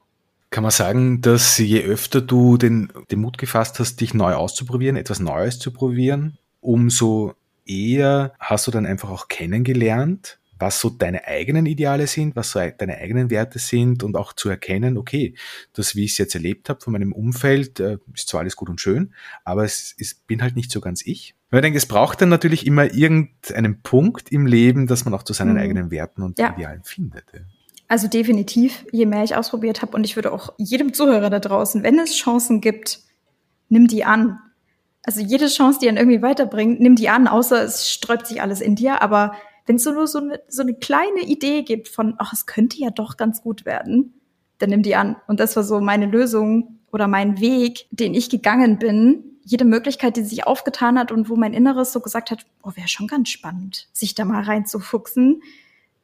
Kann 0.49 0.63
man 0.63 0.71
sagen, 0.71 1.21
dass 1.21 1.57
je 1.57 1.83
öfter 1.83 2.21
du 2.21 2.57
den, 2.57 2.91
den 3.11 3.19
Mut 3.19 3.37
gefasst 3.37 3.79
hast, 3.79 4.01
dich 4.01 4.13
neu 4.13 4.33
auszuprobieren, 4.33 4.95
etwas 4.95 5.19
Neues 5.19 5.59
zu 5.59 5.71
probieren, 5.71 6.37
umso 6.61 7.33
eher 7.65 8.33
hast 8.39 8.67
du 8.67 8.71
dann 8.71 8.85
einfach 8.85 9.09
auch 9.09 9.27
kennengelernt, 9.27 10.39
was 10.65 10.79
so 10.79 10.89
deine 10.89 11.27
eigenen 11.27 11.67
Ideale 11.67 12.07
sind, 12.07 12.35
was 12.35 12.49
so 12.49 12.59
deine 12.59 12.97
eigenen 12.97 13.29
Werte 13.29 13.59
sind 13.59 14.01
und 14.01 14.17
auch 14.17 14.33
zu 14.33 14.49
erkennen, 14.49 14.97
okay, 14.97 15.35
das, 15.73 15.95
wie 15.95 16.05
ich 16.05 16.13
es 16.13 16.17
jetzt 16.17 16.33
erlebt 16.33 16.69
habe 16.69 16.81
von 16.81 16.91
meinem 16.91 17.13
Umfeld, 17.13 17.79
äh, 17.79 17.99
ist 18.15 18.29
zwar 18.29 18.39
alles 18.39 18.55
gut 18.55 18.69
und 18.69 18.81
schön, 18.81 19.13
aber 19.43 19.63
es 19.63 19.93
ist, 19.95 20.25
bin 20.25 20.41
halt 20.41 20.55
nicht 20.55 20.71
so 20.71 20.81
ganz 20.81 21.05
ich. 21.05 21.35
Weil 21.51 21.59
ich 21.59 21.65
denke, 21.65 21.77
es 21.77 21.85
braucht 21.85 22.19
dann 22.19 22.29
natürlich 22.29 22.65
immer 22.65 22.91
irgendeinen 22.91 23.83
Punkt 23.83 24.31
im 24.31 24.47
Leben, 24.47 24.87
dass 24.87 25.05
man 25.05 25.13
auch 25.13 25.21
zu 25.21 25.33
seinen 25.33 25.53
mhm. 25.53 25.59
eigenen 25.59 25.91
Werten 25.91 26.23
und 26.23 26.39
ja. 26.39 26.51
Idealen 26.55 26.83
findet. 26.83 27.25
Ja. 27.31 27.41
Also 27.87 28.07
definitiv, 28.07 28.87
je 28.91 29.05
mehr 29.05 29.23
ich 29.23 29.35
ausprobiert 29.35 29.83
habe 29.83 29.95
und 29.95 30.03
ich 30.03 30.15
würde 30.15 30.31
auch 30.31 30.51
jedem 30.57 30.95
Zuhörer 30.95 31.29
da 31.29 31.37
draußen, 31.37 31.83
wenn 31.83 31.99
es 31.99 32.15
Chancen 32.15 32.59
gibt, 32.59 33.01
nimm 33.69 33.85
die 33.85 34.03
an. 34.03 34.39
Also 35.03 35.21
jede 35.21 35.45
Chance, 35.45 35.77
die 35.79 35.89
einen 35.89 35.97
irgendwie 35.97 36.23
weiterbringt, 36.23 36.79
nimm 36.79 36.95
die 36.95 37.09
an, 37.09 37.27
außer 37.27 37.63
es 37.63 37.87
sträubt 37.87 38.25
sich 38.25 38.41
alles 38.41 38.61
in 38.61 38.73
dir, 38.73 39.03
aber 39.03 39.33
wenn 39.65 39.77
es 39.77 39.83
so 39.83 39.91
nur 39.91 40.07
so 40.07 40.19
eine, 40.19 40.41
so 40.47 40.61
eine 40.61 40.75
kleine 40.75 41.21
Idee 41.21 41.63
gibt 41.63 41.87
von, 41.87 42.15
ach, 42.17 42.33
es 42.33 42.45
könnte 42.45 42.77
ja 42.77 42.89
doch 42.91 43.17
ganz 43.17 43.41
gut 43.41 43.65
werden, 43.65 44.13
dann 44.59 44.69
nimm 44.69 44.83
die 44.83 44.95
an. 44.95 45.15
Und 45.27 45.39
das 45.39 45.55
war 45.55 45.63
so 45.63 45.79
meine 45.79 46.05
Lösung 46.05 46.79
oder 46.91 47.07
mein 47.07 47.39
Weg, 47.39 47.87
den 47.91 48.13
ich 48.13 48.29
gegangen 48.29 48.77
bin. 48.79 49.39
Jede 49.43 49.65
Möglichkeit, 49.65 50.17
die 50.17 50.23
sich 50.23 50.47
aufgetan 50.47 50.97
hat 50.97 51.11
und 51.11 51.29
wo 51.29 51.35
mein 51.35 51.53
Inneres 51.53 51.91
so 51.91 51.99
gesagt 51.99 52.31
hat, 52.31 52.45
oh, 52.63 52.71
wäre 52.75 52.87
schon 52.87 53.07
ganz 53.07 53.29
spannend, 53.29 53.87
sich 53.91 54.15
da 54.15 54.25
mal 54.25 54.43
reinzufuchsen. 54.43 55.41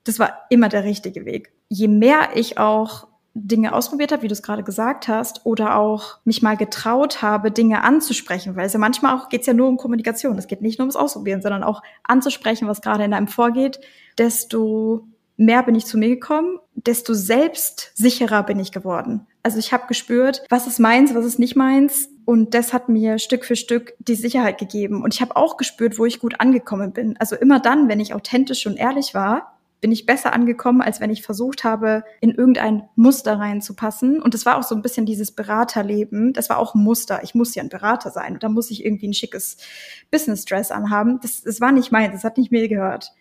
Das 0.04 0.20
war 0.20 0.46
immer 0.50 0.70
der 0.70 0.84
richtige 0.84 1.26
Weg. 1.26 1.52
Je 1.70 1.88
mehr 1.88 2.36
ich 2.36 2.58
auch 2.58 3.08
Dinge 3.34 3.74
ausprobiert 3.74 4.12
habe, 4.12 4.24
wie 4.24 4.28
du 4.28 4.34
es 4.34 4.44
gerade 4.44 4.64
gesagt 4.64 5.08
hast, 5.08 5.46
oder 5.46 5.78
auch 5.78 6.20
mich 6.26 6.42
mal 6.42 6.58
getraut 6.58 7.22
habe, 7.22 7.52
Dinge 7.52 7.84
anzusprechen, 7.84 8.56
weil 8.56 8.66
es 8.66 8.74
ja 8.74 8.80
manchmal 8.80 9.16
auch 9.16 9.30
geht 9.30 9.42
es 9.42 9.48
ja 9.48 9.54
nur 9.54 9.70
um 9.70 9.78
Kommunikation. 9.78 10.38
Es 10.38 10.48
geht 10.48 10.62
nicht 10.62 10.80
nur 10.80 10.86
ums 10.86 10.98
Ausprobieren, 10.98 11.42
sondern 11.42 11.64
auch 11.64 11.82
anzusprechen, 12.04 12.68
was 12.68 12.82
gerade 12.82 13.06
in 13.06 13.14
einem 13.14 13.28
vorgeht, 13.28 13.80
desto 14.18 15.08
mehr 15.38 15.64
bin 15.64 15.76
ich 15.76 15.86
zu 15.86 15.98
mir 15.98 16.10
gekommen, 16.10 16.60
desto 16.76 17.14
selbstsicherer 17.14 18.44
bin 18.44 18.60
ich 18.60 18.72
geworden. 18.72 19.28
Also 19.44 19.58
ich 19.58 19.74
habe 19.74 19.88
gespürt, 19.88 20.44
was 20.50 20.68
ist 20.68 20.80
meins, 20.80 21.16
was 21.16 21.26
ist 21.26 21.40
nicht 21.40 21.56
meins. 21.56 22.10
Und 22.26 22.54
das 22.54 22.74
hat 22.74 22.90
mir 22.90 23.18
Stück 23.18 23.46
für 23.46 23.56
Stück 23.56 23.94
die 24.00 24.16
Sicherheit 24.16 24.60
gegeben. 24.60 25.04
Und 25.04 25.14
ich 25.14 25.22
habe 25.22 25.36
auch 25.36 25.58
gespürt, 25.58 25.98
wo 25.98 26.06
ich 26.06 26.20
gut 26.20 26.40
angekommen 26.40 26.94
bin. 26.94 27.18
Also 27.18 27.36
immer 27.36 27.60
dann, 27.60 27.90
wenn 27.90 28.00
ich 28.00 28.14
authentisch 28.14 28.68
und 28.68 28.78
ehrlich 28.78 29.14
war, 29.16 29.58
bin 29.82 29.92
ich 29.92 30.06
besser 30.06 30.34
angekommen, 30.34 30.82
als 30.82 31.02
wenn 31.02 31.10
ich 31.10 31.24
versucht 31.24 31.64
habe, 31.64 32.04
in 32.22 32.30
irgendein 32.30 32.88
Muster 32.96 33.40
reinzupassen. 33.40 34.22
Und 34.22 34.36
das 34.36 34.46
war 34.46 34.58
auch 34.58 34.64
so 34.64 34.76
ein 34.76 34.84
bisschen 34.84 35.08
dieses 35.08 35.32
Beraterleben. 35.32 36.34
Das 36.34 36.50
war 36.50 36.60
auch 36.60 36.76
ein 36.76 36.84
Muster. 36.84 37.22
Ich 37.24 37.34
muss 37.34 37.56
ja 37.56 37.64
ein 37.64 37.70
Berater 37.70 38.12
sein. 38.12 38.34
Und 38.34 38.44
da 38.44 38.50
muss 38.50 38.70
ich 38.70 38.86
irgendwie 38.86 39.08
ein 39.08 39.14
schickes 39.14 39.58
Business-Dress 40.12 40.70
anhaben. 40.70 41.20
Das, 41.22 41.42
das 41.42 41.60
war 41.60 41.72
nicht 41.72 41.92
meins. 41.92 42.14
Das 42.14 42.24
hat 42.24 42.38
nicht 42.38 42.52
mir 42.52 42.68
gehört. 42.70 43.12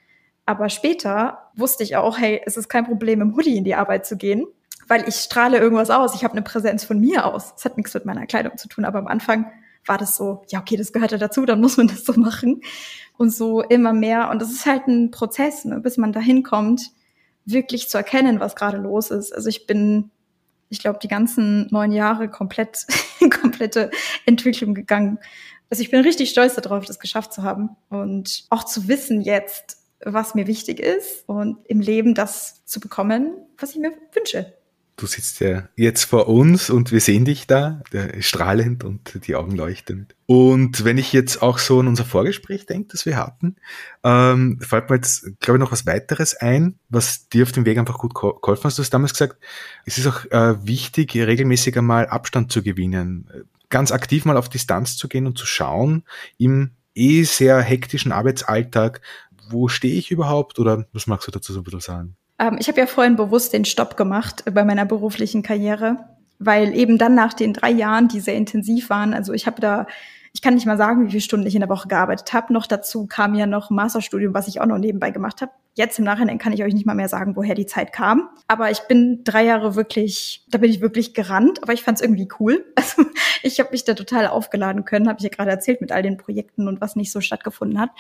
Aber 0.45 0.69
später 0.69 1.51
wusste 1.55 1.83
ich 1.83 1.97
auch, 1.97 2.19
hey, 2.19 2.43
es 2.45 2.59
ist 2.59 2.69
kein 2.69 2.85
Problem, 2.85 3.23
im 3.23 3.35
Hoodie 3.37 3.57
in 3.57 3.65
die 3.65 3.75
Arbeit 3.75 4.05
zu 4.05 4.17
gehen, 4.17 4.47
weil 4.87 5.09
ich 5.09 5.15
strahle 5.15 5.59
irgendwas 5.59 5.91
aus. 5.91 6.15
Ich 6.15 6.25
habe 6.25 6.33
eine 6.33 6.43
Präsenz 6.43 6.85
von 6.85 7.01
mir 7.01 7.25
aus. 7.25 7.55
Es 7.57 7.65
hat 7.65 7.79
nichts 7.79 7.95
mit 7.95 8.05
meiner 8.05 8.27
Kleidung 8.27 8.59
zu 8.59 8.69
tun. 8.69 8.85
Aber 8.85 8.99
am 8.99 9.07
Anfang 9.07 9.51
war 9.87 9.99
das 9.99 10.17
so, 10.17 10.43
ja, 10.49 10.61
okay, 10.61 10.77
das 10.77 10.93
gehört 10.93 11.13
ja 11.13 11.19
dazu, 11.19 11.45
dann 11.47 11.61
muss 11.61 11.77
man 11.77 11.89
das 11.89 12.05
so 12.05 12.13
machen. 12.15 12.63
Und 13.17 13.31
so 13.31 13.61
immer 13.61 13.93
mehr. 13.93 14.31
Und 14.31 14.41
das 14.41 14.51
ist 14.51 14.65
halt 14.67 14.87
ein 14.87 15.11
Prozess, 15.11 15.65
ne, 15.65 15.81
bis 15.81 15.99
man 15.99 16.13
dahin 16.13 16.43
kommt, 16.43 16.91
wirklich 17.45 17.89
zu 17.89 17.99
erkennen, 17.99 18.41
was 18.41 18.57
gerade 18.57 18.79
los 18.79 19.11
ist. 19.11 19.33
Also 19.33 19.49
ich 19.49 19.67
bin, 19.67 20.11
ich 20.69 20.79
glaube, 20.79 20.99
die 21.03 21.09
ganzen 21.09 21.67
neun 21.71 21.93
Jahre 21.93 22.29
komplett, 22.29 22.87
komplette 23.41 23.91
Entwicklung 24.27 24.75
gegangen. 24.75 25.19
Also 25.69 25.83
ich 25.83 25.91
bin 25.91 26.01
richtig 26.01 26.31
stolz 26.31 26.55
darauf, 26.55 26.85
das 26.85 26.99
geschafft 26.99 27.33
zu 27.33 27.43
haben. 27.43 27.77
Und 27.89 28.45
auch 28.51 28.65
zu 28.65 28.89
wissen 28.89 29.21
jetzt, 29.21 29.79
was 30.05 30.35
mir 30.35 30.47
wichtig 30.47 30.81
ist 30.81 31.29
und 31.29 31.59
im 31.67 31.81
Leben 31.81 32.15
das 32.15 32.65
zu 32.65 32.81
bekommen, 32.81 33.35
was 33.59 33.73
ich 33.73 33.79
mir 33.79 33.93
wünsche. 34.13 34.55
Du 35.01 35.07
sitzt 35.07 35.41
ja 35.41 35.67
jetzt 35.77 36.05
vor 36.05 36.29
uns 36.29 36.69
und 36.69 36.93
wir 36.93 37.01
sehen 37.01 37.25
dich 37.25 37.47
da, 37.47 37.81
strahlend 38.19 38.85
und 38.85 39.27
die 39.27 39.35
Augen 39.35 39.57
leuchtend. 39.57 40.15
Und 40.27 40.85
wenn 40.85 40.99
ich 40.99 41.15
jetzt 41.15 41.41
auch 41.41 41.57
so 41.57 41.81
an 41.81 41.89
unser 41.89 42.05
Vorgespräch 42.05 42.67
denke, 42.67 42.89
das 42.93 43.07
wir 43.07 43.17
hatten, 43.17 43.57
ähm, 44.05 44.61
fällt 44.61 44.91
mir 44.91 44.97
jetzt, 44.97 45.41
glaube 45.41 45.57
ich, 45.57 45.61
noch 45.61 45.73
was 45.73 45.87
weiteres 45.87 46.35
ein, 46.35 46.79
was 46.91 47.31
dir 47.31 47.45
auf 47.45 47.53
dem 47.53 47.65
Weg 47.65 47.79
einfach 47.79 47.97
gut 47.97 48.15
geholfen 48.15 48.65
hast. 48.65 48.77
Du 48.77 48.83
hast 48.83 48.91
damals 48.91 49.15
gesagt, 49.15 49.39
es 49.87 49.97
ist 49.97 50.07
auch 50.07 50.27
äh, 50.27 50.67
wichtig, 50.67 51.17
regelmäßig 51.17 51.79
einmal 51.79 52.07
Abstand 52.07 52.53
zu 52.53 52.63
gewinnen, 52.63 53.27
ganz 53.71 53.93
aktiv 53.93 54.27
mal 54.27 54.37
auf 54.37 54.51
Distanz 54.51 54.99
zu 54.99 55.09
gehen 55.09 55.27
und 55.27 55.39
zu 55.39 55.47
schauen, 55.47 56.05
im 56.37 56.73
eh 56.95 57.23
sehr 57.23 57.63
hektischen 57.63 58.13
Arbeitsalltag, 58.13 59.01
wo 59.49 59.69
stehe 59.69 59.95
ich 59.95 60.11
überhaupt 60.11 60.59
oder 60.59 60.87
was 60.93 61.07
magst 61.07 61.27
du 61.27 61.33
dazu 61.33 61.55
so 61.55 61.61
ein 61.61 61.65
bisschen 61.65 61.81
sagen? 61.81 62.17
Ähm, 62.41 62.57
ich 62.59 62.67
habe 62.67 62.81
ja 62.81 62.87
vorhin 62.87 63.15
bewusst 63.15 63.53
den 63.53 63.65
Stopp 63.65 63.97
gemacht 63.97 64.43
bei 64.53 64.65
meiner 64.65 64.87
beruflichen 64.87 65.43
Karriere, 65.43 65.99
weil 66.41 66.75
eben 66.75 66.99
dann 66.99 67.15
nach 67.15 67.35
den 67.35 67.53
drei 67.53 67.71
Jahren, 67.71 68.09
die 68.09 68.19
sehr 68.19 68.35
intensiv 68.35 68.91
waren, 68.91 69.15
also 69.15 69.33
ich 69.33 69.47
habe 69.47 69.61
da 69.61 69.87
ich 70.33 70.43
kann 70.43 70.55
nicht 70.55 70.67
mal 70.67 70.77
sagen, 70.77 71.05
wie 71.05 71.11
viele 71.11 71.21
Stunden 71.21 71.47
ich 71.47 71.55
in 71.55 71.61
der 71.61 71.69
Woche 71.69 71.89
gearbeitet 71.89 72.33
habe. 72.33 72.53
Noch 72.53 72.67
dazu 72.67 73.07
kam 73.07 73.35
ja 73.35 73.47
noch 73.47 73.71
ein 73.71 73.75
Masterstudium, 73.75 74.33
was 74.33 74.47
ich 74.47 74.61
auch 74.61 74.67
noch 74.67 74.79
nebenbei 74.79 75.11
gemacht 75.11 75.43
habe. 75.43 75.51
Jetzt 75.75 75.99
im 75.99 76.05
Nachhinein 76.05 76.39
kann 76.39 76.53
ich 76.53 76.63
euch 76.63 76.73
nicht 76.73 76.87
mal 76.87 76.95
mehr 76.95 77.09
sagen, 77.09 77.35
woher 77.35 77.55
die 77.55 77.67
Zeit 77.67 77.93
kam. 77.93 78.29
Aber 78.47 78.71
ich 78.71 78.81
bin 78.81 79.23
drei 79.25 79.45
Jahre 79.45 79.75
wirklich, 79.75 80.45
da 80.49 80.59
bin 80.59 80.71
ich 80.71 80.81
wirklich 80.81 81.15
gerannt, 81.15 81.63
aber 81.63 81.73
ich 81.73 81.83
fand 81.83 81.99
es 81.99 82.03
irgendwie 82.03 82.29
cool. 82.39 82.65
Also 82.77 83.05
ich 83.43 83.59
habe 83.59 83.71
mich 83.71 83.85
da 83.85 83.95
total 83.95 84.27
aufgeladen 84.27 84.85
können, 84.85 85.09
habe 85.09 85.19
ich 85.19 85.25
ja 85.25 85.31
gerade 85.31 85.51
erzählt 85.51 85.81
mit 85.81 85.93
all 85.93 86.03
den 86.03 86.17
Projekten 86.17 86.69
und 86.69 86.81
was 86.81 86.95
nicht 86.95 87.11
so 87.11 87.21
stattgefunden 87.21 87.81
hat. 87.81 87.91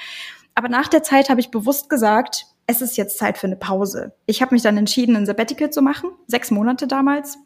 Aber 0.54 0.68
nach 0.68 0.88
der 0.88 1.02
Zeit 1.02 1.30
habe 1.30 1.40
ich 1.40 1.50
bewusst 1.50 1.88
gesagt, 1.88 2.46
es 2.70 2.80
ist 2.80 2.96
jetzt 2.96 3.18
Zeit 3.18 3.36
für 3.36 3.48
eine 3.48 3.56
Pause. 3.56 4.12
Ich 4.26 4.40
habe 4.42 4.54
mich 4.54 4.62
dann 4.62 4.76
entschieden, 4.76 5.16
ein 5.16 5.26
Sabbatical 5.26 5.70
zu 5.70 5.82
machen, 5.82 6.10
sechs 6.28 6.52
Monate 6.52 6.86
damals. 6.86 7.36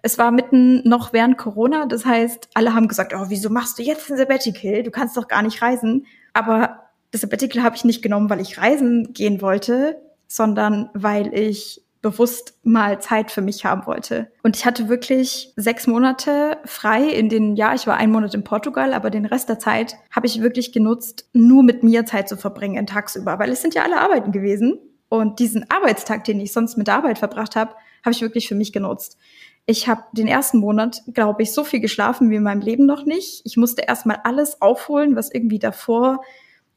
Es 0.00 0.16
war 0.16 0.30
mitten 0.30 0.88
noch 0.88 1.12
während 1.12 1.36
Corona, 1.36 1.86
das 1.86 2.06
heißt, 2.06 2.50
alle 2.54 2.72
haben 2.72 2.86
gesagt, 2.86 3.12
oh, 3.14 3.26
wieso 3.28 3.50
machst 3.50 3.78
du 3.78 3.82
jetzt 3.82 4.08
ein 4.10 4.16
Sabbatical? 4.16 4.84
Du 4.84 4.92
kannst 4.92 5.16
doch 5.16 5.26
gar 5.26 5.42
nicht 5.42 5.60
reisen. 5.60 6.06
Aber 6.32 6.84
das 7.10 7.22
Sabbatical 7.22 7.64
habe 7.64 7.74
ich 7.74 7.84
nicht 7.84 8.00
genommen, 8.00 8.30
weil 8.30 8.40
ich 8.40 8.58
reisen 8.58 9.12
gehen 9.12 9.42
wollte, 9.42 10.00
sondern 10.28 10.88
weil 10.94 11.34
ich 11.34 11.82
bewusst 12.02 12.54
mal 12.62 13.00
Zeit 13.00 13.30
für 13.30 13.42
mich 13.42 13.64
haben 13.64 13.86
wollte. 13.86 14.30
Und 14.42 14.56
ich 14.56 14.64
hatte 14.64 14.88
wirklich 14.88 15.52
sechs 15.56 15.86
Monate 15.86 16.58
frei 16.64 17.04
in 17.04 17.28
den, 17.28 17.56
ja, 17.56 17.74
ich 17.74 17.86
war 17.86 17.96
einen 17.96 18.12
Monat 18.12 18.34
in 18.34 18.44
Portugal, 18.44 18.94
aber 18.94 19.10
den 19.10 19.26
Rest 19.26 19.48
der 19.48 19.58
Zeit 19.58 19.96
habe 20.10 20.26
ich 20.26 20.40
wirklich 20.40 20.72
genutzt, 20.72 21.28
nur 21.32 21.62
mit 21.62 21.82
mir 21.82 22.06
Zeit 22.06 22.28
zu 22.28 22.36
verbringen, 22.36 22.86
tagsüber, 22.86 23.38
weil 23.38 23.50
es 23.50 23.60
sind 23.60 23.74
ja 23.74 23.82
alle 23.82 24.00
Arbeiten 24.00 24.32
gewesen. 24.32 24.78
Und 25.08 25.40
diesen 25.40 25.68
Arbeitstag, 25.70 26.24
den 26.24 26.40
ich 26.40 26.52
sonst 26.52 26.78
mit 26.78 26.86
der 26.86 26.94
Arbeit 26.94 27.18
verbracht 27.18 27.56
habe, 27.56 27.74
habe 28.04 28.12
ich 28.12 28.22
wirklich 28.22 28.48
für 28.48 28.54
mich 28.54 28.72
genutzt. 28.72 29.18
Ich 29.66 29.88
habe 29.88 30.04
den 30.12 30.26
ersten 30.26 30.58
Monat, 30.58 31.02
glaube 31.12 31.42
ich, 31.42 31.52
so 31.52 31.64
viel 31.64 31.80
geschlafen 31.80 32.30
wie 32.30 32.36
in 32.36 32.42
meinem 32.42 32.62
Leben 32.62 32.86
noch 32.86 33.04
nicht. 33.04 33.42
Ich 33.44 33.56
musste 33.56 33.82
erstmal 33.82 34.20
alles 34.24 34.62
aufholen, 34.62 35.16
was 35.16 35.30
irgendwie 35.30 35.58
davor 35.58 36.22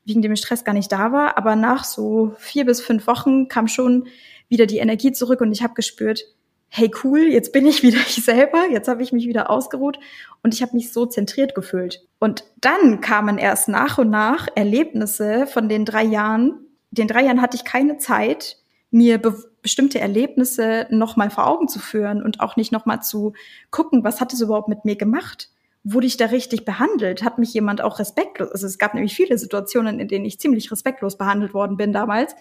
wegen 0.05 0.21
dem 0.21 0.35
Stress 0.35 0.65
gar 0.65 0.73
nicht 0.73 0.91
da 0.91 1.11
war. 1.11 1.37
Aber 1.37 1.55
nach 1.55 1.85
so 1.85 2.33
vier 2.37 2.65
bis 2.65 2.81
fünf 2.81 3.07
Wochen 3.07 3.47
kam 3.47 3.67
schon 3.67 4.07
wieder 4.53 4.67
die 4.67 4.77
Energie 4.77 5.11
zurück 5.11 5.41
und 5.41 5.51
ich 5.51 5.63
habe 5.63 5.73
gespürt, 5.73 6.23
hey 6.69 6.89
cool, 7.03 7.19
jetzt 7.19 7.51
bin 7.51 7.65
ich 7.65 7.83
wieder 7.83 7.97
ich 8.07 8.23
selber, 8.23 8.65
jetzt 8.71 8.87
habe 8.87 9.03
ich 9.03 9.11
mich 9.11 9.27
wieder 9.27 9.49
ausgeruht 9.49 9.99
und 10.43 10.53
ich 10.53 10.61
habe 10.61 10.75
mich 10.75 10.93
so 10.93 11.05
zentriert 11.05 11.55
gefühlt. 11.55 12.07
Und 12.19 12.45
dann 12.61 13.01
kamen 13.01 13.37
erst 13.37 13.67
nach 13.67 13.97
und 13.97 14.09
nach 14.09 14.47
Erlebnisse 14.55 15.47
von 15.47 15.67
den 15.67 15.85
drei 15.85 16.03
Jahren. 16.03 16.65
Den 16.91 17.07
drei 17.07 17.23
Jahren 17.23 17.41
hatte 17.41 17.57
ich 17.57 17.65
keine 17.65 17.97
Zeit, 17.97 18.57
mir 18.89 19.17
be 19.17 19.35
bestimmte 19.63 19.97
Erlebnisse 19.97 20.87
nochmal 20.89 21.29
vor 21.29 21.47
Augen 21.47 21.69
zu 21.69 21.79
führen 21.79 22.21
und 22.21 22.41
auch 22.41 22.57
nicht 22.57 22.73
nochmal 22.73 23.01
zu 23.01 23.31
gucken, 23.71 24.03
was 24.03 24.19
hat 24.19 24.33
es 24.33 24.41
überhaupt 24.41 24.67
mit 24.67 24.83
mir 24.83 24.97
gemacht? 24.97 25.49
Wurde 25.85 26.05
ich 26.05 26.17
da 26.17 26.25
richtig 26.25 26.65
behandelt? 26.65 27.23
Hat 27.23 27.39
mich 27.39 27.53
jemand 27.53 27.79
auch 27.79 27.97
respektlos? 27.97 28.51
Also 28.51 28.67
es 28.67 28.77
gab 28.77 28.93
nämlich 28.93 29.15
viele 29.15 29.37
Situationen, 29.37 30.01
in 30.01 30.09
denen 30.09 30.25
ich 30.25 30.37
ziemlich 30.37 30.69
respektlos 30.69 31.17
behandelt 31.17 31.53
worden 31.53 31.77
bin 31.77 31.93
damals. 31.93 32.35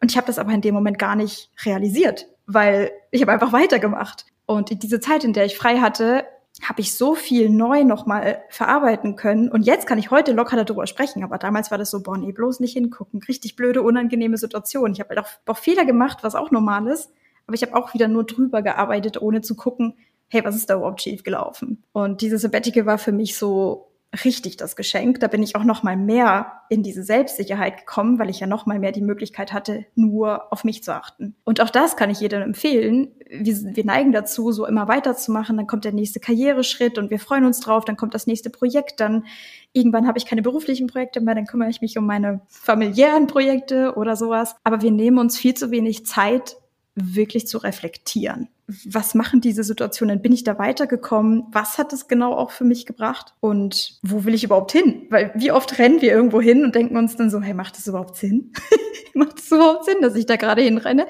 Und 0.00 0.10
ich 0.10 0.16
habe 0.16 0.26
das 0.26 0.38
aber 0.38 0.52
in 0.52 0.60
dem 0.60 0.74
Moment 0.74 0.98
gar 0.98 1.16
nicht 1.16 1.50
realisiert, 1.64 2.28
weil 2.46 2.92
ich 3.10 3.22
habe 3.22 3.32
einfach 3.32 3.52
weitergemacht. 3.52 4.26
Und 4.46 4.70
in 4.70 4.78
diese 4.78 5.00
Zeit, 5.00 5.24
in 5.24 5.32
der 5.32 5.46
ich 5.46 5.56
frei 5.56 5.78
hatte, 5.78 6.24
habe 6.62 6.80
ich 6.80 6.94
so 6.94 7.14
viel 7.14 7.50
neu 7.50 7.84
nochmal 7.84 8.42
verarbeiten 8.48 9.16
können. 9.16 9.48
Und 9.48 9.62
jetzt 9.62 9.86
kann 9.86 9.98
ich 9.98 10.10
heute 10.10 10.32
locker 10.32 10.62
darüber 10.62 10.86
sprechen. 10.86 11.24
Aber 11.24 11.38
damals 11.38 11.70
war 11.70 11.78
das 11.78 11.90
so, 11.90 12.02
boah, 12.02 12.16
nee, 12.16 12.32
bloß 12.32 12.60
nicht 12.60 12.74
hingucken. 12.74 13.20
Richtig 13.26 13.56
blöde, 13.56 13.82
unangenehme 13.82 14.36
Situation. 14.36 14.92
Ich 14.92 15.00
habe 15.00 15.10
halt 15.10 15.18
auch, 15.20 15.28
auch 15.46 15.58
Fehler 15.58 15.84
gemacht, 15.84 16.18
was 16.22 16.34
auch 16.34 16.50
normal 16.50 16.86
ist. 16.86 17.10
Aber 17.46 17.54
ich 17.54 17.62
habe 17.62 17.74
auch 17.74 17.92
wieder 17.92 18.08
nur 18.08 18.24
drüber 18.24 18.62
gearbeitet, 18.62 19.20
ohne 19.20 19.40
zu 19.40 19.56
gucken, 19.56 19.96
hey, 20.28 20.44
was 20.44 20.56
ist 20.56 20.70
da 20.70 20.76
überhaupt 20.76 21.02
schief 21.02 21.22
gelaufen? 21.22 21.82
Und 21.92 22.20
dieses 22.20 22.42
Sabbatical 22.42 22.86
war 22.86 22.98
für 22.98 23.12
mich 23.12 23.36
so 23.36 23.88
richtig 24.24 24.56
das 24.56 24.76
Geschenk. 24.76 25.20
Da 25.20 25.28
bin 25.28 25.42
ich 25.42 25.56
auch 25.56 25.64
noch 25.64 25.82
mal 25.82 25.96
mehr 25.96 26.60
in 26.68 26.82
diese 26.82 27.02
Selbstsicherheit 27.02 27.78
gekommen, 27.78 28.18
weil 28.18 28.30
ich 28.30 28.40
ja 28.40 28.46
noch 28.46 28.66
mal 28.66 28.78
mehr 28.78 28.92
die 28.92 29.00
Möglichkeit 29.00 29.52
hatte, 29.52 29.86
nur 29.94 30.52
auf 30.52 30.64
mich 30.64 30.82
zu 30.82 30.94
achten. 30.94 31.34
Und 31.44 31.60
auch 31.60 31.70
das 31.70 31.96
kann 31.96 32.10
ich 32.10 32.20
jedem 32.20 32.42
empfehlen. 32.42 33.08
Wir, 33.28 33.54
wir 33.76 33.84
neigen 33.84 34.12
dazu, 34.12 34.52
so 34.52 34.66
immer 34.66 34.88
weiterzumachen. 34.88 35.56
Dann 35.56 35.66
kommt 35.66 35.84
der 35.84 35.92
nächste 35.92 36.20
Karriereschritt 36.20 36.98
und 36.98 37.10
wir 37.10 37.18
freuen 37.18 37.44
uns 37.44 37.60
drauf. 37.60 37.84
Dann 37.84 37.96
kommt 37.96 38.14
das 38.14 38.26
nächste 38.26 38.50
Projekt. 38.50 39.00
Dann 39.00 39.24
irgendwann 39.72 40.06
habe 40.06 40.18
ich 40.18 40.26
keine 40.26 40.42
beruflichen 40.42 40.86
Projekte 40.86 41.20
mehr. 41.20 41.34
Dann 41.34 41.46
kümmere 41.46 41.70
ich 41.70 41.80
mich 41.80 41.98
um 41.98 42.06
meine 42.06 42.40
familiären 42.48 43.26
Projekte 43.26 43.94
oder 43.96 44.16
sowas. 44.16 44.56
Aber 44.64 44.82
wir 44.82 44.90
nehmen 44.90 45.18
uns 45.18 45.36
viel 45.36 45.54
zu 45.54 45.70
wenig 45.70 46.06
Zeit, 46.06 46.56
wirklich 46.94 47.46
zu 47.46 47.58
reflektieren. 47.58 48.48
Was 48.86 49.14
machen 49.14 49.40
diese 49.40 49.62
Situationen? 49.62 50.22
Bin 50.22 50.32
ich 50.32 50.44
da 50.44 50.58
weitergekommen? 50.58 51.44
Was 51.52 51.76
hat 51.76 51.92
es 51.92 52.08
genau 52.08 52.34
auch 52.34 52.50
für 52.50 52.64
mich 52.64 52.86
gebracht? 52.86 53.34
Und 53.40 53.98
wo 54.02 54.24
will 54.24 54.32
ich 54.32 54.44
überhaupt 54.44 54.72
hin? 54.72 55.06
Weil 55.10 55.32
wie 55.34 55.52
oft 55.52 55.78
rennen 55.78 56.00
wir 56.00 56.12
irgendwo 56.12 56.40
hin 56.40 56.64
und 56.64 56.74
denken 56.74 56.96
uns 56.96 57.16
dann 57.16 57.30
so, 57.30 57.40
hey, 57.40 57.52
macht 57.52 57.76
das 57.76 57.86
überhaupt 57.86 58.16
Sinn? 58.16 58.52
macht 59.14 59.38
es 59.38 59.50
überhaupt 59.50 59.84
Sinn, 59.84 60.00
dass 60.00 60.14
ich 60.14 60.26
da 60.26 60.36
gerade 60.36 60.62
hinrenne? 60.62 61.06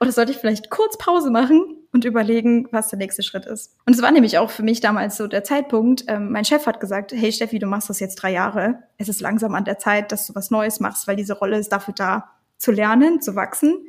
Oder 0.00 0.10
sollte 0.10 0.32
ich 0.32 0.38
vielleicht 0.38 0.70
kurz 0.70 0.98
Pause 0.98 1.30
machen 1.30 1.76
und 1.92 2.04
überlegen, 2.04 2.66
was 2.72 2.88
der 2.88 2.98
nächste 2.98 3.22
Schritt 3.22 3.46
ist? 3.46 3.76
Und 3.84 3.94
es 3.94 4.02
war 4.02 4.10
nämlich 4.10 4.38
auch 4.38 4.50
für 4.50 4.62
mich 4.62 4.80
damals 4.80 5.16
so 5.16 5.28
der 5.28 5.44
Zeitpunkt. 5.44 6.04
Ähm, 6.08 6.32
mein 6.32 6.44
Chef 6.44 6.66
hat 6.66 6.80
gesagt, 6.80 7.12
hey 7.12 7.30
Steffi, 7.30 7.58
du 7.58 7.66
machst 7.66 7.88
das 7.88 8.00
jetzt 8.00 8.16
drei 8.16 8.32
Jahre. 8.32 8.82
Es 8.98 9.08
ist 9.08 9.20
langsam 9.20 9.54
an 9.54 9.64
der 9.64 9.78
Zeit, 9.78 10.10
dass 10.12 10.26
du 10.26 10.34
was 10.34 10.50
Neues 10.50 10.80
machst, 10.80 11.06
weil 11.06 11.16
diese 11.16 11.34
Rolle 11.34 11.58
ist 11.58 11.70
dafür 11.70 11.94
da, 11.94 12.30
zu 12.58 12.72
lernen, 12.72 13.20
zu 13.20 13.36
wachsen 13.36 13.86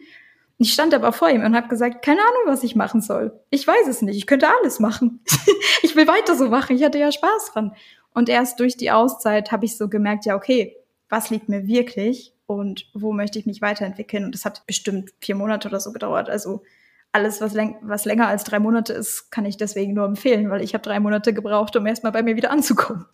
ich 0.57 0.73
stand 0.73 0.93
aber 0.93 1.13
vor 1.13 1.29
ihm 1.29 1.43
und 1.43 1.55
habe 1.55 1.67
gesagt, 1.67 2.03
keine 2.03 2.21
Ahnung, 2.21 2.41
was 2.45 2.63
ich 2.63 2.75
machen 2.75 3.01
soll. 3.01 3.39
Ich 3.51 3.67
weiß 3.67 3.87
es 3.87 4.01
nicht. 4.01 4.17
Ich 4.17 4.25
könnte 4.25 4.47
alles 4.59 4.79
machen. 4.79 5.23
ich 5.83 5.95
will 5.95 6.07
weiter 6.07 6.35
so 6.35 6.49
machen. 6.49 6.75
Ich 6.75 6.83
hatte 6.83 6.97
ja 6.97 7.11
Spaß 7.11 7.51
dran. 7.53 7.75
Und 8.13 8.29
erst 8.29 8.59
durch 8.59 8.75
die 8.75 8.89
Auszeit 8.89 9.51
habe 9.51 9.65
ich 9.65 9.77
so 9.77 9.87
gemerkt, 9.87 10.25
ja, 10.25 10.35
okay, 10.35 10.75
was 11.09 11.29
liegt 11.29 11.47
mir 11.47 11.67
wirklich 11.67 12.33
und 12.47 12.89
wo 12.95 13.13
möchte 13.13 13.37
ich 13.37 13.45
mich 13.45 13.61
weiterentwickeln? 13.61 14.25
Und 14.25 14.33
das 14.33 14.45
hat 14.45 14.65
bestimmt 14.65 15.11
vier 15.19 15.35
Monate 15.35 15.67
oder 15.67 15.79
so 15.79 15.93
gedauert. 15.93 16.27
Also 16.27 16.63
alles, 17.11 17.39
was, 17.39 17.53
läng 17.53 17.77
was 17.81 18.05
länger 18.05 18.27
als 18.27 18.43
drei 18.43 18.59
Monate 18.59 18.93
ist, 18.93 19.31
kann 19.31 19.45
ich 19.45 19.57
deswegen 19.57 19.93
nur 19.93 20.05
empfehlen, 20.05 20.49
weil 20.49 20.63
ich 20.63 20.73
habe 20.73 20.83
drei 20.83 20.99
Monate 20.99 21.33
gebraucht, 21.33 21.75
um 21.75 21.85
erstmal 21.85 22.11
bei 22.11 22.23
mir 22.23 22.35
wieder 22.35 22.51
anzukommen. 22.51 23.05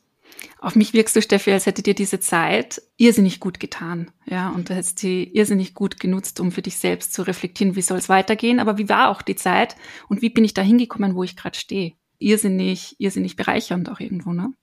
Auf 0.64 0.78
mich 0.78 0.94
wirkst 0.94 1.14
du, 1.14 1.22
Steffi, 1.22 1.52
als 1.52 1.66
hätte 1.66 1.84
dir 1.84 1.94
diese 1.94 2.22
Zeit 2.22 2.82
irrsinnig 2.96 3.42
gut 3.42 3.60
getan. 3.60 4.12
Ja, 4.26 4.48
und 4.48 4.70
du 4.70 4.74
hättest 4.74 5.04
die 5.04 5.36
irrsinnig 5.36 5.74
gut 5.74 6.00
genutzt, 6.00 6.40
um 6.40 6.54
für 6.54 6.62
dich 6.62 6.78
selbst 6.78 7.14
zu 7.14 7.24
reflektieren, 7.24 7.76
wie 7.76 7.82
soll 7.82 7.98
es 7.98 8.08
weitergehen, 8.08 8.62
aber 8.62 8.78
wie 8.78 8.88
war 8.88 9.10
auch 9.10 9.22
die 9.22 9.36
Zeit 9.36 9.76
und 10.08 10.22
wie 10.22 10.30
bin 10.30 10.46
ich 10.46 10.54
da 10.54 10.62
hingekommen, 10.62 11.16
wo 11.16 11.24
ich 11.24 11.36
gerade 11.36 11.60
stehe. 11.60 11.96
Irrsinnig, 12.18 12.96
irrsinnig 12.98 13.36
bereichernd 13.36 13.92
auch 13.92 14.00
irgendwo, 14.00 14.32
ne? 14.32 14.54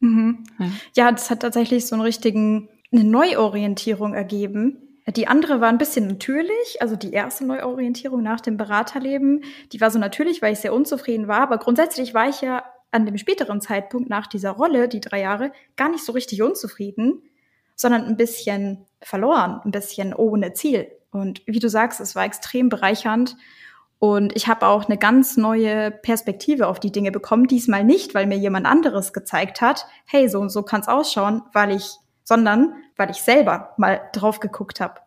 Mhm. 0.00 0.42
Ja. 0.58 0.66
ja, 0.96 1.12
das 1.12 1.30
hat 1.30 1.38
tatsächlich 1.38 1.86
so 1.86 1.94
einen 1.94 2.02
richtigen, 2.02 2.68
eine 2.90 3.04
Neuorientierung 3.04 4.14
ergeben. 4.14 4.98
Die 5.06 5.28
andere 5.28 5.60
war 5.60 5.68
ein 5.68 5.78
bisschen 5.78 6.08
natürlich, 6.08 6.80
also 6.80 6.96
die 6.96 7.12
erste 7.12 7.46
Neuorientierung 7.46 8.24
nach 8.24 8.40
dem 8.40 8.56
Beraterleben, 8.56 9.44
die 9.72 9.80
war 9.80 9.92
so 9.92 10.00
natürlich, 10.00 10.42
weil 10.42 10.54
ich 10.54 10.58
sehr 10.58 10.74
unzufrieden 10.74 11.28
war, 11.28 11.42
aber 11.42 11.58
grundsätzlich 11.58 12.12
war 12.12 12.28
ich 12.28 12.40
ja 12.40 12.64
an 12.90 13.06
dem 13.06 13.18
späteren 13.18 13.60
Zeitpunkt 13.60 14.08
nach 14.08 14.26
dieser 14.26 14.52
Rolle, 14.52 14.88
die 14.88 15.00
drei 15.00 15.20
Jahre, 15.20 15.52
gar 15.76 15.88
nicht 15.90 16.04
so 16.04 16.12
richtig 16.12 16.42
unzufrieden, 16.42 17.22
sondern 17.74 18.04
ein 18.04 18.16
bisschen 18.16 18.86
verloren, 19.00 19.60
ein 19.64 19.70
bisschen 19.70 20.14
ohne 20.14 20.52
Ziel. 20.52 20.90
Und 21.10 21.42
wie 21.46 21.58
du 21.58 21.68
sagst, 21.68 22.00
es 22.00 22.14
war 22.14 22.24
extrem 22.24 22.68
bereichernd. 22.68 23.36
Und 23.98 24.34
ich 24.36 24.46
habe 24.46 24.66
auch 24.66 24.86
eine 24.86 24.98
ganz 24.98 25.36
neue 25.36 25.90
Perspektive 25.90 26.68
auf 26.68 26.80
die 26.80 26.92
Dinge 26.92 27.10
bekommen. 27.10 27.46
Diesmal 27.46 27.84
nicht, 27.84 28.14
weil 28.14 28.26
mir 28.26 28.38
jemand 28.38 28.66
anderes 28.66 29.12
gezeigt 29.12 29.60
hat, 29.60 29.86
hey, 30.04 30.28
so 30.28 30.40
und 30.40 30.50
so 30.50 30.62
kann 30.62 30.80
es 30.80 30.88
ausschauen, 30.88 31.42
weil 31.52 31.72
ich, 31.72 31.96
sondern 32.24 32.74
weil 32.96 33.10
ich 33.10 33.18
selber 33.18 33.74
mal 33.76 34.00
drauf 34.12 34.40
geguckt 34.40 34.80
habe. 34.80 35.00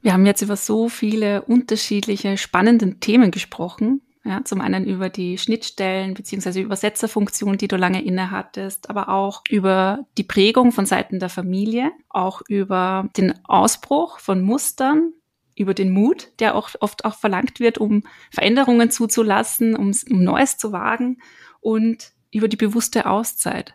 Wir 0.00 0.12
haben 0.12 0.26
jetzt 0.26 0.42
über 0.42 0.56
so 0.56 0.88
viele 0.88 1.42
unterschiedliche, 1.42 2.36
spannende 2.36 2.98
Themen 2.98 3.30
gesprochen. 3.30 4.02
Ja, 4.24 4.44
zum 4.44 4.60
einen 4.60 4.86
über 4.86 5.08
die 5.08 5.36
Schnittstellen 5.36 6.14
beziehungsweise 6.14 6.60
Übersetzerfunktion, 6.60 7.58
die 7.58 7.66
du 7.66 7.76
lange 7.76 8.04
innehattest, 8.04 8.88
aber 8.88 9.08
auch 9.08 9.42
über 9.50 10.06
die 10.16 10.22
Prägung 10.22 10.70
von 10.70 10.86
Seiten 10.86 11.18
der 11.18 11.28
Familie, 11.28 11.90
auch 12.08 12.42
über 12.46 13.08
den 13.16 13.34
Ausbruch 13.44 14.20
von 14.20 14.40
Mustern, 14.40 15.12
über 15.56 15.74
den 15.74 15.90
Mut, 15.90 16.28
der 16.38 16.54
auch 16.54 16.70
oft 16.78 17.04
auch 17.04 17.16
verlangt 17.16 17.58
wird, 17.58 17.78
um 17.78 18.04
Veränderungen 18.30 18.90
zuzulassen, 18.92 19.74
um, 19.74 19.92
um 20.10 20.22
Neues 20.22 20.56
zu 20.56 20.70
wagen 20.70 21.18
und 21.60 22.12
über 22.30 22.46
die 22.46 22.56
bewusste 22.56 23.06
Auszeit. 23.06 23.74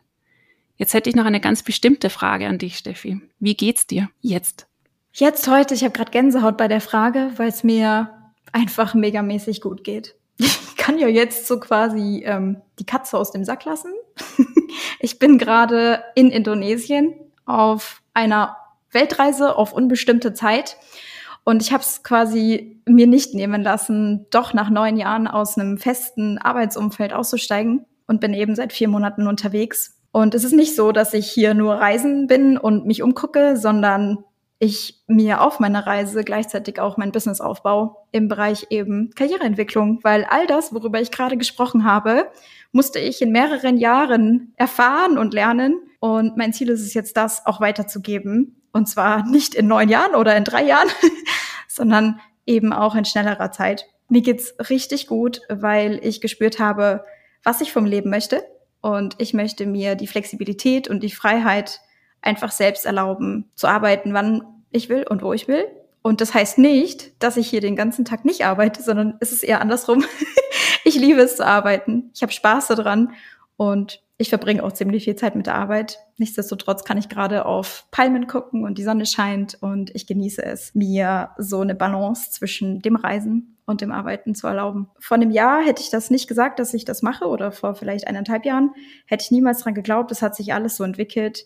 Jetzt 0.77 0.93
hätte 0.93 1.09
ich 1.09 1.15
noch 1.15 1.25
eine 1.25 1.41
ganz 1.41 1.63
bestimmte 1.63 2.09
Frage 2.09 2.47
an 2.47 2.57
dich, 2.57 2.77
Steffi. 2.77 3.19
Wie 3.39 3.55
geht's 3.55 3.87
dir 3.87 4.09
jetzt? 4.21 4.67
Jetzt 5.11 5.47
heute, 5.47 5.73
ich 5.73 5.83
habe 5.83 5.93
gerade 5.93 6.11
Gänsehaut 6.11 6.57
bei 6.57 6.67
der 6.67 6.81
Frage, 6.81 7.31
weil 7.37 7.49
es 7.49 7.63
mir 7.63 8.31
einfach 8.51 8.93
megamäßig 8.93 9.61
gut 9.61 9.83
geht. 9.83 10.16
Ich 10.38 10.75
kann 10.77 10.99
ja 10.99 11.07
jetzt 11.07 11.47
so 11.47 11.59
quasi 11.59 12.23
ähm, 12.25 12.61
die 12.79 12.85
Katze 12.85 13.17
aus 13.17 13.31
dem 13.31 13.43
Sack 13.43 13.65
lassen. 13.65 13.91
ich 14.99 15.19
bin 15.19 15.38
gerade 15.38 16.03
in 16.15 16.29
Indonesien 16.29 17.13
auf 17.45 18.01
einer 18.13 18.57
Weltreise 18.91 19.55
auf 19.55 19.73
unbestimmte 19.73 20.33
Zeit 20.33 20.77
und 21.43 21.61
ich 21.61 21.71
habe 21.71 21.81
es 21.81 22.03
quasi 22.03 22.81
mir 22.85 23.07
nicht 23.07 23.33
nehmen 23.33 23.63
lassen, 23.63 24.25
doch 24.31 24.53
nach 24.53 24.69
neun 24.69 24.97
Jahren 24.97 25.27
aus 25.27 25.57
einem 25.57 25.77
festen 25.77 26.38
Arbeitsumfeld 26.38 27.13
auszusteigen 27.13 27.85
und 28.05 28.19
bin 28.21 28.33
eben 28.33 28.55
seit 28.55 28.73
vier 28.73 28.88
Monaten 28.88 29.27
unterwegs. 29.27 29.97
Und 30.11 30.35
es 30.35 30.43
ist 30.43 30.53
nicht 30.53 30.75
so, 30.75 30.91
dass 30.91 31.13
ich 31.13 31.29
hier 31.29 31.53
nur 31.53 31.75
reisen 31.75 32.27
bin 32.27 32.57
und 32.57 32.85
mich 32.85 33.03
umgucke, 33.03 33.55
sondern 33.55 34.25
ich 34.60 35.03
mir 35.08 35.41
auf 35.41 35.60
meiner 35.60 35.86
Reise 35.86 36.24
gleichzeitig 36.24 36.80
auch 36.80 36.97
mein 36.97 37.12
Business 37.12 37.41
aufbaue 37.41 37.95
im 38.12 38.28
Bereich 38.28 38.68
eben 38.70 39.12
Karriereentwicklung, 39.16 39.99
weil 40.03 40.26
all 40.26 40.47
das, 40.47 40.74
worüber 40.74 40.99
ich 40.99 41.12
gerade 41.12 41.38
gesprochen 41.38 41.84
habe, 41.84 42.28
musste 42.72 42.99
ich 42.99 43.22
in 43.22 43.32
mehreren 43.32 43.78
Jahren 43.78 44.53
erfahren 44.55 45.18
und 45.18 45.34
lernen. 45.34 45.80
Und 45.99 46.38
mein 46.38 46.53
Ziel 46.53 46.70
ist 46.70 46.82
es 46.82 46.93
jetzt, 46.93 47.18
das 47.18 47.45
auch 47.45 47.62
weiterzugeben 47.62 48.55
und 48.72 48.88
zwar 48.88 49.28
nicht 49.28 49.55
in 49.55 49.68
neun 49.68 49.89
Jahren 49.89 50.16
oder 50.16 50.36
in 50.36 50.43
drei 50.43 50.64
Jahren, 50.64 50.89
sondern 51.68 52.20
eben 52.45 52.74
auch 52.74 52.95
in 52.95 53.05
schnellerer 53.05 53.51
Zeit. 53.51 53.88
Mir 54.10 54.22
geht's 54.22 54.55
richtig 54.70 55.08
gut, 55.08 55.41
weil 55.49 55.99
ich 56.03 56.22
gespürt 56.22 56.60
habe, 56.60 57.03
was 57.43 57.62
ich 57.62 57.72
vom 57.72 57.86
Leben 57.86 58.10
möchte. 58.10 58.43
Und 58.82 59.16
ich 59.18 59.34
möchte 59.34 59.66
mir 59.66 59.95
die 59.95 60.08
Flexibilität 60.08 60.88
und 60.88 61.01
die 61.03 61.12
Freiheit 61.12 61.82
einfach 62.22 62.51
selbst 62.51 62.86
erlauben, 62.86 63.49
zu 63.55 63.68
arbeiten, 63.68 64.13
wann 64.13 64.43
ich 64.72 64.89
will 64.89 65.05
und 65.07 65.22
wo 65.22 65.34
ich 65.34 65.47
will. 65.47 65.65
Und 66.01 66.22
das 66.22 66.34
heißt 66.34 66.57
nicht, 66.57 67.22
dass 67.22 67.38
ich 67.38 67.49
hier 67.49 67.61
den 67.61 67.76
ganzen 67.76 68.05
Tag 68.05 68.24
nicht 68.24 68.45
arbeite, 68.45 68.82
sondern 68.82 69.15
es 69.20 69.32
ist 69.32 69.43
eher 69.43 69.61
andersrum. 69.61 70.05
ich 70.84 70.95
liebe 70.95 71.22
es 71.22 71.38
zu 71.38 71.45
arbeiten. 71.45 72.11
Ich 72.13 72.22
habe 72.22 72.32
Spaß 72.32 72.68
daran 72.68 73.11
und 73.57 74.01
ich 74.20 74.30
verbringe 74.30 74.63
auch 74.63 74.72
ziemlich 74.72 75.03
viel 75.03 75.15
Zeit 75.15 75.36
mit 75.36 75.45
der 75.45 75.55
Arbeit. 75.55 75.99
Nichtsdestotrotz 76.18 76.84
kann 76.84 76.97
ich 76.97 77.09
gerade 77.09 77.45
auf 77.45 77.86
Palmen 77.91 78.26
gucken 78.26 78.63
und 78.63 78.78
die 78.78 78.84
Sonne 78.84 79.05
scheint 79.05 79.57
und 79.61 79.93
ich 79.95 80.07
genieße 80.07 80.43
es, 80.43 80.74
mir 80.74 81.32
so 81.38 81.61
eine 81.61 81.76
Balance 81.76 82.32
zwischen 82.32 82.82
dem 82.82 82.95
Reisen 82.95 83.57
und 83.65 83.82
dem 83.82 83.91
Arbeiten 83.91 84.34
zu 84.34 84.47
erlauben. 84.47 84.89
Vor 84.97 85.15
einem 85.15 85.30
Jahr 85.30 85.61
hätte 85.61 85.84
ich 85.84 85.91
das 85.91 86.09
nicht 86.09 86.28
gesagt, 86.28 86.57
dass 86.57 86.74
ich 86.74 86.86
das 86.86 87.03
mache 87.03 87.26
oder 87.26 87.51
vor 87.51 87.76
vielleicht 87.76 88.07
eineinhalb 88.07 88.45
Jahren 88.45 88.72
hätte 89.05 89.24
ich 89.24 89.32
niemals 89.32 89.59
dran 89.59 89.76
geglaubt. 89.76 90.11
Es 90.11 90.24
hat 90.24 90.36
sich 90.36 90.53
alles 90.53 90.78
so 90.78 90.84
entwickelt. 90.84 91.45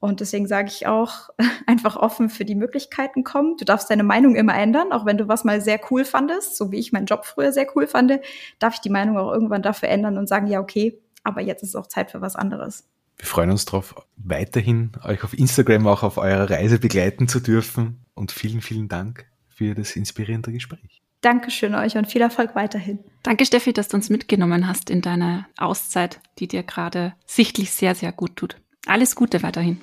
Und 0.00 0.20
deswegen 0.20 0.46
sage 0.46 0.68
ich 0.68 0.86
auch, 0.86 1.28
einfach 1.66 1.96
offen 1.96 2.30
für 2.30 2.44
die 2.44 2.54
Möglichkeiten 2.54 3.22
kommen. 3.22 3.56
Du 3.58 3.64
darfst 3.64 3.90
deine 3.90 4.02
Meinung 4.02 4.34
immer 4.34 4.54
ändern, 4.54 4.92
auch 4.92 5.06
wenn 5.06 5.18
du 5.18 5.28
was 5.28 5.44
mal 5.44 5.60
sehr 5.60 5.78
cool 5.90 6.04
fandest, 6.04 6.56
so 6.56 6.72
wie 6.72 6.78
ich 6.78 6.90
meinen 6.92 7.06
Job 7.06 7.26
früher 7.26 7.52
sehr 7.52 7.66
cool 7.76 7.86
fand, 7.86 8.12
darf 8.58 8.74
ich 8.74 8.80
die 8.80 8.90
Meinung 8.90 9.18
auch 9.18 9.32
irgendwann 9.32 9.62
dafür 9.62 9.90
ändern 9.90 10.18
und 10.18 10.28
sagen, 10.28 10.46
ja, 10.46 10.60
okay, 10.60 10.98
aber 11.22 11.42
jetzt 11.42 11.62
ist 11.62 11.76
auch 11.76 11.86
Zeit 11.86 12.10
für 12.10 12.20
was 12.20 12.34
anderes. 12.34 12.84
Wir 13.18 13.26
freuen 13.26 13.50
uns 13.50 13.66
darauf, 13.66 13.94
weiterhin 14.16 14.92
euch 15.04 15.22
auf 15.22 15.38
Instagram 15.38 15.86
auch 15.86 16.02
auf 16.02 16.16
eurer 16.16 16.48
Reise 16.48 16.78
begleiten 16.78 17.28
zu 17.28 17.38
dürfen. 17.38 18.06
Und 18.14 18.32
vielen, 18.32 18.62
vielen 18.62 18.88
Dank 18.88 19.26
für 19.48 19.74
das 19.74 19.94
inspirierende 19.94 20.52
Gespräch. 20.52 21.02
Dankeschön 21.20 21.74
euch 21.74 21.98
und 21.98 22.06
viel 22.06 22.22
Erfolg 22.22 22.54
weiterhin. 22.54 22.98
Danke, 23.22 23.44
Steffi, 23.44 23.74
dass 23.74 23.88
du 23.88 23.98
uns 23.98 24.08
mitgenommen 24.08 24.66
hast 24.66 24.88
in 24.88 25.02
deine 25.02 25.46
Auszeit, 25.58 26.20
die 26.38 26.48
dir 26.48 26.62
gerade 26.62 27.14
sichtlich 27.26 27.70
sehr, 27.72 27.94
sehr 27.94 28.12
gut 28.12 28.36
tut. 28.36 28.56
Alles 28.86 29.14
Gute 29.14 29.42
weiterhin. 29.42 29.78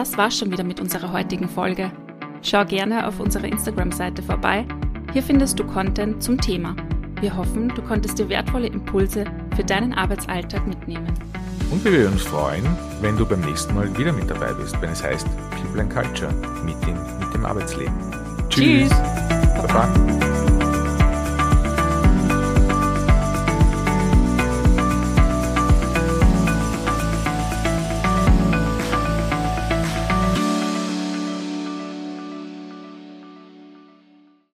Das 0.00 0.16
war's 0.16 0.38
schon 0.38 0.50
wieder 0.50 0.64
mit 0.64 0.80
unserer 0.80 1.12
heutigen 1.12 1.46
Folge. 1.46 1.92
Schau 2.40 2.64
gerne 2.64 3.06
auf 3.06 3.20
unserer 3.20 3.44
Instagram-Seite 3.44 4.22
vorbei. 4.22 4.64
Hier 5.12 5.22
findest 5.22 5.58
du 5.58 5.64
Content 5.64 6.22
zum 6.22 6.40
Thema. 6.40 6.74
Wir 7.20 7.36
hoffen, 7.36 7.68
du 7.68 7.82
konntest 7.82 8.18
dir 8.18 8.26
wertvolle 8.30 8.68
Impulse 8.68 9.26
für 9.54 9.62
deinen 9.62 9.92
Arbeitsalltag 9.92 10.66
mitnehmen. 10.66 11.12
Und 11.70 11.84
wir 11.84 11.92
würden 11.92 12.12
uns 12.12 12.22
freuen, 12.22 12.64
wenn 13.02 13.18
du 13.18 13.26
beim 13.26 13.42
nächsten 13.42 13.74
Mal 13.74 13.94
wieder 13.98 14.14
mit 14.14 14.30
dabei 14.30 14.54
bist, 14.54 14.80
wenn 14.80 14.88
es 14.88 15.04
heißt 15.04 15.26
People 15.50 15.82
and 15.82 15.92
Culture, 15.92 16.32
Meeting 16.64 16.96
mit 17.20 17.34
dem 17.34 17.44
Arbeitsleben. 17.44 17.92
Tschüss. 18.48 18.88
Tschüss. 18.88 18.98
Baba. 19.66 20.39